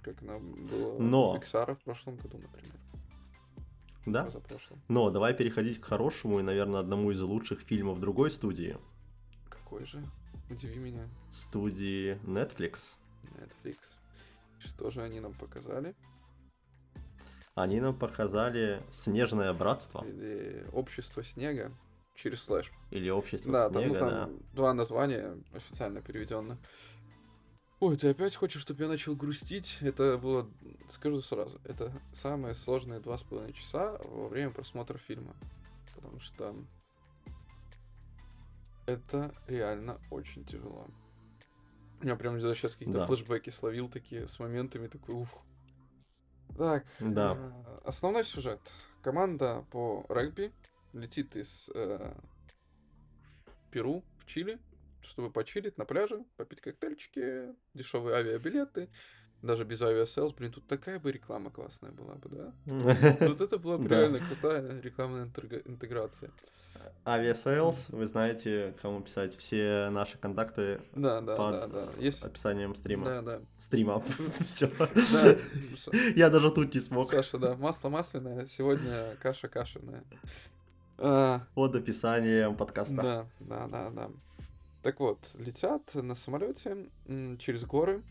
Как 0.03 0.23
нам 0.23 0.53
было 0.67 0.99
Но. 0.99 1.37
Pixar 1.37 1.75
в 1.75 1.83
прошлом 1.83 2.17
году, 2.17 2.39
например. 2.39 2.79
Да? 4.13 4.31
Но 4.89 5.11
давай 5.11 5.35
переходить 5.35 5.81
к 5.81 5.85
хорошему 5.85 6.41
и, 6.41 6.43
наверное, 6.43 6.81
одному 6.81 7.11
из 7.11 7.21
лучших 7.23 7.61
фильмов 7.61 8.01
другой 8.01 8.31
студии. 8.31 8.79
Какой 9.49 9.85
же? 9.85 10.03
Удиви 10.51 10.79
меня. 10.79 11.09
Студии 11.31 12.15
Netflix. 12.25 12.97
Netflix. 13.39 13.79
Что 14.59 14.91
же 14.91 15.03
они 15.03 15.21
нам 15.21 15.33
показали? 15.35 15.95
Они 17.55 17.81
нам 17.81 17.99
показали 17.99 18.83
«Снежное 18.91 19.53
братство» 19.53 20.05
Или 20.05 20.65
Общество 20.73 21.23
снега 21.23 21.73
через 22.15 22.43
слэш. 22.43 22.73
или 22.91 23.11
«Общество 23.11 23.53
Да, 23.53 23.71
там, 23.71 23.83
ну, 23.83 23.89
снега», 23.89 23.99
там 23.99 24.11
да. 24.11 24.45
два 24.53 24.75
названия 24.75 25.37
официально 25.55 26.01
переведено. 26.01 26.57
Ой, 27.81 27.97
ты 27.97 28.11
опять 28.11 28.37
хочешь, 28.37 28.61
чтобы 28.61 28.83
я 28.83 28.89
начал 28.89 29.17
грустить? 29.17 29.79
Это 29.81 30.19
было, 30.19 30.47
скажу 30.91 31.23
сразу, 31.23 31.59
это 31.65 31.91
самые 32.13 32.55
сложные 32.55 33.01
два 33.01 33.17
с 33.17 33.23
половиной 33.23 33.55
часа 33.55 33.99
во 34.05 34.29
время 34.29 34.51
просмотра 34.51 34.99
фильма. 34.99 35.35
Потому 35.95 36.21
что 36.21 36.55
это 38.85 39.35
реально 39.47 39.99
очень 40.11 40.45
тяжело. 40.45 40.87
Я 42.03 42.17
прям 42.17 42.39
даже 42.39 42.55
сейчас 42.55 42.73
какие-то 42.73 42.99
Да. 42.99 43.07
флешбеки 43.07 43.49
словил 43.49 43.89
такие 43.89 44.29
с 44.29 44.39
моментами, 44.39 44.87
такой 44.87 45.15
ух. 45.15 45.29
Так, 46.59 46.85
Да. 46.99 47.35
э, 47.39 47.79
основной 47.85 48.25
сюжет. 48.25 48.61
Команда 49.01 49.65
по 49.71 50.05
регби 50.11 50.53
летит 50.93 51.35
из 51.35 51.71
э, 51.75 52.15
Перу 53.71 54.05
в 54.19 54.27
Чили, 54.27 54.59
чтобы 55.03 55.31
почилить 55.31 55.79
на 55.79 55.85
пляже, 55.85 56.25
попить 56.37 56.61
коктейльчики, 56.61 57.55
дешевые 57.75 58.17
авиабилеты, 58.17 58.89
даже 59.43 59.65
без 59.65 59.81
Aviasales. 59.83 60.35
Блин, 60.35 60.53
тут 60.53 60.67
такая 60.67 60.99
бы 60.99 61.11
реклама 61.11 61.51
классная 61.51 61.93
была 61.93 62.15
бы, 62.15 62.29
да? 62.29 62.53
Вот 63.27 63.41
это 63.41 63.59
была 63.59 63.79
бы 63.79 63.89
реально 63.89 64.21
крутая 64.21 64.81
рекламная 64.81 65.25
интег- 65.25 65.63
интеграция. 65.67 66.31
Aviasales, 67.05 67.89
вы 67.91 68.07
знаете, 68.07 68.75
кому 68.83 69.01
писать 69.01 69.37
все 69.37 69.89
наши 69.91 70.19
контакты 70.19 70.81
Да, 70.95 71.21
да, 71.21 71.37
под 71.37 71.53
да, 71.53 71.67
да. 71.67 71.91
Есть... 71.99 72.25
описанием 72.25 72.75
стрима. 72.75 73.05
Да, 73.07 73.23
да. 73.23 73.41
Стрима. 73.59 74.03
Все. 74.41 74.71
Да. 74.79 75.37
Я 76.17 76.31
даже 76.31 76.51
тут 76.51 76.75
не 76.75 76.81
смог. 76.81 77.11
Саша, 77.11 77.39
да, 77.39 77.55
масло 77.57 77.89
масляное, 77.89 78.47
сегодня 78.47 79.17
каша 79.23 79.49
кашиная. 79.49 80.05
Под 81.55 81.75
описанием 81.75 82.57
подкаста. 82.57 82.95
Да, 82.95 83.27
да, 83.41 83.67
да, 83.67 83.91
да. 83.91 84.11
Так 84.83 85.01
вот, 85.01 85.19
летят 85.35 85.95
на 85.95 86.15
самолете 86.15 86.89
через 87.39 87.65
горы, 87.65 88.03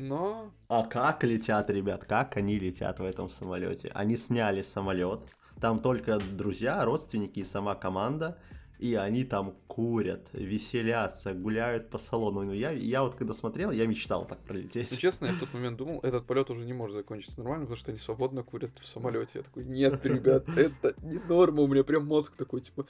но 0.00 0.50
А 0.68 0.84
как 0.84 1.24
летят, 1.24 1.68
ребят? 1.68 2.06
Как 2.06 2.38
они 2.38 2.58
летят 2.58 2.98
в 3.00 3.04
этом 3.04 3.28
самолете? 3.28 3.90
Они 3.94 4.16
сняли 4.16 4.62
самолет. 4.62 5.20
Там 5.60 5.80
только 5.80 6.18
друзья, 6.18 6.82
родственники 6.86 7.40
и 7.40 7.44
сама 7.44 7.74
команда. 7.74 8.38
И 8.78 8.94
они 8.94 9.24
там 9.24 9.56
курят, 9.66 10.30
веселятся, 10.32 11.34
гуляют 11.34 11.90
по 11.90 11.98
салону. 11.98 12.44
Ну, 12.44 12.54
я, 12.54 12.70
я 12.70 13.02
вот 13.02 13.14
когда 13.14 13.34
смотрел, 13.34 13.70
я 13.70 13.86
мечтал 13.86 14.24
так 14.24 14.38
пролететь. 14.38 14.98
честно, 14.98 15.26
я 15.26 15.32
в 15.32 15.38
тот 15.38 15.52
момент 15.52 15.76
думал, 15.76 16.00
этот 16.00 16.26
полет 16.26 16.48
уже 16.48 16.64
не 16.64 16.72
может 16.72 16.96
закончиться 16.96 17.38
нормально, 17.38 17.66
потому 17.66 17.76
что 17.76 17.90
они 17.90 17.98
свободно 17.98 18.42
курят 18.42 18.70
в 18.78 18.86
самолете. 18.86 19.32
Я 19.34 19.42
такой, 19.42 19.64
нет, 19.64 20.06
ребят, 20.06 20.48
это 20.56 20.94
не 21.02 21.18
норма. 21.28 21.60
У 21.60 21.66
меня 21.66 21.84
прям 21.84 22.06
мозг 22.06 22.36
такой, 22.36 22.62
типа, 22.62 22.86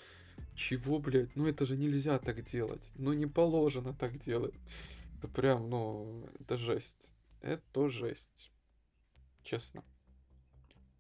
чего, 0.55 0.99
блядь? 0.99 1.35
Ну 1.37 1.47
это 1.47 1.67
же 1.67 1.77
нельзя 1.77 2.19
так 2.19 2.43
делать. 2.45 2.91
Ну 2.97 3.13
не 3.13 3.27
положено 3.27 3.95
так 3.95 4.19
делать. 4.19 4.55
Это 5.19 5.29
прям, 5.29 5.69
ну, 5.69 6.27
это 6.39 6.57
жесть. 6.57 7.11
Это 7.41 7.89
жесть. 7.89 8.51
Честно. 9.43 9.85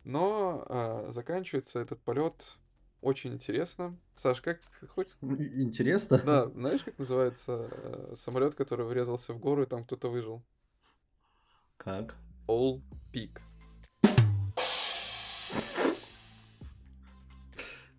Но 0.04 0.64
а, 0.68 1.12
заканчивается 1.12 1.78
этот 1.80 2.00
полет 2.02 2.56
очень 3.00 3.32
интересно. 3.32 3.98
Саш, 4.16 4.40
как 4.40 4.60
хоть 4.88 5.16
Интересно? 5.22 6.18
Да, 6.18 6.48
знаешь, 6.50 6.82
как 6.82 6.98
называется 6.98 8.14
самолет, 8.14 8.54
который 8.54 8.86
врезался 8.86 9.32
в 9.32 9.38
гору, 9.38 9.62
и 9.62 9.66
там 9.66 9.84
кто-то 9.84 10.08
выжил? 10.08 10.42
Как? 11.78 12.14
All 12.46 12.82
Peak. 13.12 13.40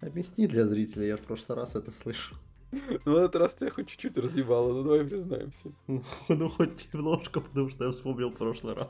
Объясни 0.01 0.47
для 0.47 0.65
зрителей, 0.65 1.07
я 1.07 1.17
в 1.17 1.21
прошлый 1.21 1.57
раз 1.57 1.75
это 1.75 1.91
слышу. 1.91 2.35
Ну, 3.05 3.13
в 3.13 3.15
этот 3.17 3.35
раз 3.35 3.53
тебя 3.53 3.69
хоть 3.69 3.87
чуть-чуть 3.87 4.17
разъебало, 4.17 4.73
ну 4.73 4.83
давай 4.83 5.05
признаемся. 5.05 5.73
Ну, 5.87 6.03
ну, 6.29 6.49
хоть 6.49 6.93
немножко, 6.93 7.41
потому 7.41 7.69
что 7.69 7.85
я 7.85 7.91
вспомнил 7.91 8.31
прошлый 8.31 8.75
раз. 8.75 8.89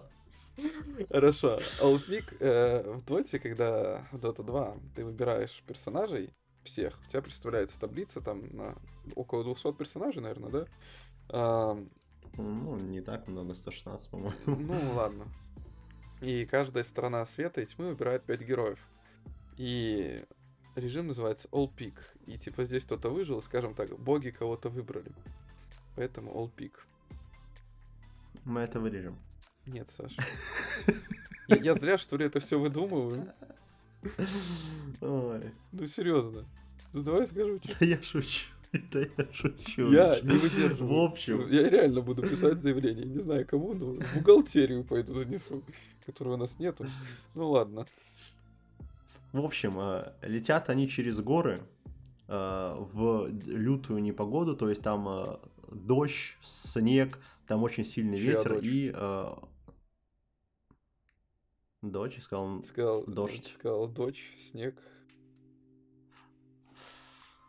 Хорошо. 1.10 1.58
Peak 1.58 2.38
э, 2.40 2.94
в 2.94 3.04
Доте, 3.04 3.40
когда 3.40 4.08
в 4.12 4.18
Dota 4.18 4.44
2 4.44 4.78
ты 4.96 5.04
выбираешь 5.04 5.64
персонажей 5.68 6.34
всех, 6.64 7.00
у 7.06 7.10
тебя 7.10 7.22
представляется 7.22 7.80
таблица 7.80 8.22
там 8.22 8.56
на 8.56 8.76
около 9.16 9.44
200 9.44 9.74
персонажей, 9.74 10.22
наверное, 10.22 10.52
да? 10.52 10.66
А, 11.30 11.84
Ну, 12.38 12.78
не 12.78 13.02
так 13.02 13.28
много, 13.28 13.54
116, 13.54 14.10
по-моему. 14.10 14.36
Ну, 14.46 14.94
ладно. 14.96 15.26
И 16.22 16.46
каждая 16.46 16.84
сторона 16.84 17.26
света 17.26 17.62
и 17.62 17.66
тьмы 17.66 17.90
выбирает 17.90 18.24
5 18.24 18.42
героев. 18.42 18.80
И 19.58 20.24
режим 20.76 21.08
называется 21.08 21.48
All 21.52 21.70
Peak. 21.74 21.96
И 22.28 22.38
типа 22.38 22.64
здесь 22.64 22.86
кто-то 22.86 23.10
выжил, 23.10 23.42
скажем 23.42 23.74
так, 23.74 23.98
боги 24.00 24.30
кого-то 24.30 24.70
выбрали. 24.70 25.12
Поэтому 25.96 26.32
All 26.32 26.52
Peak. 26.56 26.74
Мы 28.46 28.62
это 28.62 28.80
вырежем. 28.80 29.18
Нет, 29.68 29.90
Саша. 29.96 30.22
Я, 31.48 31.56
я 31.58 31.74
зря, 31.74 31.98
что 31.98 32.18
ли, 32.18 32.26
это 32.26 32.40
все 32.40 32.60
выдумываю? 32.60 33.32
Ой, 35.02 35.52
Ну, 35.72 35.88
серьезно. 35.88 36.46
Ну, 36.94 37.02
давай 37.04 37.28
скажу, 37.28 37.60
да 37.80 37.86
я 37.86 38.02
шучу. 38.02 38.48
Да 38.92 39.00
я 39.02 39.28
шучу. 39.34 39.92
Я 39.92 40.20
не 40.22 40.38
выдерживаю. 40.38 40.88
В 40.88 41.04
общем, 41.04 41.48
Я 41.50 41.70
реально 41.70 42.02
буду 42.02 42.22
писать 42.22 42.60
заявление. 42.60 43.06
Не 43.06 43.20
знаю 43.20 43.46
кому, 43.46 43.74
но 43.74 43.86
в 43.94 44.16
бухгалтерию 44.16 44.84
пойду 44.86 45.14
занесу, 45.14 45.62
которой 46.06 46.36
у 46.36 46.38
нас 46.38 46.58
нету. 46.58 46.86
Ну 47.36 47.50
ладно. 47.50 47.86
В 49.32 49.46
общем, 49.46 49.80
э, 49.80 50.14
летят 50.24 50.70
они 50.70 50.90
через 50.90 51.22
горы 51.22 51.60
э, 52.28 52.76
в 52.78 53.28
лютую 53.46 54.02
непогоду, 54.02 54.56
то 54.56 54.70
есть 54.70 54.82
там 54.84 55.08
э, 55.08 55.38
дождь, 55.72 56.38
снег, 56.42 57.18
там 57.48 57.64
очень 57.64 57.86
сильный 57.86 58.18
Чья 58.18 58.32
ветер 58.34 58.54
дочь? 58.56 58.64
и... 58.66 58.96
Дочь, 61.82 62.22
сказал, 62.22 62.64
Сказал, 62.64 63.04
Дождь. 63.06 63.52
сказал 63.54 63.88
дочь, 63.88 64.36
снег. 64.38 64.76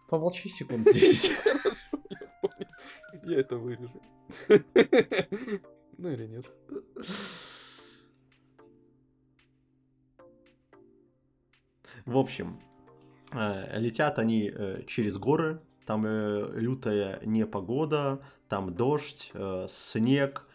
Помолчи 0.08 0.48
секунд 0.48 0.84
10. 0.90 1.36
Хорошо, 1.36 1.68
я 2.10 2.28
понял. 2.40 2.68
Я 3.24 3.38
это 3.38 3.58
вырежу. 3.58 4.02
Ну 5.98 6.08
или 6.08 6.26
нет. 6.26 6.46
В 12.06 12.16
общем, 12.16 12.58
э, 13.32 13.78
летят 13.78 14.18
они 14.18 14.50
э, 14.52 14.82
через 14.86 15.18
горы, 15.18 15.60
там 15.86 16.04
э, 16.06 16.50
лютая 16.54 17.20
непогода, 17.24 18.20
там 18.48 18.74
дождь, 18.74 19.32
снег, 19.68 20.46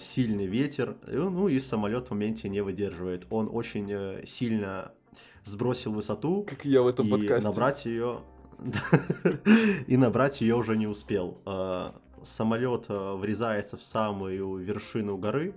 сильный 0.00 0.46
ветер, 0.46 0.96
ну 1.06 1.46
и 1.46 1.60
самолет 1.60 2.08
в 2.08 2.10
моменте 2.12 2.48
не 2.48 2.62
выдерживает. 2.62 3.26
Он 3.28 3.50
очень 3.52 4.26
сильно 4.26 4.92
сбросил 5.44 5.92
высоту, 5.92 6.46
Как 6.48 6.64
я 6.64 6.80
в 6.80 6.86
этом 6.86 7.06
и 7.06 7.10
подкасте. 7.10 7.46
набрать 7.46 7.84
ее 7.84 8.20
и 9.86 9.98
набрать 9.98 10.40
ее 10.40 10.54
уже 10.56 10.78
не 10.78 10.86
успел. 10.86 11.38
Самолет 12.22 12.86
врезается 12.88 13.76
в 13.76 13.82
самую 13.82 14.56
вершину 14.56 15.18
горы, 15.18 15.54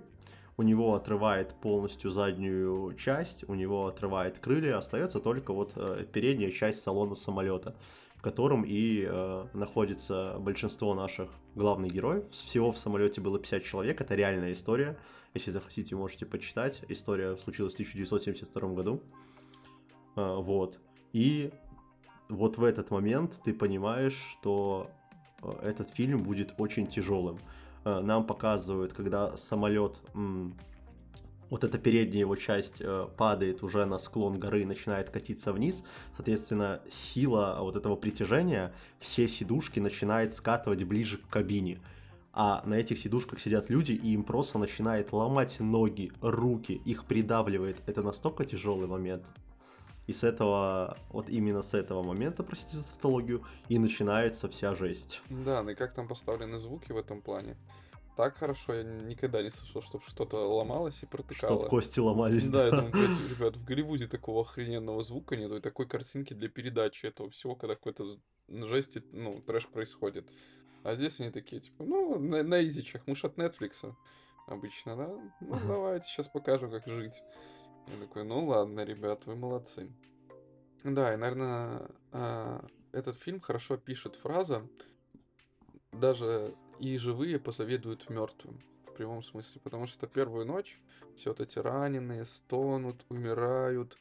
у 0.58 0.62
него 0.62 0.94
отрывает 0.94 1.54
полностью 1.54 2.10
заднюю 2.10 2.92
часть, 2.94 3.48
у 3.48 3.54
него 3.54 3.86
отрывает 3.86 4.40
крылья, 4.40 4.76
остается 4.76 5.20
только 5.20 5.52
вот 5.52 5.72
э, 5.76 6.04
передняя 6.12 6.50
часть 6.50 6.82
салона 6.82 7.14
самолета, 7.14 7.76
в 8.16 8.22
котором 8.22 8.64
и 8.66 9.06
э, 9.08 9.46
находится 9.54 10.36
большинство 10.40 10.94
наших 10.94 11.30
главных 11.54 11.92
героев. 11.92 12.28
Всего 12.30 12.72
в 12.72 12.78
самолете 12.78 13.20
было 13.20 13.38
50 13.38 13.62
человек, 13.62 14.00
это 14.00 14.16
реальная 14.16 14.52
история. 14.52 14.98
Если 15.32 15.52
захотите, 15.52 15.94
можете 15.94 16.26
почитать. 16.26 16.82
История 16.88 17.36
случилась 17.36 17.74
в 17.74 17.76
1972 17.76 18.68
году. 18.70 19.00
Э, 20.16 20.34
вот. 20.40 20.80
И 21.12 21.52
вот 22.28 22.58
в 22.58 22.64
этот 22.64 22.90
момент 22.90 23.40
ты 23.44 23.54
понимаешь, 23.54 24.18
что 24.32 24.90
э, 25.40 25.50
этот 25.62 25.90
фильм 25.90 26.18
будет 26.18 26.52
очень 26.58 26.88
тяжелым. 26.88 27.38
Э, 27.88 28.00
Нам 28.00 28.26
показывают, 28.26 28.92
когда 28.92 29.36
самолет, 29.36 30.00
вот 31.50 31.64
эта 31.64 31.78
передняя 31.78 32.20
его 32.20 32.36
часть 32.36 32.80
э, 32.80 33.08
падает 33.16 33.62
уже 33.62 33.86
на 33.86 33.98
склон 33.98 34.38
горы 34.38 34.62
и 34.62 34.66
начинает 34.66 35.08
катиться 35.08 35.52
вниз, 35.52 35.82
соответственно, 36.14 36.82
сила 36.90 37.56
вот 37.60 37.76
этого 37.76 37.96
притяжения 37.96 38.74
все 38.98 39.26
сидушки 39.28 39.80
начинает 39.80 40.34
скатывать 40.34 40.84
ближе 40.84 41.16
к 41.16 41.28
кабине. 41.28 41.80
А 42.34 42.62
на 42.66 42.74
этих 42.74 42.98
сидушках 42.98 43.40
сидят 43.40 43.70
люди, 43.70 43.92
и 43.92 44.12
им 44.12 44.22
просто 44.22 44.58
начинает 44.58 45.12
ломать 45.12 45.58
ноги, 45.58 46.12
руки, 46.20 46.74
их 46.84 47.04
придавливает. 47.04 47.76
Это 47.86 48.02
настолько 48.02 48.44
тяжелый 48.44 48.86
момент. 48.86 49.24
И 50.08 50.12
с 50.14 50.24
этого, 50.24 50.96
вот 51.10 51.28
именно 51.28 51.60
с 51.60 51.74
этого 51.74 52.02
момента, 52.02 52.42
простите 52.42 52.78
за 52.78 52.84
тавтологию, 52.86 53.44
и 53.68 53.78
начинается 53.78 54.48
вся 54.48 54.74
жесть. 54.74 55.20
Да, 55.28 55.62
ну 55.62 55.70
и 55.70 55.74
как 55.74 55.92
там 55.92 56.08
поставлены 56.08 56.58
звуки 56.58 56.92
в 56.92 56.96
этом 56.96 57.20
плане? 57.20 57.56
Так 58.16 58.38
хорошо, 58.38 58.72
я 58.74 58.82
никогда 58.82 59.42
не 59.42 59.50
слышал, 59.50 59.82
чтобы 59.82 60.02
что-то 60.04 60.38
ломалось 60.48 61.02
и 61.02 61.06
протыкало. 61.06 61.58
Чтоб 61.58 61.68
кости 61.68 62.00
ломались. 62.00 62.48
Да, 62.48 62.64
я 62.64 62.70
думаю, 62.72 62.90
блядь, 62.90 63.38
ребят, 63.38 63.56
в 63.56 63.64
Голливуде 63.64 64.08
такого 64.08 64.40
охрененного 64.40 65.04
звука 65.04 65.36
нету 65.36 65.58
и 65.58 65.60
такой 65.60 65.86
картинки 65.86 66.32
для 66.32 66.48
передачи 66.48 67.04
этого 67.04 67.28
всего, 67.28 67.54
когда 67.54 67.74
какой-то 67.74 68.18
жесть, 68.48 68.96
ну, 69.12 69.42
трэш 69.42 69.68
происходит. 69.68 70.26
А 70.84 70.94
здесь 70.94 71.20
они 71.20 71.30
такие, 71.30 71.60
типа, 71.60 71.84
ну, 71.84 72.18
на, 72.18 72.42
на 72.42 72.66
изичах, 72.66 73.02
мы 73.06 73.14
ж 73.14 73.24
от 73.24 73.36
Нетфликса 73.36 73.94
обычно, 74.46 74.96
да? 74.96 75.06
Ну, 75.40 75.54
Ага. 75.54 75.66
давайте, 75.66 76.06
сейчас 76.06 76.28
покажу, 76.28 76.70
как 76.70 76.86
жить. 76.86 77.22
Я 77.92 78.00
такой, 78.00 78.24
ну 78.24 78.46
ладно, 78.46 78.84
ребят, 78.84 79.26
вы 79.26 79.34
молодцы. 79.36 79.90
Да, 80.84 81.12
и, 81.12 81.16
наверное, 81.16 81.88
этот 82.92 83.16
фильм 83.16 83.40
хорошо 83.40 83.76
пишет 83.76 84.16
фраза 84.16 84.62
даже 85.92 86.54
и 86.78 86.96
живые 86.96 87.38
позавидуют 87.40 88.08
мертвым 88.10 88.60
в 88.86 88.92
прямом 88.92 89.22
смысле, 89.22 89.60
потому 89.62 89.86
что 89.86 90.06
первую 90.06 90.46
ночь 90.46 90.78
все 91.16 91.30
вот 91.30 91.40
эти 91.40 91.58
раненые 91.58 92.24
стонут, 92.24 93.04
умирают, 93.08 93.96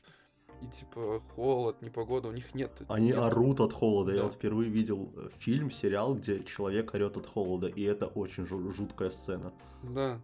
и 0.61 0.67
типа 0.67 1.19
холод, 1.35 1.81
непогода, 1.81 2.27
у 2.27 2.31
них 2.31 2.53
нет. 2.55 2.71
Они 2.87 3.07
нет- 3.07 3.17
орут 3.17 3.59
от 3.59 3.73
холода. 3.73 4.11
Я 4.11 4.17
Да. 4.19 4.23
вот 4.25 4.33
впервые 4.33 4.69
видел 4.69 5.11
э, 5.15 5.29
фильм, 5.37 5.71
сериал, 5.71 6.15
где 6.15 6.43
человек 6.43 6.93
орет 6.93 7.15
от 7.17 7.25
холода, 7.27 7.67
и 7.67 7.81
это 7.83 8.07
очень 8.07 8.43
жу- 8.43 8.71
жуткая 8.71 9.09
сцена. 9.09 9.53
Да. 9.83 10.19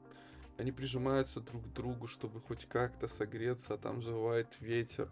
Они 0.58 0.72
прижимаются 0.72 1.40
друг 1.42 1.64
к 1.64 1.74
другу, 1.74 2.08
чтобы 2.08 2.40
хоть 2.42 2.66
как-то 2.66 3.08
согреться, 3.08 3.74
а 3.74 3.78
там 3.78 4.04
завывает 4.04 4.48
ветер. 4.60 5.10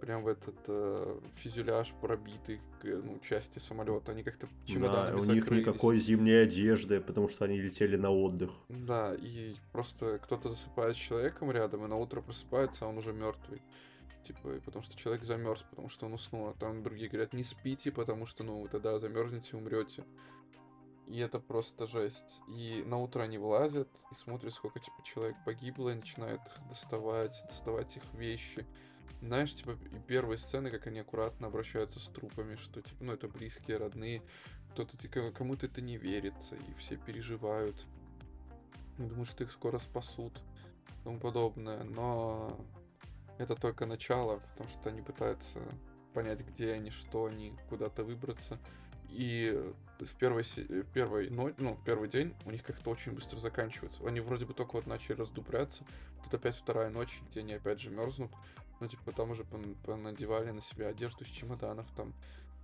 Прям 0.00 0.24
в 0.24 0.26
этот 0.28 0.56
э, 0.66 1.20
фюзеляж 1.36 1.92
пробитый, 2.00 2.60
к, 2.80 2.84
ну, 2.84 3.20
части 3.20 3.60
самолета. 3.60 4.10
Они 4.12 4.24
как-то 4.24 4.48
Да, 4.48 4.52
чемоданами 4.72 5.20
у 5.20 5.24
них 5.24 5.44
закрылись. 5.44 5.66
никакой 5.66 5.98
зимней 6.00 6.42
одежды, 6.42 7.00
потому 7.00 7.28
что 7.28 7.44
они 7.44 7.60
летели 7.60 7.96
на 7.96 8.10
отдых. 8.10 8.50
Да, 8.68 9.14
и 9.14 9.54
просто 9.70 10.18
кто-то 10.18 10.48
засыпает 10.50 10.96
с 10.96 10.98
человеком 10.98 11.52
рядом, 11.52 11.84
и 11.84 11.88
на 11.88 11.96
утро 11.96 12.20
просыпается, 12.20 12.84
а 12.84 12.88
он 12.88 12.98
уже 12.98 13.12
мертвый. 13.12 13.62
Типа, 14.24 14.60
потому 14.64 14.82
что 14.82 14.96
человек 14.96 15.22
замерз, 15.24 15.62
потому 15.70 15.88
что 15.88 16.06
он 16.06 16.14
уснул. 16.14 16.48
А 16.48 16.54
там 16.54 16.82
другие 16.82 17.08
говорят, 17.08 17.32
не 17.32 17.44
спите, 17.44 17.92
потому 17.92 18.26
что, 18.26 18.42
ну, 18.42 18.60
вы 18.60 18.68
тогда 18.68 18.98
замерзнете, 18.98 19.56
умрете. 19.56 20.04
И 21.12 21.18
это 21.18 21.38
просто 21.40 21.86
жесть. 21.86 22.40
И 22.48 22.82
на 22.86 22.96
утро 22.96 23.22
они 23.22 23.36
вылазят 23.36 23.86
и 24.10 24.14
смотрят, 24.14 24.54
сколько 24.54 24.80
типа 24.80 25.02
человек 25.04 25.36
погибло, 25.44 25.90
и 25.90 25.94
начинают 25.94 26.40
их 26.40 26.68
доставать, 26.70 27.38
доставать 27.48 27.94
их 27.98 28.02
вещи. 28.14 28.66
Знаешь, 29.20 29.54
типа, 29.54 29.72
и 29.72 29.98
первые 30.06 30.38
сцены, 30.38 30.70
как 30.70 30.86
они 30.86 31.00
аккуратно 31.00 31.48
обращаются 31.48 32.00
с 32.00 32.08
трупами, 32.08 32.56
что, 32.56 32.80
типа, 32.80 33.04
ну, 33.04 33.12
это 33.12 33.28
близкие, 33.28 33.76
родные. 33.76 34.22
Кто-то, 34.70 34.96
типа, 34.96 35.32
кому-то 35.32 35.66
это 35.66 35.82
не 35.82 35.98
верится, 35.98 36.56
и 36.56 36.72
все 36.78 36.96
переживают. 36.96 37.76
Думаю, 38.96 39.26
что 39.26 39.44
их 39.44 39.52
скоро 39.52 39.78
спасут 39.80 40.38
и 40.88 41.04
тому 41.04 41.20
подобное. 41.20 41.84
Но 41.84 42.58
это 43.36 43.54
только 43.54 43.84
начало, 43.84 44.38
потому 44.52 44.70
что 44.70 44.88
они 44.88 45.02
пытаются 45.02 45.60
понять, 46.14 46.40
где 46.40 46.72
они, 46.72 46.90
что 46.90 47.26
они, 47.26 47.54
куда-то 47.68 48.02
выбраться. 48.02 48.58
И 49.12 49.72
в 49.98 50.14
первой, 50.16 50.44
э, 50.56 50.84
первой 50.92 51.30
ночь, 51.30 51.54
ну, 51.58 51.78
первый 51.84 52.08
день 52.08 52.34
у 52.44 52.50
них 52.50 52.62
как-то 52.62 52.90
очень 52.90 53.12
быстро 53.12 53.38
заканчивается. 53.38 54.06
Они 54.06 54.20
вроде 54.20 54.46
бы 54.46 54.54
только 54.54 54.72
вот 54.72 54.86
начали 54.86 55.14
раздупляться. 55.14 55.84
Тут 56.24 56.34
опять 56.34 56.56
вторая 56.56 56.90
ночь, 56.90 57.20
где 57.30 57.40
они 57.40 57.54
опять 57.54 57.80
же 57.80 57.90
мерзнут. 57.90 58.32
Ну, 58.80 58.88
типа, 58.88 59.12
там 59.12 59.30
уже 59.30 59.42
пон- 59.42 59.76
понадевали 59.84 60.50
на 60.50 60.62
себя 60.62 60.88
одежду 60.88 61.24
из 61.24 61.28
чемоданов, 61.28 61.86
там, 61.94 62.14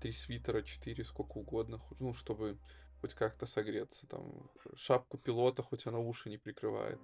три 0.01 0.13
свитера, 0.13 0.63
четыре, 0.63 1.05
сколько 1.05 1.39
угодно, 1.39 1.81
ну, 2.01 2.15
чтобы 2.15 2.59
хоть 3.01 3.15
как-то 3.15 3.47
согреться. 3.47 4.07
Там, 4.07 4.51
шапку 4.75 5.19
пилота, 5.19 5.63
хоть 5.63 5.87
она 5.87 5.99
уши 5.99 6.31
не 6.31 6.39
прикрывает. 6.39 6.99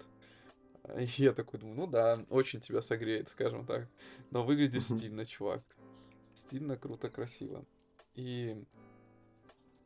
И 0.97 1.05
я 1.17 1.33
такой 1.33 1.59
думаю, 1.59 1.77
ну 1.77 1.87
да, 1.87 2.25
очень 2.29 2.59
тебя 2.59 2.81
согреет, 2.81 3.29
скажем 3.29 3.65
так. 3.65 3.87
Но 4.31 4.43
выглядишь 4.43 4.85
стильно, 4.85 5.25
чувак. 5.25 5.63
Стильно, 6.33 6.77
круто, 6.77 7.09
красиво. 7.09 7.65
И 8.15 8.65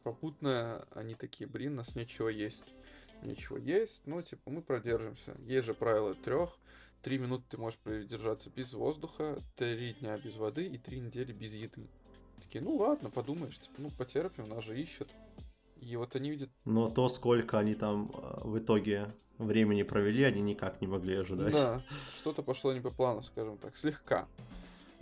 попутно 0.04 0.88
они 0.92 1.16
такие, 1.16 1.48
блин, 1.48 1.74
у 1.74 1.78
нас 1.78 1.96
нечего 1.96 2.30
есть. 2.30 2.64
Нечего 3.22 3.58
есть, 3.58 4.02
ну, 4.06 4.22
типа, 4.22 4.50
мы 4.50 4.62
продержимся. 4.62 5.36
Есть 5.46 5.68
же 5.68 5.74
правило 5.74 6.16
трех. 6.16 6.58
Три 7.02 7.18
минуты 7.18 7.44
ты 7.50 7.58
можешь 7.58 7.80
продержаться 7.80 8.50
без 8.50 8.74
воздуха, 8.74 9.38
три 9.56 9.94
дня 9.94 10.18
без 10.18 10.36
воды 10.36 10.66
и 10.68 10.78
три 10.78 11.00
недели 11.00 11.32
без 11.32 11.54
еды. 11.54 11.88
Такие, 12.42 12.62
ну 12.62 12.76
ладно, 12.76 13.10
подумаешь, 13.10 13.58
типа, 13.58 13.76
ну 13.78 13.90
потерпим, 13.90 14.50
нас 14.50 14.64
же 14.64 14.80
ищут. 14.80 15.10
И 15.82 15.96
вот 15.96 16.16
они 16.16 16.32
видят 16.32 16.50
Но 16.66 16.90
то, 16.90 17.08
сколько 17.08 17.58
они 17.58 17.74
там 17.74 18.12
э, 18.14 18.42
в 18.44 18.60
итоге 18.60 19.14
времени 19.38 19.84
провели, 19.84 20.24
они 20.24 20.42
никак 20.42 20.82
не 20.82 20.88
могли 20.88 21.16
ожидать. 21.16 21.54
Да, 21.54 21.82
что-то 22.18 22.44
пошло 22.44 22.74
не 22.74 22.82
по 22.82 22.92
плану, 22.92 23.22
скажем 23.24 23.58
так, 23.58 23.78
слегка. 23.78 24.28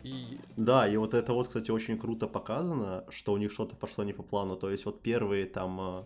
И 0.07 0.39
Да, 0.55 0.87
и 0.87 0.97
вот 0.97 1.13
это 1.13 1.33
вот, 1.33 1.47
кстати, 1.47 1.71
очень 1.71 1.97
круто 1.97 2.27
показано, 2.27 3.03
что 3.09 3.33
у 3.33 3.37
них 3.37 3.51
что-то 3.51 3.75
пошло 3.75 4.03
не 4.03 4.13
по 4.13 4.23
плану. 4.23 4.55
То 4.55 4.69
есть 4.69 4.85
вот 4.85 5.01
первые 5.01 5.45
там 5.45 5.79
э, 5.81 6.03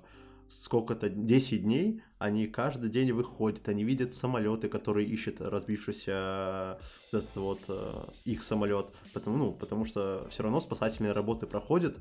сколько-то, 0.51 1.09
10 1.09 1.63
дней, 1.63 2.01
они 2.19 2.47
каждый 2.47 2.89
день 2.89 3.11
выходят, 3.13 3.67
они 3.69 3.83
видят 3.83 4.13
самолеты, 4.13 4.67
которые 4.67 5.07
ищут 5.07 5.39
разбившийся 5.39 6.77
вот 7.11 7.23
этот 7.23 7.35
вот 7.35 7.61
э, 7.69 8.03
их 8.25 8.43
самолет, 8.43 8.91
потому, 9.13 9.37
ну, 9.37 9.51
потому 9.53 9.85
что 9.85 10.27
все 10.29 10.43
равно 10.43 10.59
спасательные 10.59 11.13
работы 11.13 11.47
проходят, 11.47 11.97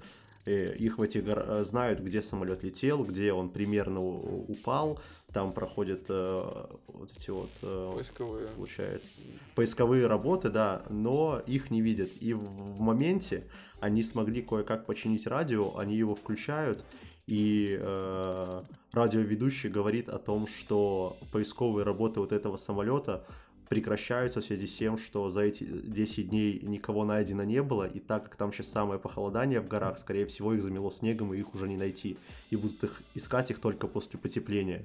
их 0.47 0.99
в 0.99 1.03
этих 1.03 1.25
гор... 1.25 1.45
Э, 1.47 1.65
знают, 1.65 2.01
где 2.01 2.23
самолет 2.23 2.63
летел, 2.63 3.05
где 3.05 3.33
он 3.33 3.51
примерно 3.51 4.01
упал, 4.01 4.99
там 5.33 5.53
проходят 5.53 6.07
э, 6.09 6.67
вот 6.87 7.13
эти 7.17 7.31
вот 7.31 7.51
э, 7.63 7.93
поисковые. 7.95 8.49
получается 8.49 9.23
поисковые 9.55 10.07
работы, 10.07 10.49
да, 10.49 10.83
но 10.89 11.43
их 11.47 11.71
не 11.71 11.83
видят. 11.83 12.11
И 12.21 12.33
в, 12.33 12.41
в 12.41 12.81
моменте 12.81 13.45
они 13.81 14.03
смогли 14.03 14.43
кое-как 14.43 14.87
починить 14.87 15.27
радио, 15.27 15.77
они 15.77 15.97
его 15.97 16.15
включают, 16.15 16.85
и 17.27 17.79
э, 17.81 18.63
радиоведущий 18.93 19.71
говорит 19.71 20.09
о 20.09 20.19
том, 20.19 20.47
что 20.47 21.17
поисковые 21.33 21.85
работы 21.85 22.21
вот 22.21 22.33
этого 22.33 22.57
самолета 22.57 23.25
прекращаются 23.71 24.41
в 24.41 24.45
связи 24.45 24.67
с 24.67 24.77
тем, 24.77 24.99
что 24.99 25.31
за 25.31 25.43
эти 25.43 25.63
10 25.65 26.29
дней 26.29 26.59
никого 26.61 27.05
найдено 27.05 27.45
не 27.45 27.63
было, 27.63 27.85
и 27.85 28.01
так 28.01 28.25
как 28.25 28.35
там 28.35 28.53
сейчас 28.53 28.67
самое 28.67 28.99
похолодание 28.99 29.61
в 29.61 29.69
горах, 29.69 29.99
скорее 29.99 30.27
всего, 30.27 30.53
их 30.53 30.63
замело 30.63 30.91
снегом, 30.91 31.33
и 31.33 31.39
их 31.39 31.55
уже 31.55 31.69
не 31.69 31.77
найти. 31.77 32.19
И 32.51 32.57
будут 32.57 32.83
их 32.83 33.01
искать 33.15 33.53
их 33.53 33.61
только 33.61 33.87
после 33.87 34.19
потепления. 34.19 34.85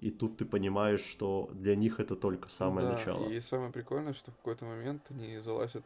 И 0.00 0.10
тут 0.10 0.36
ты 0.36 0.44
понимаешь, 0.44 1.02
что 1.02 1.50
для 1.52 1.74
них 1.74 1.98
это 1.98 2.14
только 2.14 2.48
самое 2.48 2.86
да, 2.86 2.92
начало. 2.94 3.28
И 3.28 3.40
самое 3.40 3.72
прикольное, 3.72 4.12
что 4.12 4.30
в 4.30 4.36
какой-то 4.36 4.64
момент 4.64 5.02
они 5.10 5.40
залазят 5.40 5.84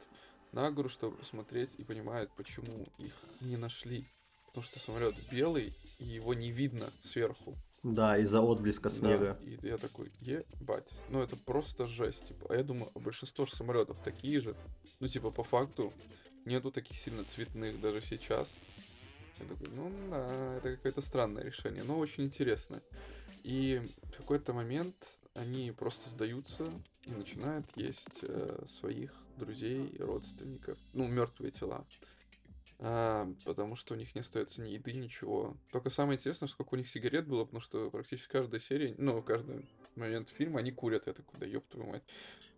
на 0.52 0.70
гору, 0.70 0.90
чтобы 0.90 1.16
посмотреть, 1.16 1.70
и 1.78 1.82
понимают, 1.82 2.30
почему 2.36 2.86
их 2.98 3.12
не 3.40 3.56
нашли. 3.56 4.06
Потому 4.54 4.66
что 4.66 4.78
самолет 4.78 5.16
белый, 5.32 5.76
и 5.98 6.04
его 6.04 6.32
не 6.32 6.52
видно 6.52 6.86
сверху. 7.02 7.56
Да, 7.82 8.16
из-за 8.18 8.40
отблеска 8.40 8.88
снега. 8.88 9.36
Да, 9.40 9.50
и 9.50 9.58
я 9.66 9.78
такой, 9.78 10.12
ебать. 10.20 10.88
Ну 11.10 11.20
это 11.20 11.34
просто 11.34 11.88
жесть. 11.88 12.28
Типа. 12.28 12.46
А 12.50 12.54
я 12.54 12.62
думаю, 12.62 12.88
большинство 12.94 13.46
же 13.46 13.56
самолетов 13.56 13.96
такие 14.04 14.40
же. 14.40 14.54
Ну, 15.00 15.08
типа, 15.08 15.32
по 15.32 15.42
факту, 15.42 15.92
нету 16.44 16.70
таких 16.70 16.96
сильно 16.96 17.24
цветных 17.24 17.80
даже 17.80 18.00
сейчас. 18.00 18.48
Я 19.40 19.46
такой, 19.46 19.74
ну 19.74 19.90
да, 20.08 20.54
это 20.58 20.76
какое-то 20.76 21.02
странное 21.02 21.42
решение, 21.42 21.82
но 21.82 21.98
очень 21.98 22.22
интересно. 22.22 22.80
И 23.42 23.82
в 24.04 24.18
какой-то 24.18 24.52
момент 24.52 24.94
они 25.34 25.72
просто 25.72 26.08
сдаются 26.10 26.64
и 27.06 27.10
начинают 27.10 27.66
есть 27.74 28.20
э, 28.22 28.64
своих 28.68 29.12
друзей, 29.36 29.96
родственников, 29.98 30.78
ну, 30.92 31.08
мертвые 31.08 31.50
тела. 31.50 31.84
А, 32.78 33.32
потому 33.44 33.76
что 33.76 33.94
у 33.94 33.96
них 33.96 34.14
не 34.14 34.20
остается 34.20 34.60
ни 34.60 34.70
еды, 34.70 34.92
ничего. 34.92 35.56
Только 35.70 35.90
самое 35.90 36.18
интересное, 36.18 36.48
сколько 36.48 36.74
у 36.74 36.76
них 36.76 36.88
сигарет 36.88 37.26
было, 37.26 37.44
потому 37.44 37.60
что 37.60 37.90
практически 37.90 38.30
каждая 38.32 38.60
серия, 38.60 38.94
ну, 38.98 39.22
каждый 39.22 39.64
момент 39.96 40.28
фильма 40.28 40.60
они 40.60 40.72
курят. 40.72 41.06
Я 41.06 41.12
такой, 41.12 41.38
да 41.38 41.46
ёб 41.46 41.64
твою 41.68 41.88
мать. 41.90 42.02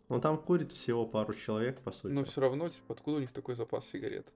Ну, 0.08 0.20
там 0.20 0.38
курит 0.38 0.72
всего 0.72 1.06
пару 1.06 1.34
человек, 1.34 1.80
по 1.80 1.90
сути. 1.90 2.12
Но 2.12 2.24
все 2.24 2.40
равно, 2.40 2.68
типа, 2.68 2.94
откуда 2.94 3.18
у 3.18 3.20
них 3.20 3.32
такой 3.32 3.56
запас 3.56 3.86
сигарет? 3.86 4.32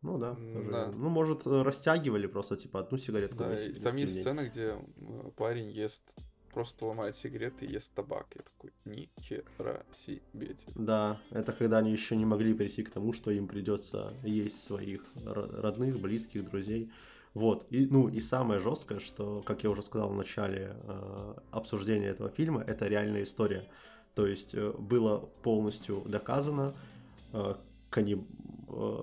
Ну 0.00 0.18
да, 0.18 0.34
тоже. 0.34 0.70
да. 0.70 0.90
Ну, 0.90 1.08
может, 1.10 1.46
растягивали 1.46 2.26
просто, 2.26 2.56
типа, 2.56 2.80
одну 2.80 2.98
сигаретку. 2.98 3.38
Да, 3.38 3.54
и 3.54 3.74
там 3.74 3.96
есть 3.96 4.20
сцена, 4.20 4.48
где 4.48 4.76
парень 5.36 5.70
ест 5.70 6.02
просто 6.52 6.86
ломает 6.86 7.16
сигареты 7.16 7.66
и 7.66 7.72
ест 7.72 7.92
табак. 7.94 8.26
Я 8.34 8.42
такой, 8.42 8.72
ни 8.84 9.08
хера 9.20 9.84
себе. 9.94 10.56
Да, 10.74 11.20
это 11.30 11.52
когда 11.52 11.78
они 11.78 11.92
еще 11.92 12.16
не 12.16 12.24
могли 12.24 12.54
прийти 12.54 12.82
к 12.82 12.90
тому, 12.90 13.12
что 13.12 13.30
им 13.30 13.48
придется 13.48 14.14
есть 14.22 14.62
своих 14.62 15.04
родных, 15.24 16.00
близких, 16.00 16.48
друзей. 16.48 16.90
Вот, 17.34 17.66
и, 17.70 17.86
ну, 17.86 18.08
и 18.08 18.20
самое 18.20 18.60
жесткое, 18.60 18.98
что, 18.98 19.40
как 19.42 19.62
я 19.62 19.70
уже 19.70 19.82
сказал 19.82 20.10
в 20.10 20.16
начале 20.16 20.76
э, 20.82 21.34
обсуждения 21.50 22.08
этого 22.08 22.28
фильма, 22.28 22.62
это 22.62 22.88
реальная 22.88 23.22
история. 23.22 23.66
То 24.14 24.26
есть 24.26 24.54
э, 24.54 24.70
было 24.72 25.18
полностью 25.42 26.02
доказано, 26.06 26.74
э, 27.32 27.54
канниб 27.88 28.26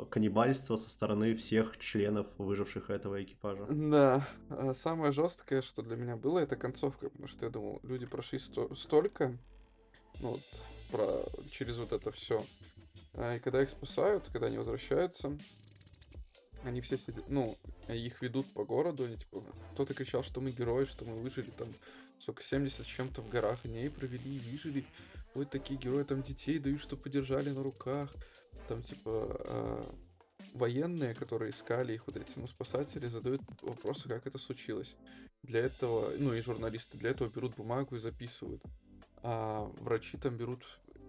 каннибальство 0.10 0.76
со 0.76 0.90
стороны 0.90 1.36
всех 1.36 1.78
членов 1.78 2.28
выживших 2.38 2.90
этого 2.90 3.22
экипажа. 3.24 3.66
Да, 3.70 4.28
а 4.50 4.74
самое 4.74 5.12
жесткое, 5.12 5.62
что 5.62 5.82
для 5.82 5.96
меня 5.96 6.16
было, 6.16 6.40
это 6.40 6.56
концовка, 6.56 7.10
потому 7.10 7.28
что 7.28 7.46
я 7.46 7.52
думал, 7.52 7.80
люди 7.84 8.06
прошли 8.06 8.40
сто- 8.40 8.74
столько, 8.76 9.38
ну 10.22 10.32
вот, 10.32 10.42
про, 10.92 11.26
через 11.50 11.78
вот 11.78 11.92
это 11.92 12.12
все. 12.12 12.44
А, 13.14 13.36
и 13.36 13.40
когда 13.40 13.62
их 13.62 13.70
спасают, 13.70 14.30
когда 14.32 14.48
они 14.48 14.58
возвращаются, 14.58 15.38
они 16.64 16.82
все 16.82 16.98
сидят, 16.98 17.30
ну, 17.30 17.56
их 17.88 18.22
ведут 18.22 18.46
по 18.54 18.66
городу, 18.66 19.06
они 19.06 19.18
типа, 19.18 19.42
кто-то 19.74 19.94
кричал, 19.94 20.24
что 20.24 20.42
мы 20.42 20.52
герои, 20.52 20.86
что 20.86 21.06
мы 21.06 21.16
выжили 21.16 21.52
там, 21.52 21.70
сколько, 22.20 22.44
70 22.44 22.86
с 22.86 22.88
чем-то 22.88 23.22
в 23.22 23.30
горах, 23.30 23.64
дней 23.64 23.90
провели 23.90 24.38
и 24.38 24.40
выжили. 24.40 24.86
Вот 25.36 25.50
такие 25.50 25.80
герои, 25.80 26.04
там 26.04 26.24
детей 26.24 26.60
дают, 26.60 26.82
что 26.82 26.98
подержали 26.98 27.50
на 27.50 27.64
руках 27.64 28.14
там 28.70 28.84
типа 28.84 29.36
э, 29.46 29.84
военные, 30.54 31.16
которые 31.16 31.52
искали 31.52 31.94
их, 31.94 32.06
вот 32.06 32.18
эти 32.18 32.38
ну, 32.38 32.48
спасатели, 32.48 33.08
задают 33.08 33.42
вопросы, 33.62 34.08
как 34.08 34.28
это 34.28 34.38
случилось. 34.38 34.96
Для 35.44 35.62
этого, 35.62 36.14
ну 36.18 36.34
и 36.34 36.42
журналисты 36.42 36.98
для 36.98 37.10
этого 37.10 37.30
берут 37.30 37.56
бумагу 37.56 37.96
и 37.96 38.00
записывают. 38.00 38.62
А 39.24 39.64
врачи 39.80 40.18
там 40.18 40.38
берут 40.38 40.64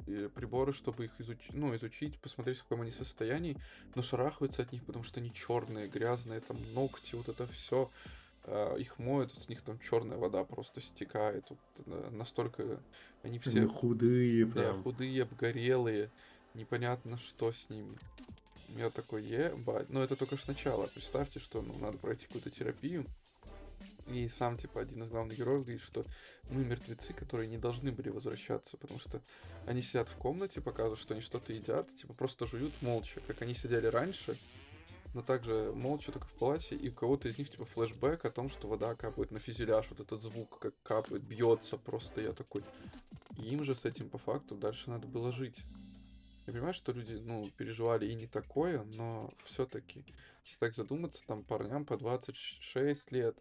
э, 0.06 0.30
приборы, 0.34 0.72
чтобы 0.72 1.04
их 1.04 1.12
изучить, 1.18 1.52
ну, 1.52 1.76
изучить, 1.76 2.18
посмотреть, 2.18 2.58
в 2.58 2.62
каком 2.62 2.80
они 2.80 2.90
состоянии, 2.90 3.58
но 3.94 4.02
шарахаются 4.02 4.62
от 4.62 4.72
них, 4.72 4.82
потому 4.84 5.04
что 5.04 5.20
они 5.20 5.32
черные, 5.32 5.86
грязные, 5.86 6.40
там 6.40 6.56
ногти, 6.72 7.14
вот 7.14 7.28
это 7.28 7.46
все. 7.46 7.90
Uh, 8.44 8.80
их 8.80 8.98
моют, 8.98 9.34
с 9.34 9.50
них 9.50 9.60
там 9.60 9.78
черная 9.78 10.16
вода 10.16 10.44
просто 10.44 10.80
стекает. 10.80 11.44
Вот, 11.50 11.58
uh, 11.86 12.10
настолько 12.10 12.80
они 13.22 13.38
все 13.38 13.50
они 13.50 13.66
худые, 13.66 14.46
да, 14.46 14.52
прям. 14.52 14.82
худые, 14.82 15.22
обгорелые 15.24 16.10
непонятно, 16.54 17.16
что 17.16 17.52
с 17.52 17.68
ними. 17.68 17.96
Я 18.76 18.90
такой, 18.90 19.24
ебать. 19.24 19.90
Но 19.90 20.02
это 20.02 20.16
только 20.16 20.36
ж 20.36 20.46
начало. 20.46 20.86
Представьте, 20.86 21.40
что 21.40 21.60
ну, 21.60 21.74
надо 21.80 21.98
пройти 21.98 22.26
какую-то 22.26 22.50
терапию. 22.50 23.04
И 24.06 24.28
сам, 24.28 24.58
типа, 24.58 24.80
один 24.80 25.02
из 25.04 25.08
главных 25.08 25.38
героев 25.38 25.62
говорит, 25.62 25.80
что 25.80 26.04
мы 26.50 26.64
мертвецы, 26.64 27.12
которые 27.12 27.48
не 27.48 27.58
должны 27.58 27.92
были 27.92 28.08
возвращаться, 28.08 28.76
потому 28.76 28.98
что 28.98 29.20
они 29.66 29.82
сидят 29.82 30.08
в 30.08 30.16
комнате, 30.16 30.60
показывают, 30.60 31.00
что 31.00 31.14
они 31.14 31.22
что-то 31.22 31.52
едят, 31.52 31.94
типа, 31.94 32.14
просто 32.14 32.46
жуют 32.46 32.80
молча, 32.82 33.20
как 33.26 33.42
они 33.42 33.54
сидели 33.54 33.86
раньше, 33.86 34.36
но 35.14 35.22
также 35.22 35.72
молча 35.74 36.12
только 36.12 36.26
в 36.26 36.32
палате, 36.32 36.74
и 36.74 36.88
у 36.88 36.92
кого-то 36.92 37.28
из 37.28 37.38
них, 37.38 37.50
типа, 37.50 37.64
флешбэк 37.64 38.24
о 38.24 38.30
том, 38.30 38.48
что 38.48 38.68
вода 38.68 38.94
капает 38.94 39.30
на 39.30 39.38
фюзеляж, 39.38 39.86
вот 39.90 40.00
этот 40.00 40.20
звук, 40.22 40.58
как 40.58 40.74
капает, 40.82 41.22
бьется, 41.22 41.76
просто 41.76 42.20
я 42.20 42.32
такой... 42.32 42.64
И 43.36 43.42
им 43.42 43.64
же 43.64 43.74
с 43.74 43.84
этим, 43.84 44.08
по 44.08 44.18
факту, 44.18 44.56
дальше 44.56 44.90
надо 44.90 45.06
было 45.06 45.32
жить. 45.32 45.62
Я 46.50 46.54
понимаю, 46.54 46.74
что 46.74 46.90
люди, 46.90 47.12
ну, 47.12 47.44
переживали 47.56 48.06
и 48.06 48.14
не 48.16 48.26
такое, 48.26 48.82
но 48.82 49.32
все-таки, 49.44 50.04
если 50.44 50.58
так 50.58 50.74
задуматься, 50.74 51.22
там 51.24 51.44
парням 51.44 51.84
по 51.84 51.96
26 51.96 53.12
лет, 53.12 53.38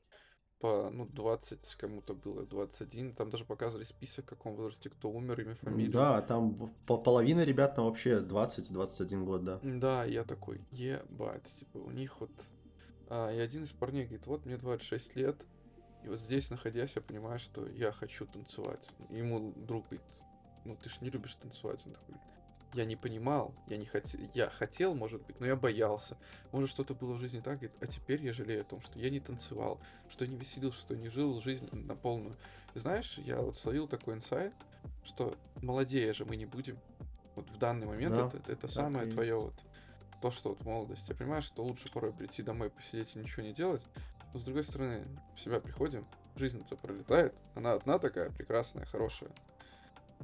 по, 0.60 0.92
ну, 0.92 1.08
20 1.08 1.76
кому-то 1.76 2.14
было, 2.14 2.46
21, 2.46 3.16
там 3.16 3.32
даже 3.32 3.46
показывали 3.46 3.84
список, 3.84 4.26
в 4.26 4.30
каком 4.30 4.56
возрасте 4.56 4.92
кто 4.92 5.10
умер, 5.10 5.42
имя, 5.42 5.56
фамилия. 5.56 5.92
Да, 5.92 6.22
там 6.22 6.72
по 6.86 6.98
половина 6.98 7.44
ребят 7.44 7.74
там 7.74 7.86
вообще 7.86 8.20
20-21 8.20 9.24
год, 9.24 9.44
да. 9.44 9.60
Да, 9.64 10.06
я 10.06 10.24
такой, 10.24 10.62
ебать, 10.70 11.48
типа, 11.58 11.80
у 11.80 11.90
них 11.90 12.22
вот... 12.22 12.32
А, 13.10 13.34
и 13.34 13.40
один 13.40 13.64
из 13.64 13.72
парней 13.72 14.04
говорит, 14.04 14.28
вот 14.28 14.46
мне 14.46 14.58
26 14.58 15.16
лет, 15.16 15.36
и 16.04 16.10
вот 16.10 16.20
здесь, 16.20 16.52
находясь, 16.52 16.96
я 16.96 17.02
понимаю, 17.02 17.40
что 17.40 17.68
я 17.70 17.92
хочу 17.92 18.28
танцевать. 18.28 18.88
Ему 19.10 19.52
друг 19.56 19.86
говорит, 19.86 20.06
ну 20.64 20.76
ты 20.76 20.90
ж 20.90 21.02
не 21.02 21.10
любишь 21.10 21.34
танцевать. 21.36 21.82
Он 21.86 21.94
такой, 21.94 22.16
я 22.74 22.86
не 22.86 22.96
понимал, 22.96 23.54
я 23.68 23.78
не 23.78 23.86
хотел, 23.86 24.22
я 24.34 24.50
хотел, 24.50 24.94
может 24.94 25.26
быть, 25.26 25.40
но 25.40 25.46
я 25.46 25.56
боялся. 25.56 26.18
Может, 26.52 26.70
что-то 26.70 26.94
было 26.94 27.14
в 27.14 27.20
жизни 27.20 27.40
так, 27.40 27.60
а 27.64 27.88
теперь 27.88 28.24
я 28.24 28.34
жалею 28.34 28.62
о 28.62 28.66
том, 28.66 28.82
что 28.82 29.00
я 29.00 29.10
не 29.10 29.20
танцевал, 29.20 29.80
что 30.10 30.26
я 30.26 30.32
не 30.32 30.38
веселился, 30.38 30.80
что 30.80 30.94
я 30.94 31.00
не 31.00 31.10
жил 31.10 31.42
жизнь 31.42 31.68
на 31.72 31.96
полную. 31.96 32.36
знаешь, 32.76 33.18
я 33.18 33.42
вот 33.42 33.58
словил 33.58 33.88
такой 33.88 34.16
инсайт, 34.16 34.54
что 35.04 35.36
молодее 35.62 36.14
же 36.14 36.26
мы 36.26 36.36
не 36.36 36.46
будем. 36.46 36.78
Вот 37.36 37.50
в 37.50 37.58
данный 37.58 37.88
момент 37.88 38.16
да, 38.16 38.28
это, 38.28 38.52
это 38.52 38.68
самое 38.68 39.10
твое 39.10 39.36
вот 39.36 39.56
то, 40.22 40.32
что 40.32 40.50
вот 40.50 40.64
молодость. 40.64 41.08
Я 41.10 41.16
понимаю, 41.16 41.42
что 41.42 41.64
лучше 41.64 41.92
порой 41.92 42.14
прийти 42.14 42.44
домой, 42.44 42.70
посидеть 42.70 43.16
и 43.16 43.20
ничего 43.20 43.44
не 43.44 43.54
делать, 43.54 43.82
но 44.34 44.40
с 44.40 44.44
другой 44.44 44.64
стороны, 44.64 45.08
в 45.36 45.40
себя 45.40 45.60
приходим, 45.60 46.06
жизнь-то 46.36 46.76
пролетает, 46.76 47.34
она 47.56 47.74
одна 47.74 48.00
такая 48.00 48.30
прекрасная, 48.30 48.86
хорошая. 48.86 49.32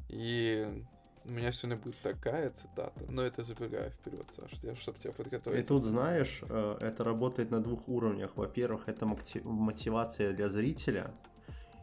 И 0.09 0.83
у 1.27 1.31
меня 1.31 1.51
сегодня 1.51 1.77
будет 1.77 1.97
такая 2.01 2.51
цитата, 2.51 3.01
но 3.09 3.23
это 3.23 3.43
забегаю 3.43 3.91
вперед, 3.91 4.25
Саш, 4.35 4.51
я, 4.61 4.75
чтобы 4.75 4.99
тебя 4.99 5.11
подготовить. 5.13 5.63
И 5.63 5.65
тут, 5.65 5.83
знаешь, 5.83 6.41
э, 6.47 6.77
это 6.79 7.03
работает 7.03 7.51
на 7.51 7.61
двух 7.61 7.87
уровнях. 7.87 8.31
Во-первых, 8.35 8.87
это 8.87 9.07
мотивация 9.43 10.33
для 10.33 10.49
зрителя, 10.49 11.11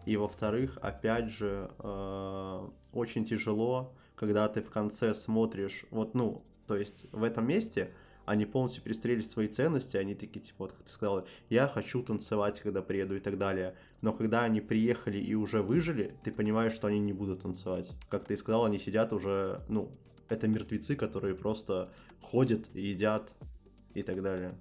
и 0.07 0.17
во-вторых, 0.17 0.79
опять 0.81 1.31
же, 1.31 1.71
э, 1.79 2.69
очень 2.93 3.25
тяжело, 3.25 3.93
когда 4.15 4.49
ты 4.49 4.63
в 4.63 4.71
конце 4.71 5.15
смотришь, 5.15 5.85
вот, 5.91 6.15
ну, 6.15 6.45
то 6.67 6.77
есть 6.77 7.07
в 7.13 7.23
этом 7.25 7.47
месте 7.47 7.93
они 8.25 8.47
полностью 8.47 8.83
перестрелили 8.83 9.23
свои 9.23 9.49
ценности, 9.49 9.97
они 9.97 10.15
такие, 10.15 10.41
типа, 10.41 10.65
вот 10.65 10.73
как 10.73 10.83
ты 10.83 10.91
сказала, 10.91 11.25
я 11.49 11.67
хочу 11.67 12.03
танцевать, 12.03 12.61
когда 12.61 12.83
приеду 12.83 13.17
и 13.17 13.21
так 13.21 13.39
далее. 13.39 13.75
Но 14.01 14.13
когда 14.13 14.45
они 14.45 14.61
приехали 14.61 15.19
и 15.19 15.35
уже 15.35 15.63
выжили, 15.63 16.15
ты 16.23 16.33
понимаешь, 16.33 16.73
что 16.73 16.87
они 16.87 17.01
не 17.01 17.13
будут 17.13 17.43
танцевать. 17.43 17.91
Как 18.09 18.25
ты 18.25 18.35
и 18.35 18.37
сказал, 18.37 18.65
они 18.65 18.79
сидят 18.79 19.13
уже, 19.13 19.63
ну, 19.69 19.91
это 20.29 20.49
мертвецы, 20.49 20.97
которые 20.97 21.35
просто 21.35 21.93
ходят, 22.21 22.67
едят 22.75 23.33
и 23.95 24.03
так 24.03 24.23
далее. 24.23 24.55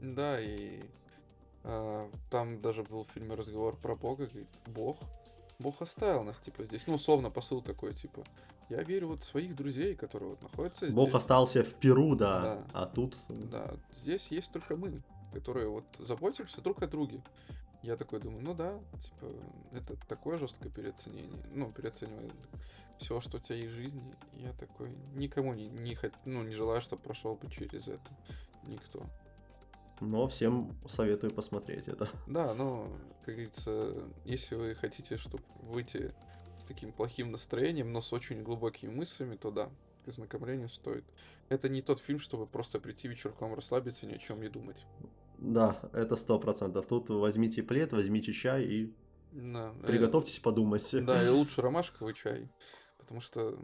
Да, 0.00 0.40
и 0.40 0.82
а, 1.64 2.10
там 2.30 2.60
даже 2.60 2.82
был 2.82 3.04
в 3.04 3.10
фильме 3.10 3.34
разговор 3.34 3.76
про 3.76 3.94
Бога, 3.94 4.26
говорит, 4.26 4.48
Бог, 4.66 4.98
Бог 5.58 5.82
оставил 5.82 6.24
нас, 6.24 6.38
типа, 6.38 6.64
здесь. 6.64 6.86
Ну, 6.86 6.94
условно, 6.94 7.30
посыл 7.30 7.60
такой, 7.60 7.92
типа, 7.92 8.24
я 8.70 8.82
верю 8.82 9.08
вот 9.08 9.22
в 9.22 9.26
своих 9.26 9.54
друзей, 9.54 9.94
которые 9.94 10.30
вот 10.30 10.42
находятся 10.42 10.86
здесь. 10.86 10.94
Бог 10.94 11.14
остался 11.14 11.62
в 11.62 11.74
Перу, 11.74 12.14
да, 12.14 12.40
Да. 12.40 12.66
а 12.72 12.86
тут... 12.86 13.16
Да, 13.28 13.74
здесь 14.02 14.28
есть 14.28 14.50
только 14.52 14.76
мы, 14.76 15.02
которые 15.34 15.68
вот 15.68 15.84
заботимся 15.98 16.60
друг 16.60 16.82
о 16.82 16.86
друге. 16.86 17.20
Я 17.82 17.96
такой 17.96 18.20
думаю, 18.20 18.42
ну 18.42 18.54
да, 18.54 18.78
типа, 19.02 19.32
это 19.72 19.96
такое 20.06 20.38
жесткое 20.38 20.70
переоценение, 20.70 21.42
ну, 21.54 21.72
переоценивание 21.72 22.32
всего, 22.98 23.20
что 23.22 23.38
у 23.38 23.40
тебя 23.40 23.56
есть 23.56 23.72
в 23.72 23.76
жизни. 23.76 24.14
Я 24.34 24.52
такой, 24.52 24.94
никому 25.14 25.54
не, 25.54 25.68
не, 25.68 25.94
хот- 25.94 26.12
ну, 26.26 26.42
не 26.42 26.54
желаю, 26.54 26.82
чтобы 26.82 27.02
прошел 27.02 27.34
бы 27.36 27.50
через 27.50 27.88
это. 27.88 28.10
Никто. 28.64 29.02
Но 30.00 30.26
всем 30.28 30.70
советую 30.86 31.32
посмотреть 31.32 31.88
это. 31.88 32.08
Да, 32.26 32.54
но, 32.54 32.88
как 33.24 33.34
говорится, 33.34 33.94
если 34.24 34.54
вы 34.54 34.74
хотите, 34.74 35.16
чтобы 35.16 35.42
выйти 35.62 36.12
таким 36.70 36.92
плохим 36.92 37.32
настроением, 37.32 37.92
но 37.92 38.00
с 38.00 38.12
очень 38.12 38.44
глубокими 38.44 38.90
мыслями, 38.90 39.34
то 39.34 39.50
да, 39.50 39.70
к 40.04 40.08
ознакомлению 40.08 40.68
стоит. 40.68 41.04
Это 41.48 41.68
не 41.68 41.82
тот 41.82 41.98
фильм, 41.98 42.20
чтобы 42.20 42.46
просто 42.46 42.78
прийти 42.78 43.08
вечерком 43.08 43.54
расслабиться 43.54 44.06
и 44.06 44.08
ни 44.08 44.14
о 44.14 44.18
чем 44.18 44.40
не 44.40 44.48
думать. 44.48 44.86
Да, 45.38 45.76
это 45.92 46.14
сто 46.14 46.38
процентов. 46.38 46.86
Тут 46.86 47.10
возьмите 47.10 47.64
плед, 47.64 47.92
возьмите 47.92 48.32
чай 48.32 48.64
и 48.64 48.94
Да, 49.32 49.74
э, 49.82 49.86
приготовьтесь 49.86 50.38
подумать. 50.38 50.88
Да, 50.92 51.20
и 51.24 51.28
лучше 51.28 51.60
ромашковый 51.60 52.14
чай. 52.14 52.48
Потому 52.98 53.20
что 53.20 53.58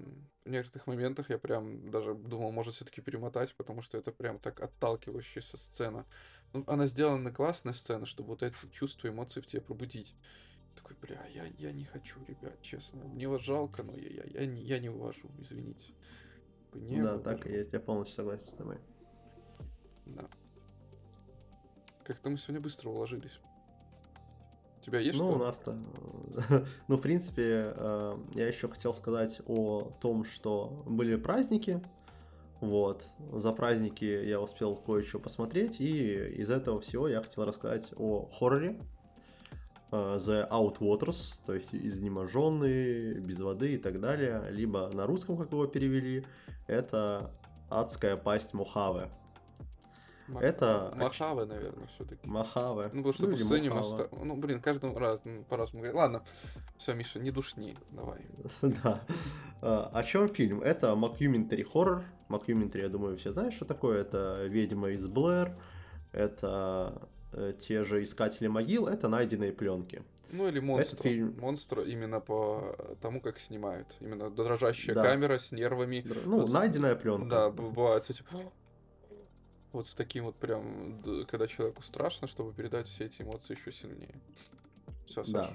в 0.45 0.51
некоторых 0.51 0.89
моментах 0.89 1.31
я 1.31 1.39
прям 1.39 1.89
даже 1.93 2.15
думал, 2.15 2.51
может 2.51 2.75
все-таки 2.75 3.01
перемотать, 3.03 3.55
потому 3.55 3.83
что 3.83 3.99
это 3.99 4.11
прям 4.11 4.41
так 4.41 4.61
отталкивающаяся 4.61 5.59
сцена. 5.59 6.07
Ну, 6.53 6.65
она 6.67 6.89
сделана 6.89 7.31
классная 7.31 7.73
сцена, 7.73 8.05
чтобы 8.05 8.31
вот 8.31 8.43
эти 8.43 8.57
чувства, 8.73 9.09
эмоции 9.09 9.41
в 9.41 9.47
тебе 9.47 9.63
пробудить. 9.63 10.17
Такой, 10.77 10.97
бля, 11.01 11.27
я, 11.35 11.47
я 11.59 11.73
не 11.73 11.85
хочу, 11.85 12.19
ребят, 12.27 12.61
честно. 12.63 13.05
Мне 13.05 13.29
вас 13.29 13.43
жалко, 13.43 13.83
но 13.83 13.97
я, 13.97 14.09
я, 14.09 14.41
я, 14.41 14.47
не, 14.47 14.63
я 14.63 14.79
не 14.79 14.89
вывожу, 14.89 15.29
извините. 15.39 15.93
Не 16.75 17.03
Да, 17.03 17.19
так 17.19 17.39
и 17.39 17.49
вывожу. 17.49 17.59
есть, 17.59 17.73
я 17.73 17.81
полностью 17.81 18.17
согласен 18.17 18.47
с 18.47 18.53
тобой. 18.53 18.79
Да. 20.07 20.29
Как-то 22.05 22.31
мы 22.31 22.39
сегодня 22.39 22.61
быстро 22.61 22.91
уложились. 22.91 23.41
У 24.79 24.83
тебя 24.83 25.01
есть 25.01 25.19
ну, 25.19 25.27
что? 25.27 25.35
у 25.35 25.39
нас-то... 25.39 25.77
ну, 26.89 26.97
в 26.97 27.01
принципе, 27.01 27.73
э, 27.75 28.17
я 28.35 28.47
еще 28.47 28.69
хотел 28.69 28.95
сказать 28.95 29.41
о 29.47 29.91
том, 30.01 30.25
что 30.25 30.85
были 30.87 31.17
праздники. 31.17 31.83
Вот. 32.61 33.05
За 33.33 33.53
праздники 33.53 34.05
я 34.05 34.41
успел 34.41 34.77
кое-что 34.77 35.19
посмотреть, 35.19 35.81
и 35.81 36.15
из 36.37 36.51
этого 36.51 36.81
всего 36.81 37.09
я 37.09 37.21
хотел 37.21 37.45
рассказать 37.45 37.93
о 37.97 38.27
хорроре. 38.27 38.81
Э, 39.93 40.17
The 40.19 40.49
Outwaters, 40.51 41.35
то 41.47 41.55
есть 41.55 41.75
изнеможенные, 41.75 43.15
без 43.21 43.41
воды 43.41 43.75
и 43.75 43.79
так 43.79 44.01
далее. 44.01 44.45
Либо 44.51 44.89
на 44.89 45.07
русском, 45.07 45.37
как 45.37 45.53
его 45.53 45.67
перевели, 45.67 46.25
это 46.67 47.31
адская 47.71 48.17
пасть 48.17 48.55
Мохаве. 48.55 49.11
Мах- 50.29 50.43
это- 50.43 50.93
Махаве, 50.97 51.45
наверное, 51.45 51.87
все-таки. 51.87 52.27
Махаве. 52.27 52.91
Ну, 52.93 53.03
потому 53.05 53.13
что 53.13 53.27
Ну, 53.27 53.31
пустыня 53.33 53.73
моста. 53.73 54.09
Ну, 54.11 54.37
блин, 54.37 54.61
каждому 54.61 54.99
раз 54.99 55.21
м, 55.25 55.45
по-разному 55.45 55.83
говорит. 55.83 55.95
Ладно, 55.97 56.23
все, 56.79 56.95
Миша, 56.95 57.21
не 57.21 57.31
душни, 57.31 57.77
давай. 57.93 58.27
Да. 58.83 59.01
А, 59.63 59.91
О 59.95 60.03
чем 60.03 60.29
фильм? 60.29 60.63
Это 60.63 60.97
макюментари 60.97 61.63
хоррор. 61.63 62.03
Макюментари, 62.29 62.83
я 62.83 62.89
думаю, 62.89 63.17
все 63.17 63.33
знают, 63.33 63.55
что 63.55 63.65
такое. 63.67 64.01
Это 64.01 64.45
«Ведьма 64.47 64.89
из 64.91 65.07
Блэр», 65.07 65.57
это 66.13 66.93
э, 67.01 67.07
те 67.59 67.85
же 67.85 68.03
«Искатели 68.03 68.47
могил», 68.49 68.87
это 68.87 69.09
найденные 69.09 69.53
пленки. 69.53 70.03
Ну 70.33 70.49
или 70.49 70.59
монстр. 70.61 71.03
фильм- 71.03 71.37
Монстр 71.41 71.81
именно 71.81 72.19
по 72.21 72.75
тому, 73.01 73.21
как 73.21 73.39
снимают. 73.39 73.87
Именно 74.01 74.29
дрожащая 74.31 74.95
Да. 74.95 75.03
камера 75.03 75.39
с 75.39 75.53
нервами. 75.53 76.01
Др- 76.05 76.23
Ну, 76.27 76.41
Вот 76.41 76.51
найденная 76.51 76.97
пленка. 76.97 77.29
Да, 77.29 77.51
бывает 77.51 78.05
с 78.07 78.11
этим. 78.11 78.25
Вот 79.73 79.87
с 79.87 79.95
таким 79.95 80.25
вот 80.25 80.37
прям, 80.37 81.01
когда 81.29 81.47
человеку 81.47 81.83
страшно, 81.83 82.27
чтобы 82.27 82.53
передать 82.53 82.89
все 82.89 83.05
эти 83.05 83.23
эмоции 83.23 83.55
еще 83.57 83.71
сильнее. 83.71 84.15
Все, 85.07 85.23
Саш. 85.23 85.33
Да. 85.33 85.51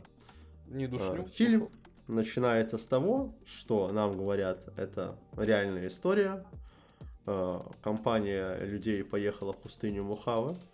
Не 0.68 0.86
А, 0.86 0.88
душню. 0.88 1.26
Фильм 1.34 1.64
ушел. 1.64 1.72
начинается 2.08 2.78
с 2.78 2.86
того, 2.86 3.34
что 3.46 3.92
нам 3.92 4.18
говорят, 4.18 4.70
это 4.78 5.18
реальная 5.36 5.88
история. 5.88 6.46
А, 7.26 7.70
Компания 7.84 8.58
людей 8.64 9.04
поехала 9.04 9.54
в 9.54 9.58
пустыню 9.58 10.04
Мухаве, 10.04 10.56
а, 10.56 10.71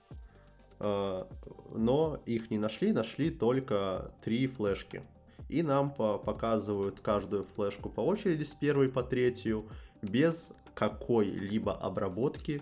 но 0.79 2.21
их 2.25 2.51
не 2.51 2.57
нашли, 2.57 2.93
нашли 2.93 3.31
только 3.31 4.13
три 4.23 4.47
флешки. 4.47 5.01
И 5.49 5.63
нам 5.63 5.91
по- 5.93 6.17
показывают 6.17 6.99
каждую 6.99 7.43
флешку 7.43 7.89
по 7.89 8.01
очереди 8.01 8.43
с 8.43 8.53
первой 8.53 8.89
по 8.89 9.01
третью, 9.01 9.65
без 10.01 10.51
какой-либо 10.75 11.73
обработки 11.73 12.61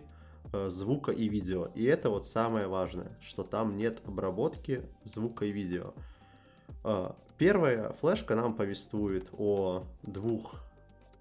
э, 0.54 0.70
звука 0.70 1.12
и 1.12 1.28
видео. 1.28 1.70
И 1.76 1.84
это 1.84 2.10
вот 2.10 2.26
самое 2.26 2.68
важное, 2.68 3.18
что 3.22 3.44
там 3.44 3.76
нет 3.76 4.02
обработки 4.06 4.84
звука 5.04 5.46
и 5.46 5.52
видео. 5.52 5.94
А, 6.84 7.16
Первая 7.38 7.92
флешка 7.94 8.36
нам 8.36 8.54
повествует 8.56 9.28
о 9.34 9.84
двух 10.04 10.56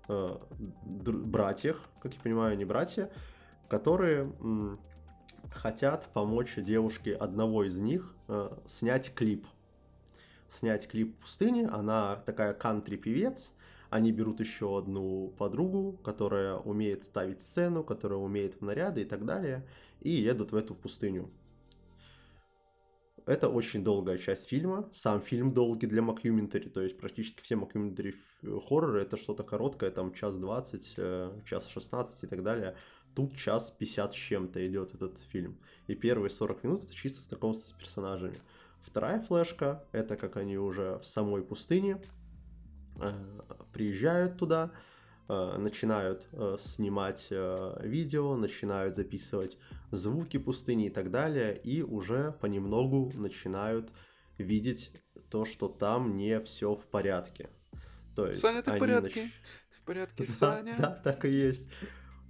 э, 0.08 0.36
братьях, 0.84 1.80
как 2.00 2.14
я 2.14 2.20
понимаю, 2.20 2.52
они 2.52 2.64
братья, 2.64 3.10
которые 3.68 4.32
хотят 5.54 6.08
помочь 6.12 6.56
девушке 6.56 7.14
одного 7.14 7.64
из 7.64 7.78
них 7.78 8.14
э, 8.28 8.50
снять 8.66 9.14
клип. 9.14 9.46
Снять 10.48 10.88
клип 10.88 11.14
в 11.14 11.22
пустыне. 11.22 11.68
Она 11.68 12.16
такая 12.26 12.52
кантри-певец. 12.52 13.52
Они 13.90 14.12
берут 14.12 14.40
еще 14.40 14.76
одну 14.76 15.28
подругу, 15.38 15.92
которая 16.04 16.56
умеет 16.56 17.04
ставить 17.04 17.42
сцену, 17.42 17.84
которая 17.84 18.18
умеет 18.18 18.60
в 18.60 18.64
наряды 18.64 19.02
и 19.02 19.04
так 19.04 19.24
далее, 19.24 19.66
и 20.00 20.10
едут 20.10 20.50
в 20.52 20.56
эту 20.56 20.74
пустыню. 20.74 21.30
Это 23.26 23.48
очень 23.48 23.82
долгая 23.82 24.18
часть 24.18 24.48
фильма. 24.48 24.90
Сам 24.92 25.22
фильм 25.22 25.54
долгий 25.54 25.86
для 25.86 26.02
макюментари, 26.02 26.68
то 26.68 26.82
есть 26.82 26.98
практически 26.98 27.40
все 27.40 27.56
макюментари 27.56 28.14
хорроры 28.68 29.00
это 29.00 29.16
что-то 29.16 29.44
короткое, 29.44 29.90
там 29.90 30.12
час 30.12 30.36
20, 30.36 30.94
э, 30.98 31.40
час 31.46 31.68
16 31.68 32.24
и 32.24 32.26
так 32.26 32.42
далее. 32.42 32.76
Тут 33.14 33.36
час 33.36 33.70
50 33.70 34.12
с 34.12 34.16
чем-то 34.16 34.64
идет 34.64 34.94
этот 34.94 35.18
фильм. 35.18 35.58
И 35.86 35.94
первые 35.94 36.30
40 36.30 36.64
минут 36.64 36.82
это 36.84 36.94
чисто 36.94 37.22
знакомство 37.22 37.68
с 37.68 37.72
персонажами. 37.72 38.34
Вторая 38.82 39.20
флешка, 39.20 39.84
это 39.92 40.16
как 40.16 40.36
они 40.36 40.58
уже 40.58 40.98
в 40.98 41.06
самой 41.06 41.42
пустыне 41.42 42.02
э, 43.00 43.12
приезжают 43.72 44.36
туда, 44.36 44.72
э, 45.28 45.56
начинают 45.58 46.26
э, 46.32 46.56
снимать 46.58 47.28
э, 47.30 47.78
видео, 47.82 48.36
начинают 48.36 48.96
записывать 48.96 49.56
звуки 49.90 50.36
пустыни 50.38 50.86
и 50.86 50.90
так 50.90 51.10
далее, 51.10 51.56
и 51.56 51.82
уже 51.82 52.32
понемногу 52.40 53.10
начинают 53.14 53.90
видеть 54.38 54.90
то, 55.30 55.44
что 55.44 55.68
там 55.68 56.16
не 56.16 56.40
все 56.40 56.74
в 56.74 56.86
порядке. 56.86 57.48
То 58.14 58.26
есть 58.26 58.40
Саня, 58.42 58.62
ты 58.62 58.72
в 58.72 58.78
порядке? 58.78 59.20
нач- 59.24 59.30
Ты 59.70 59.76
в 59.80 59.82
порядке, 59.84 60.24
да, 60.40 60.56
Саня? 60.56 60.76
да, 60.78 61.00
так 61.02 61.24
и 61.24 61.30
есть. 61.30 61.68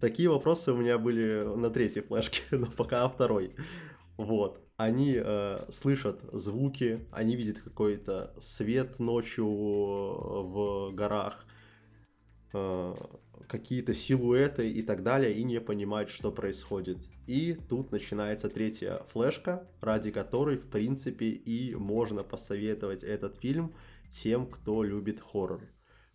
Такие 0.05 0.29
вопросы 0.29 0.71
у 0.71 0.77
меня 0.77 0.99
были 0.99 1.45
на 1.57 1.71
третьей 1.71 2.03
флешке, 2.03 2.43
но 2.51 2.67
пока 2.67 3.05
о 3.05 3.09
второй. 3.09 3.55
Вот. 4.19 4.61
Они 4.77 5.15
э, 5.17 5.59
слышат 5.73 6.21
звуки, 6.31 7.09
они 7.11 7.37
видят 7.37 7.61
какой-то 7.61 8.35
свет 8.39 8.99
ночью 8.99 9.47
в 9.47 10.91
горах, 10.93 11.47
э, 12.53 12.95
какие-то 13.49 13.95
силуэты 13.95 14.71
и 14.71 14.83
так 14.83 15.03
далее, 15.03 15.33
и 15.33 15.43
не 15.43 15.59
понимают, 15.59 16.11
что 16.11 16.31
происходит. 16.31 16.99
И 17.27 17.55
тут 17.55 17.91
начинается 17.91 18.51
третья 18.51 19.01
флешка, 19.11 19.67
ради 19.81 20.11
которой, 20.11 20.59
в 20.59 20.69
принципе, 20.69 21.31
и 21.31 21.75
можно 21.77 22.23
посоветовать 22.25 23.03
этот 23.03 23.37
фильм 23.37 23.75
тем, 24.11 24.49
кто 24.49 24.83
любит 24.83 25.23
хоррор. 25.23 25.63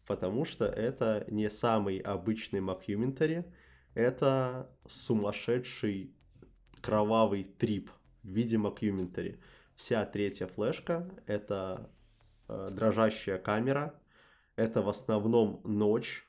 Потому 0.05 0.45
что 0.45 0.65
это 0.65 1.25
не 1.27 1.49
самый 1.49 1.97
обычный 1.97 2.59
макюментари, 2.59 3.45
это 3.93 4.69
сумасшедший 4.87 6.13
кровавый 6.81 7.43
трип 7.43 7.91
в 8.23 8.29
виде. 8.29 8.59
Вся 9.75 10.05
третья 10.05 10.47
флешка— 10.47 11.09
это 11.25 11.89
э, 12.47 12.67
дрожащая 12.71 13.37
камера, 13.37 13.93
это 14.55 14.81
в 14.81 14.89
основном 14.89 15.61
ночь, 15.63 16.25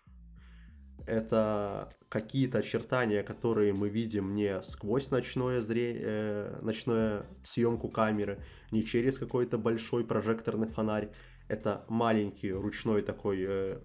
это 1.07 1.91
какие-то 2.09 2.59
очертания, 2.59 3.23
которые 3.23 3.73
мы 3.73 3.89
видим 3.89 4.35
не 4.35 4.63
сквозь 4.63 5.11
ночное 5.11 5.61
зрение, 5.61 6.03
э, 6.05 6.59
ночную 6.63 7.27
съемку 7.43 7.89
камеры, 7.89 8.41
не 8.71 8.85
через 8.85 9.19
какой-то 9.19 9.59
большой 9.59 10.05
прожекторный 10.05 10.69
фонарь. 10.69 11.11
Это 11.49 11.85
маленький 11.89 12.53
ручной 12.53 13.03
такой 13.03 13.39
э, 13.41 13.81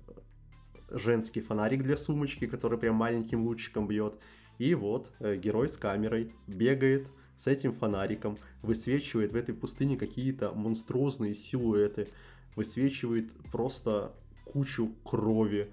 женский 0.95 1.41
фонарик 1.41 1.83
для 1.83 1.97
сумочки, 1.97 2.47
который 2.47 2.79
прям 2.79 2.95
маленьким 2.95 3.43
лучиком 3.43 3.87
бьет. 3.87 4.15
И 4.57 4.73
вот 4.73 5.11
э, 5.19 5.35
герой 5.35 5.67
с 5.69 5.77
камерой 5.77 6.33
бегает 6.47 7.07
с 7.37 7.47
этим 7.47 7.73
фонариком, 7.73 8.37
высвечивает 8.61 9.33
в 9.33 9.35
этой 9.35 9.53
пустыне 9.53 9.97
какие-то 9.97 10.53
монструозные 10.53 11.33
силуэты, 11.33 12.07
высвечивает 12.55 13.33
просто 13.51 14.13
кучу 14.45 14.89
крови, 15.03 15.69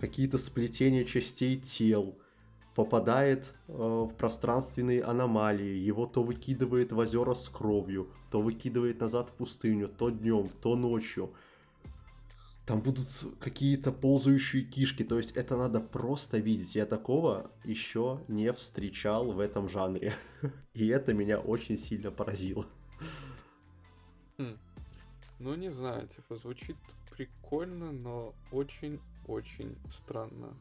какие-то 0.00 0.38
сплетения 0.38 1.04
частей 1.04 1.56
тел, 1.56 2.18
попадает 2.74 3.54
э, 3.66 3.72
в 3.72 4.14
пространственные 4.16 5.02
аномалии, 5.02 5.76
его 5.76 6.06
то 6.06 6.22
выкидывает 6.22 6.92
в 6.92 6.98
озера 6.98 7.34
с 7.34 7.48
кровью, 7.48 8.08
то 8.30 8.40
выкидывает 8.40 9.00
назад 9.00 9.30
в 9.30 9.32
пустыню, 9.32 9.88
то 9.88 10.10
днем, 10.10 10.48
то 10.60 10.76
ночью. 10.76 11.32
Там 12.68 12.82
будут 12.82 13.08
какие-то 13.40 13.92
ползающие 13.92 14.62
кишки, 14.62 15.02
то 15.02 15.16
есть 15.16 15.32
это 15.32 15.56
надо 15.56 15.80
просто 15.80 16.36
видеть. 16.36 16.74
Я 16.74 16.84
такого 16.84 17.50
еще 17.64 18.22
не 18.28 18.52
встречал 18.52 19.32
в 19.32 19.40
этом 19.40 19.70
жанре. 19.70 20.12
И 20.74 20.86
это 20.88 21.14
меня 21.14 21.40
очень 21.40 21.78
сильно 21.78 22.10
поразило. 22.10 22.66
Хм. 24.36 24.58
Ну, 25.38 25.54
не 25.54 25.70
знаю, 25.70 26.08
типа, 26.08 26.36
звучит 26.36 26.76
прикольно, 27.10 27.90
но 27.90 28.34
очень-очень 28.52 29.78
странно. 29.88 30.54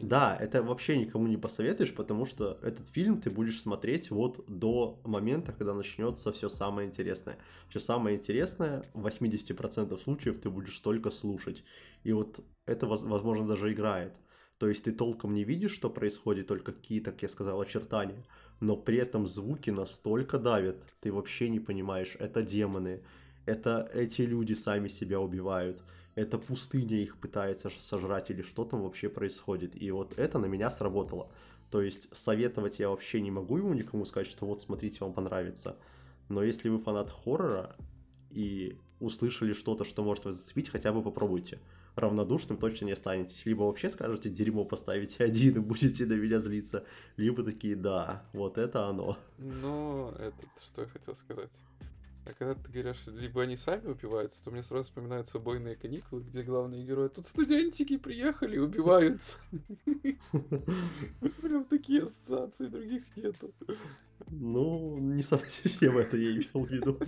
Да, 0.00 0.36
это 0.38 0.62
вообще 0.62 0.98
никому 0.98 1.26
не 1.28 1.36
посоветуешь, 1.36 1.94
потому 1.94 2.26
что 2.26 2.58
этот 2.62 2.88
фильм 2.88 3.20
ты 3.20 3.30
будешь 3.30 3.60
смотреть 3.60 4.10
вот 4.10 4.44
до 4.48 5.00
момента, 5.04 5.52
когда 5.52 5.74
начнется 5.74 6.32
все 6.32 6.48
самое 6.48 6.88
интересное. 6.88 7.38
Все 7.68 7.78
самое 7.78 8.16
интересное 8.16 8.82
в 8.94 9.06
80% 9.06 9.96
случаев 9.98 10.40
ты 10.40 10.50
будешь 10.50 10.78
только 10.80 11.10
слушать. 11.10 11.64
И 12.04 12.12
вот 12.12 12.40
это, 12.66 12.86
возможно, 12.86 13.46
даже 13.46 13.72
играет. 13.72 14.14
То 14.58 14.68
есть 14.68 14.84
ты 14.84 14.92
толком 14.92 15.34
не 15.34 15.44
видишь, 15.44 15.72
что 15.72 15.90
происходит, 15.90 16.46
только 16.46 16.72
какие-то, 16.72 17.12
как 17.12 17.22
я 17.22 17.28
сказал, 17.28 17.60
очертания. 17.60 18.24
Но 18.60 18.76
при 18.76 18.98
этом 18.98 19.26
звуки 19.26 19.70
настолько 19.70 20.38
давят, 20.38 20.84
ты 21.00 21.12
вообще 21.12 21.48
не 21.48 21.60
понимаешь, 21.60 22.16
это 22.18 22.42
демоны, 22.42 23.02
это 23.46 23.90
эти 23.92 24.22
люди 24.22 24.52
сами 24.54 24.88
себя 24.88 25.20
убивают, 25.20 25.82
это 26.14 26.38
пустыня 26.38 26.96
их 26.96 27.16
пытается 27.16 27.70
сожрать 27.70 28.30
или 28.30 28.42
что 28.42 28.64
там 28.64 28.82
вообще 28.82 29.08
происходит. 29.08 29.80
И 29.80 29.90
вот 29.90 30.18
это 30.18 30.38
на 30.38 30.46
меня 30.46 30.70
сработало. 30.70 31.30
То 31.70 31.80
есть 31.80 32.08
советовать 32.14 32.78
я 32.78 32.90
вообще 32.90 33.20
не 33.20 33.30
могу 33.30 33.56
ему 33.56 33.72
никому 33.72 34.04
сказать, 34.04 34.28
что 34.28 34.46
вот 34.46 34.60
смотрите, 34.60 34.98
вам 35.00 35.14
понравится. 35.14 35.76
Но 36.28 36.42
если 36.42 36.68
вы 36.68 36.78
фанат 36.78 37.10
хоррора 37.10 37.76
и 38.30 38.76
услышали 39.00 39.52
что-то, 39.52 39.84
что 39.84 40.02
может 40.02 40.24
вас 40.24 40.36
зацепить, 40.36 40.68
хотя 40.68 40.92
бы 40.92 41.02
попробуйте. 41.02 41.58
Равнодушным 41.96 42.56
точно 42.56 42.86
не 42.86 42.92
останетесь. 42.92 43.44
Либо 43.44 43.62
вообще 43.62 43.90
скажете 43.90 44.30
дерьмо 44.30 44.64
поставите 44.64 45.24
один 45.24 45.56
и 45.56 45.60
будете 45.60 46.06
на 46.06 46.14
меня 46.14 46.40
злиться. 46.40 46.84
Либо 47.16 47.42
такие, 47.42 47.76
да, 47.76 48.24
вот 48.32 48.58
это 48.58 48.86
оно. 48.86 49.18
Ну, 49.38 50.10
этот, 50.18 50.48
что 50.64 50.82
я 50.82 50.88
хотел 50.88 51.14
сказать. 51.14 51.52
А 52.24 52.32
когда 52.34 52.54
ты 52.54 52.70
говоришь, 52.70 53.04
либо 53.06 53.42
они 53.42 53.56
сами 53.56 53.88
убиваются, 53.88 54.42
то 54.44 54.50
мне 54.50 54.62
сразу 54.62 54.84
вспоминаются 54.84 55.38
убойные 55.38 55.74
каникулы, 55.74 56.22
где 56.22 56.42
главные 56.42 56.84
герои 56.84 57.08
тут 57.08 57.26
студентики 57.26 57.96
приехали 57.96 58.56
и 58.56 58.60
убиваются. 58.60 59.38
Прям 61.40 61.64
такие 61.64 62.04
ассоциации, 62.04 62.68
других 62.68 63.02
нету. 63.16 63.52
Ну, 64.28 64.98
не 64.98 65.22
совсем 65.22 65.98
это 65.98 66.16
я 66.16 66.30
имел 66.30 66.64
в 66.64 66.70
виду. 66.70 66.98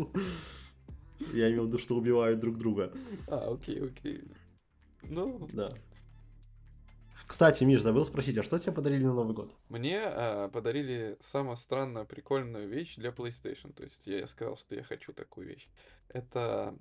Я 1.32 1.50
имел 1.52 1.64
в 1.64 1.68
виду, 1.68 1.78
что 1.78 1.96
убивают 1.96 2.40
друг 2.40 2.58
друга. 2.58 2.92
А, 3.28 3.52
окей, 3.52 3.84
окей. 3.84 4.24
Ну, 5.04 5.48
да. 5.52 5.72
Кстати, 7.26 7.64
Миш, 7.64 7.80
забыл 7.80 8.04
спросить, 8.04 8.36
а 8.36 8.42
что 8.42 8.58
тебе 8.58 8.72
подарили 8.72 9.04
на 9.04 9.14
Новый 9.14 9.34
год? 9.34 9.54
Мне 9.68 10.02
а, 10.04 10.48
подарили 10.48 11.16
самую 11.20 11.56
странную, 11.56 12.06
прикольную 12.06 12.68
вещь 12.68 12.96
для 12.96 13.10
PlayStation. 13.10 13.72
То 13.72 13.82
есть 13.82 14.06
я, 14.06 14.18
я 14.18 14.26
сказал, 14.26 14.56
что 14.56 14.74
я 14.74 14.82
хочу 14.82 15.12
такую 15.12 15.48
вещь. 15.48 15.68
Это 16.08 16.76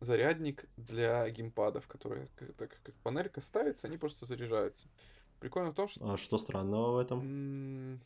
зарядник 0.00 0.64
для 0.76 1.28
геймпадов, 1.30 1.86
которые, 1.86 2.28
так 2.56 2.80
как 2.82 2.94
панелька 3.02 3.40
ставится, 3.40 3.86
они 3.86 3.98
просто 3.98 4.26
заряжаются. 4.26 4.88
Прикольно 5.40 5.70
в 5.70 5.74
том, 5.74 5.88
что... 5.88 6.12
А 6.12 6.16
что 6.16 6.38
странного 6.38 6.96
в 6.96 6.98
этом? 6.98 8.00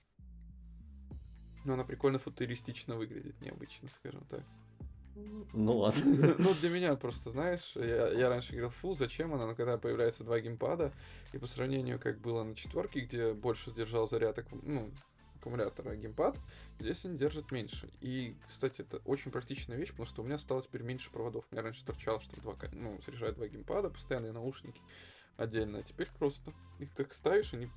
Ну, 1.65 1.75
она 1.75 1.85
прикольно 1.85 2.19
футуристично 2.19 2.97
выглядит, 2.97 3.41
необычно, 3.41 3.89
скажем 3.89 4.25
так. 4.29 4.43
Ну 5.53 5.77
ладно. 5.77 6.35
Ну, 6.39 6.55
для 6.55 6.71
меня 6.71 6.95
просто, 6.97 7.31
знаешь, 7.31 7.73
я, 7.75 8.09
я 8.09 8.29
раньше 8.29 8.53
говорил, 8.53 8.71
фу, 8.71 8.95
зачем 8.95 9.35
она, 9.35 9.47
но 9.47 9.55
когда 9.55 9.77
появляется 9.77 10.25
два 10.25 10.41
геймпада, 10.41 10.93
и 11.33 11.39
по 11.39 11.47
сравнению, 11.47 11.99
как 11.99 12.19
было 12.21 12.43
на 12.43 12.55
четверке, 12.55 13.01
где 13.01 13.33
больше 13.33 13.71
сдержал 13.71 14.09
заряд 14.09 14.39
ну, 14.63 14.91
аккумулятора 15.37 15.97
геймпад, 15.97 16.37
здесь 16.79 17.05
они 17.05 17.19
держат 17.19 17.51
меньше. 17.51 17.91
И, 18.01 18.37
кстати, 18.49 18.81
это 18.81 18.99
очень 19.05 19.31
практичная 19.31 19.77
вещь, 19.77 19.91
потому 19.91 20.07
что 20.07 20.23
у 20.23 20.25
меня 20.25 20.39
стало 20.39 20.63
теперь 20.63 20.83
меньше 20.83 21.11
проводов. 21.11 21.45
У 21.51 21.55
меня 21.55 21.63
раньше 21.63 21.85
торчало, 21.85 22.21
что 22.21 22.41
два, 22.41 22.57
ну, 22.73 22.99
заряжают 23.05 23.37
два 23.37 23.49
геймпада, 23.49 23.91
постоянные 23.91 24.33
наушники 24.33 24.81
отдельно, 25.37 25.79
а 25.79 25.83
теперь 25.83 26.09
просто 26.19 26.53
их 26.79 26.95
так 26.95 27.13
ставишь, 27.13 27.53
они 27.53 27.69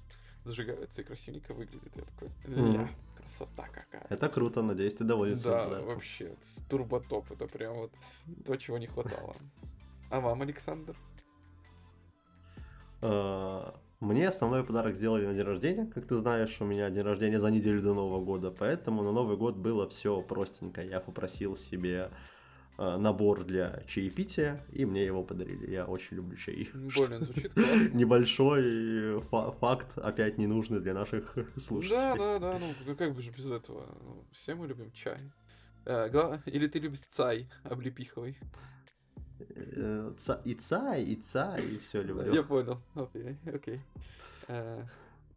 зажигаются 0.43 1.01
и 1.01 1.03
красивенько 1.03 1.53
выглядит. 1.53 1.95
Я 1.95 2.03
такой, 2.03 2.29
ля, 2.45 2.89
красота 3.25 3.67
какая. 3.71 4.05
Это 4.09 4.29
круто, 4.29 4.61
надеюсь, 4.61 4.93
ты 4.93 5.03
доволен. 5.03 5.37
Да, 5.43 5.81
вообще, 5.81 6.35
турботоп, 6.69 7.31
это 7.31 7.47
прям 7.47 7.75
вот 7.75 7.91
то, 8.45 8.55
чего 8.55 8.77
не 8.77 8.87
хватало. 8.87 9.33
А 10.11 10.19
вам, 10.19 10.43
Александр? 10.43 10.95
А, 13.01 13.75
мне 13.99 14.29
основной 14.29 14.63
подарок 14.63 14.95
сделали 14.95 15.25
на 15.25 15.33
день 15.33 15.43
рождения. 15.43 15.87
Как 15.87 16.05
ты 16.05 16.15
знаешь, 16.15 16.61
у 16.61 16.65
меня 16.65 16.91
день 16.91 17.03
рождения 17.03 17.39
за 17.39 17.49
неделю 17.49 17.81
до 17.81 17.93
Нового 17.95 18.23
года, 18.23 18.51
поэтому 18.51 19.01
на 19.01 19.11
Новый 19.11 19.35
год 19.35 19.55
было 19.55 19.89
все 19.89 20.21
простенько. 20.21 20.83
Я 20.83 20.99
попросил 20.99 21.57
себе 21.57 22.11
набор 22.77 23.43
для 23.43 23.83
чаепития, 23.87 24.63
и 24.71 24.85
мне 24.85 25.05
его 25.05 25.23
подарили. 25.23 25.71
Я 25.71 25.85
очень 25.85 26.17
люблю 26.17 26.35
чай. 26.35 26.69
Блин, 26.73 27.23
звучит 27.25 27.53
классно. 27.53 27.89
Небольшой 27.93 29.21
фа- 29.21 29.51
факт, 29.51 29.97
опять 29.97 30.37
не 30.37 30.47
нужный 30.47 30.79
для 30.79 30.93
наших 30.93 31.35
слушателей. 31.57 31.97
Да, 31.97 32.39
да, 32.39 32.39
да, 32.39 32.59
ну 32.85 32.95
как 32.95 33.13
бы 33.13 33.21
же 33.21 33.31
без 33.31 33.49
этого. 33.49 33.85
Ну, 34.01 34.25
все 34.31 34.55
мы 34.55 34.67
любим 34.67 34.91
чай. 34.91 35.17
Э, 35.85 36.09
или 36.45 36.67
ты 36.67 36.79
любишь 36.79 36.99
цай 37.07 37.47
облепиховый? 37.63 38.37
Э, 39.39 40.13
и 40.43 40.53
цай, 40.55 41.03
и 41.03 41.15
цай, 41.15 41.65
и 41.65 41.77
все 41.79 42.01
люблю. 42.01 42.33
Я 42.33 42.43
понял. 42.43 42.81
Окей, 42.95 43.37
окей. 43.45 43.81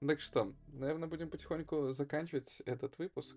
Так 0.00 0.20
что, 0.20 0.52
наверное, 0.72 1.08
будем 1.08 1.28
потихоньку 1.28 1.92
заканчивать 1.92 2.62
этот 2.66 2.98
выпуск. 2.98 3.36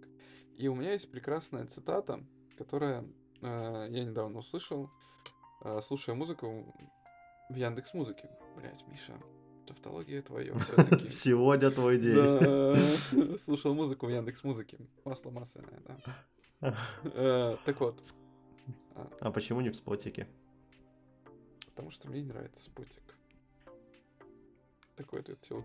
И 0.57 0.67
у 0.67 0.75
меня 0.75 0.91
есть 0.91 1.09
прекрасная 1.09 1.65
цитата, 1.65 2.23
которая 2.55 3.03
я 3.41 4.05
недавно 4.05 4.39
услышал, 4.39 4.89
а, 5.61 5.81
слушая 5.81 6.15
музыку 6.15 6.75
в 7.49 7.55
Яндекс 7.55 7.93
Музыке. 7.93 8.29
Блять, 8.55 8.85
Миша, 8.87 9.13
тавтология 9.67 10.21
твое 10.21 10.57
все-таки. 10.57 11.09
Сегодня 11.11 11.71
твой 11.71 11.99
день. 11.99 12.15
Да, 12.15 13.37
слушал 13.37 13.73
музыку 13.73 14.07
в 14.07 14.09
Яндекс 14.09 14.43
Музыке. 14.43 14.77
Масло 15.05 15.29
масляное, 15.29 15.81
да. 15.85 16.75
Э, 17.03 17.57
так 17.65 17.79
вот. 17.79 18.01
А. 19.19 19.31
почему 19.31 19.61
не 19.61 19.69
в 19.69 19.75
спотике? 19.75 20.27
Потому 21.67 21.91
что 21.91 22.09
мне 22.09 22.21
не 22.21 22.27
нравится 22.27 22.63
спотик. 22.63 23.17
Такой 24.95 25.23
вот 25.27 25.39
все 25.41 25.63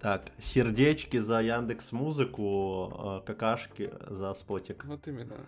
так, 0.00 0.30
сердечки 0.38 1.16
за 1.16 1.40
Яндекс 1.40 1.90
Музыку, 1.90 3.22
какашки 3.26 3.92
за 4.08 4.32
спотик. 4.34 4.84
Вот 4.84 5.08
именно. 5.08 5.44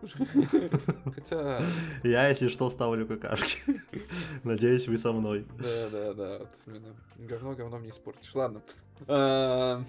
Хотя... 1.14 1.60
Я, 2.02 2.28
если 2.28 2.48
что, 2.48 2.70
ставлю 2.70 3.06
какашки. 3.06 3.82
Надеюсь, 4.44 4.88
вы 4.88 4.98
со 4.98 5.12
мной. 5.12 5.46
Да, 5.58 5.90
да, 5.90 6.14
да. 6.14 6.38
Вот 6.38 6.48
именно. 6.66 6.94
Говно 7.16 7.54
говном 7.54 7.82
не 7.82 7.90
испортишь. 7.90 8.34
Ладно. 8.34 8.62
А, 9.06 9.82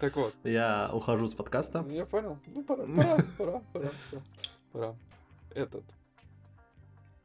так 0.00 0.16
вот. 0.16 0.34
Я 0.44 0.90
ухожу 0.92 1.26
с 1.28 1.34
подкаста. 1.34 1.84
Я 1.88 2.06
понял. 2.06 2.38
Ну, 2.46 2.62
пора, 2.62 2.84
пора, 2.96 3.18
пора, 3.38 3.62
пора, 3.72 3.90
все. 4.08 4.22
Пора. 4.72 4.94
Этот. 5.54 5.84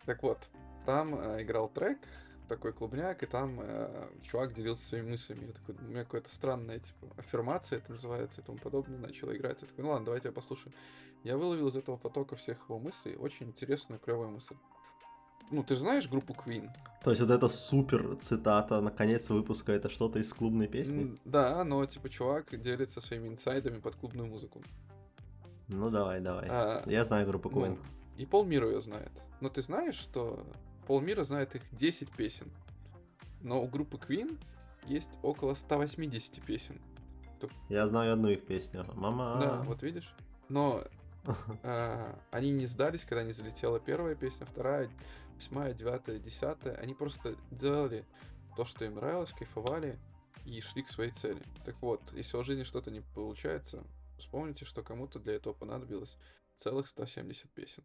Так 0.06 0.24
вот, 0.24 0.40
там 0.86 1.16
э, 1.16 1.44
играл 1.44 1.70
трек, 1.70 2.00
такой 2.50 2.74
клубняк, 2.74 3.24
и 3.24 3.26
там 3.26 3.60
э, 3.62 4.10
чувак 4.24 4.54
делился 4.54 4.86
своими 4.86 5.12
мыслями. 5.12 5.46
Я 5.48 5.54
такой, 5.54 5.76
у 5.76 5.90
меня 5.90 6.04
какая-то 6.04 6.30
странная, 6.30 6.80
типа, 6.80 7.08
аффирмация 7.18 7.80
это 7.80 7.92
называется 7.92 8.42
и 8.42 8.44
тому 8.44 8.58
подобное, 8.58 9.00
начал 9.00 9.32
играть. 9.32 9.62
Я 9.62 9.68
такой, 9.68 9.84
ну 9.84 9.92
ладно, 9.92 10.06
давайте 10.06 10.28
я 10.28 10.32
послушаю. 10.34 10.74
Я 11.24 11.38
выловил 11.38 11.68
из 11.70 11.76
этого 11.76 11.98
потока 11.98 12.36
всех 12.36 12.58
его 12.68 12.80
мыслей 12.80 13.16
очень 13.16 13.48
интересную, 13.48 14.00
клевую 14.00 14.30
мысль. 14.32 14.56
Ну, 15.52 15.64
ты 15.64 15.76
же 15.76 15.82
знаешь 15.82 16.08
группу 16.08 16.34
Queen? 16.34 16.70
То 17.04 17.10
есть 17.10 17.22
вот 17.22 17.32
эта 17.32 17.48
супер 17.48 18.16
цитата 18.18 18.82
на 18.82 18.92
конец 18.92 19.30
выпуска, 19.30 19.72
это 19.72 19.90
что-то 19.90 20.20
из 20.20 20.32
клубной 20.32 20.68
песни? 20.68 21.18
Да, 21.26 21.64
но 21.64 21.86
типа 21.86 22.10
чувак 22.10 22.60
делится 22.60 23.02
своими 23.02 23.30
инсайдами 23.30 23.80
под 23.80 23.96
клубную 23.96 24.28
музыку. 24.28 24.62
Ну 25.68 25.90
давай, 25.90 26.20
давай. 26.20 26.48
А, 26.50 26.84
Я 26.86 27.04
знаю 27.04 27.28
группу 27.28 27.50
ну, 27.50 27.66
Queen. 27.66 27.80
и 28.18 28.26
полмира 28.26 28.68
ее 28.68 28.82
знает. 28.82 29.24
Но 29.40 29.50
ты 29.50 29.62
знаешь, 29.62 29.96
что 29.96 30.46
полмира 30.90 31.24
знает 31.24 31.54
их 31.54 31.62
10 31.72 32.10
песен. 32.10 32.52
Но 33.42 33.62
у 33.62 33.68
группы 33.68 33.98
Queen 33.98 34.40
есть 34.88 35.20
около 35.22 35.54
180 35.54 36.44
песен. 36.44 36.82
Я 37.70 37.88
знаю 37.88 38.14
одну 38.14 38.30
их 38.30 38.44
песню. 38.44 38.84
Мама. 38.96 39.38
Да, 39.40 39.62
вот 39.68 39.84
видишь. 39.84 40.12
Но 40.50 40.84
а, 41.64 42.20
они 42.32 42.50
не 42.50 42.66
сдались, 42.66 43.04
когда 43.04 43.24
не 43.24 43.34
залетела 43.34 43.80
первая 43.80 44.16
песня, 44.16 44.48
вторая, 44.48 44.90
восьмая, 45.36 45.76
девятая, 45.76 46.18
десятая. 46.18 46.74
Они 46.78 46.96
просто 46.96 47.36
делали 47.52 48.04
то, 48.58 48.66
что 48.66 48.84
им 48.84 48.96
нравилось, 48.96 49.32
кайфовали 49.32 50.00
и 50.44 50.60
шли 50.60 50.82
к 50.82 50.90
своей 50.90 51.12
цели. 51.12 51.44
Так 51.66 51.80
вот, 51.84 52.02
если 52.14 52.36
у 52.36 52.44
жизни 52.44 52.64
что-то 52.64 52.90
не 52.90 53.02
получается, 53.14 53.84
вспомните, 54.18 54.66
что 54.66 54.82
кому-то 54.82 55.20
для 55.20 55.36
этого 55.36 55.54
понадобилось 55.54 56.18
целых 56.58 56.88
170 56.88 57.48
песен. 57.52 57.84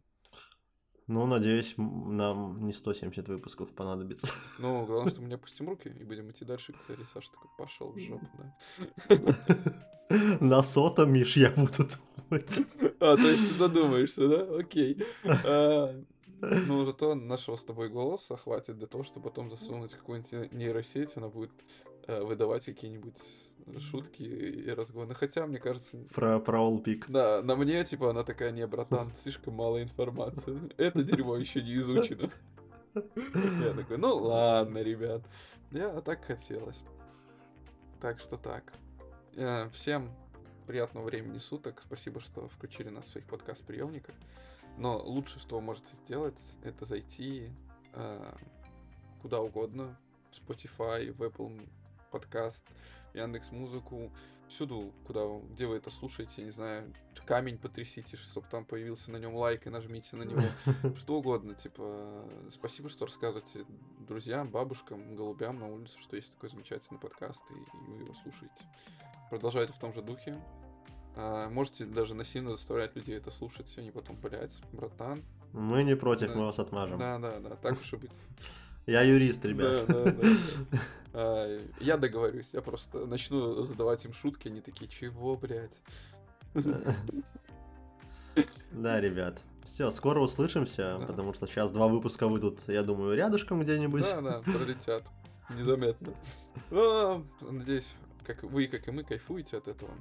Ну, 1.07 1.25
надеюсь, 1.27 1.75
нам 1.77 2.65
не 2.65 2.73
170 2.73 3.27
выпусков 3.27 3.69
понадобится. 3.69 4.27
Ну, 4.59 4.85
главное, 4.85 5.11
что 5.11 5.21
мы 5.21 5.27
не 5.27 5.35
опустим 5.35 5.69
руки 5.69 5.89
и 5.99 6.03
будем 6.03 6.31
идти 6.31 6.45
дальше 6.45 6.73
к 6.73 6.79
цели. 6.81 7.03
Саша 7.03 7.31
такой, 7.31 7.49
пошел 7.57 7.91
в 7.91 7.99
жопу, 7.99 8.27
да. 8.37 9.17
На 10.39 10.63
сотом, 10.63 11.13
Миш, 11.13 11.37
я 11.37 11.51
буду 11.51 11.87
думать. 12.29 12.59
А, 12.99 13.15
то 13.15 13.27
есть 13.27 13.49
ты 13.49 13.55
задумаешься, 13.55 14.27
да? 14.27 14.57
Окей. 14.57 15.03
А, 15.45 15.93
Ну, 16.41 16.83
зато 16.83 17.15
нашего 17.15 17.55
с 17.55 17.63
тобой 17.63 17.89
голоса 17.89 18.35
хватит 18.37 18.77
для 18.77 18.87
того, 18.87 19.03
чтобы 19.03 19.29
потом 19.29 19.49
засунуть 19.49 19.93
какую-нибудь 19.93 20.51
нейросеть, 20.53 21.15
она 21.17 21.27
будет 21.29 21.51
э, 22.07 22.21
выдавать 22.23 22.65
какие-нибудь 22.65 23.17
шутки 23.79 24.23
и 24.23 24.69
разговоры. 24.69 25.13
Хотя, 25.15 25.45
мне 25.45 25.59
кажется, 25.59 25.97
Про, 26.13 26.39
про 26.39 26.59
All 26.59 26.83
Peak. 26.83 27.05
да, 27.07 27.41
на 27.41 27.55
мне, 27.55 27.83
типа, 27.83 28.11
она 28.11 28.23
такая, 28.23 28.51
не, 28.51 28.65
братан, 28.67 29.11
слишком 29.15 29.55
мало 29.55 29.81
информации. 29.81 30.59
Это 30.77 31.03
дерьмо 31.03 31.35
еще 31.37 31.61
не 31.61 31.75
изучено. 31.75 32.29
Я 32.93 33.73
такой, 33.73 33.97
ну 33.97 34.15
ладно, 34.15 34.77
ребят. 34.79 35.21
Я 35.71 36.01
так 36.01 36.23
хотелось. 36.23 36.81
Так 37.99 38.19
что 38.19 38.37
так. 38.37 38.71
Э, 39.35 39.69
Всем 39.73 40.11
приятного 40.67 41.05
времени 41.05 41.37
суток. 41.39 41.81
Спасибо, 41.85 42.19
что 42.21 42.47
включили 42.47 42.89
нас 42.89 43.05
в 43.05 43.09
своих 43.09 43.27
подкаст-приемниках. 43.27 44.15
Но 44.77 44.97
лучше, 44.97 45.39
что 45.39 45.55
вы 45.55 45.61
можете 45.61 45.95
сделать, 46.05 46.39
это 46.63 46.85
зайти 46.85 47.49
э, 47.93 48.33
куда 49.21 49.41
угодно. 49.41 49.97
В 50.31 50.49
Spotify, 50.49 51.11
в 51.11 51.21
Apple 51.23 51.67
подкаст, 52.11 52.65
Яндекс 53.15 53.51
Музыку, 53.51 54.11
всюду, 54.47 54.93
куда, 55.05 55.21
где 55.51 55.65
вы 55.65 55.77
это 55.77 55.89
слушаете, 55.89 56.43
не 56.43 56.51
знаю, 56.51 56.93
камень 57.25 57.57
потрясите, 57.57 58.17
чтобы 58.17 58.47
там 58.49 58.65
появился 58.65 59.11
на 59.11 59.17
нем 59.17 59.35
лайк 59.35 59.65
и 59.65 59.69
нажмите 59.69 60.15
на 60.15 60.23
него, 60.23 60.41
что 60.97 61.15
угодно, 61.15 61.55
типа, 61.55 62.25
спасибо, 62.51 62.89
что 62.89 63.05
рассказываете 63.05 63.65
друзьям, 64.07 64.49
бабушкам, 64.49 65.15
голубям 65.15 65.59
на 65.59 65.67
улице, 65.67 65.97
что 65.97 66.15
есть 66.15 66.31
такой 66.33 66.49
замечательный 66.49 66.99
подкаст, 66.99 67.43
и, 67.49 67.89
вы 67.89 67.97
его 68.03 68.13
слушаете. 68.13 68.53
Продолжайте 69.29 69.73
в 69.73 69.79
том 69.79 69.93
же 69.93 70.01
духе. 70.01 70.37
А, 71.15 71.49
можете 71.49 71.85
даже 71.85 72.13
насильно 72.13 72.51
заставлять 72.51 72.95
людей 72.95 73.17
это 73.17 73.31
слушать, 73.31 73.73
и 73.77 73.79
они 73.79 73.91
потом, 73.91 74.17
блядь, 74.17 74.59
братан. 74.73 75.23
Мы 75.53 75.83
не 75.83 75.95
против, 75.95 76.27
Да. 76.27 76.35
мы 76.35 76.45
вас 76.45 76.59
отмажем. 76.59 76.99
Да, 76.99 77.17
да, 77.17 77.39
да, 77.39 77.55
так 77.55 77.79
уж 77.79 77.93
и 77.93 77.95
быть. 77.95 78.11
Я 78.85 79.01
юрист, 79.01 79.43
ребят. 79.45 79.87
Да, 79.87 80.03
да, 80.03 80.11
да, 80.11 80.27
Я 81.15 81.97
договорюсь, 81.97 82.49
я 82.51 82.61
просто 82.61 83.05
начну 83.05 83.61
задавать 83.63 84.03
им 84.05 84.11
шутки, 84.13 84.49
они 84.49 84.59
такие, 84.61 84.89
чего, 84.89 85.35
блядь? 85.35 85.81
Да, 88.71 88.99
ребят. 88.99 89.39
Все, 89.63 89.89
скоро 89.91 90.19
услышимся, 90.19 90.97
Да. 90.99 91.05
потому 91.07 91.33
что 91.33 91.47
сейчас 91.47 91.71
два 91.71 91.87
выпуска 91.87 92.27
выйдут, 92.27 92.67
я 92.67 92.83
думаю, 92.83 93.15
рядышком 93.15 93.61
где-нибудь. 93.61 94.03
Да, 94.03 94.21
да, 94.21 94.41
пролетят. 94.45 95.03
Незаметно. 95.55 96.13
А, 96.71 97.23
Надеюсь, 97.41 97.91
как 98.25 98.43
вы, 98.43 98.67
как 98.67 98.87
и 98.87 98.91
мы, 98.91 99.03
кайфуете 99.03 99.57
от 99.57 99.67
этого. 99.67 99.91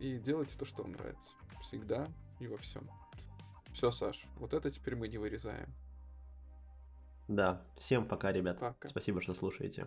И 0.00 0.18
делайте 0.18 0.56
то, 0.58 0.64
что 0.64 0.82
вам 0.82 0.92
нравится. 0.92 1.30
Всегда 1.62 2.06
и 2.40 2.46
во 2.46 2.56
всем. 2.56 2.88
Все, 3.74 3.90
Саш, 3.90 4.24
вот 4.38 4.54
это 4.54 4.70
теперь 4.70 4.96
мы 4.96 5.08
не 5.08 5.18
вырезаем. 5.18 5.68
Да. 7.28 7.62
Всем 7.78 8.06
пока, 8.06 8.32
ребят. 8.32 8.58
Пока. 8.58 8.88
Спасибо, 8.88 9.20
что 9.20 9.34
слушаете. 9.34 9.86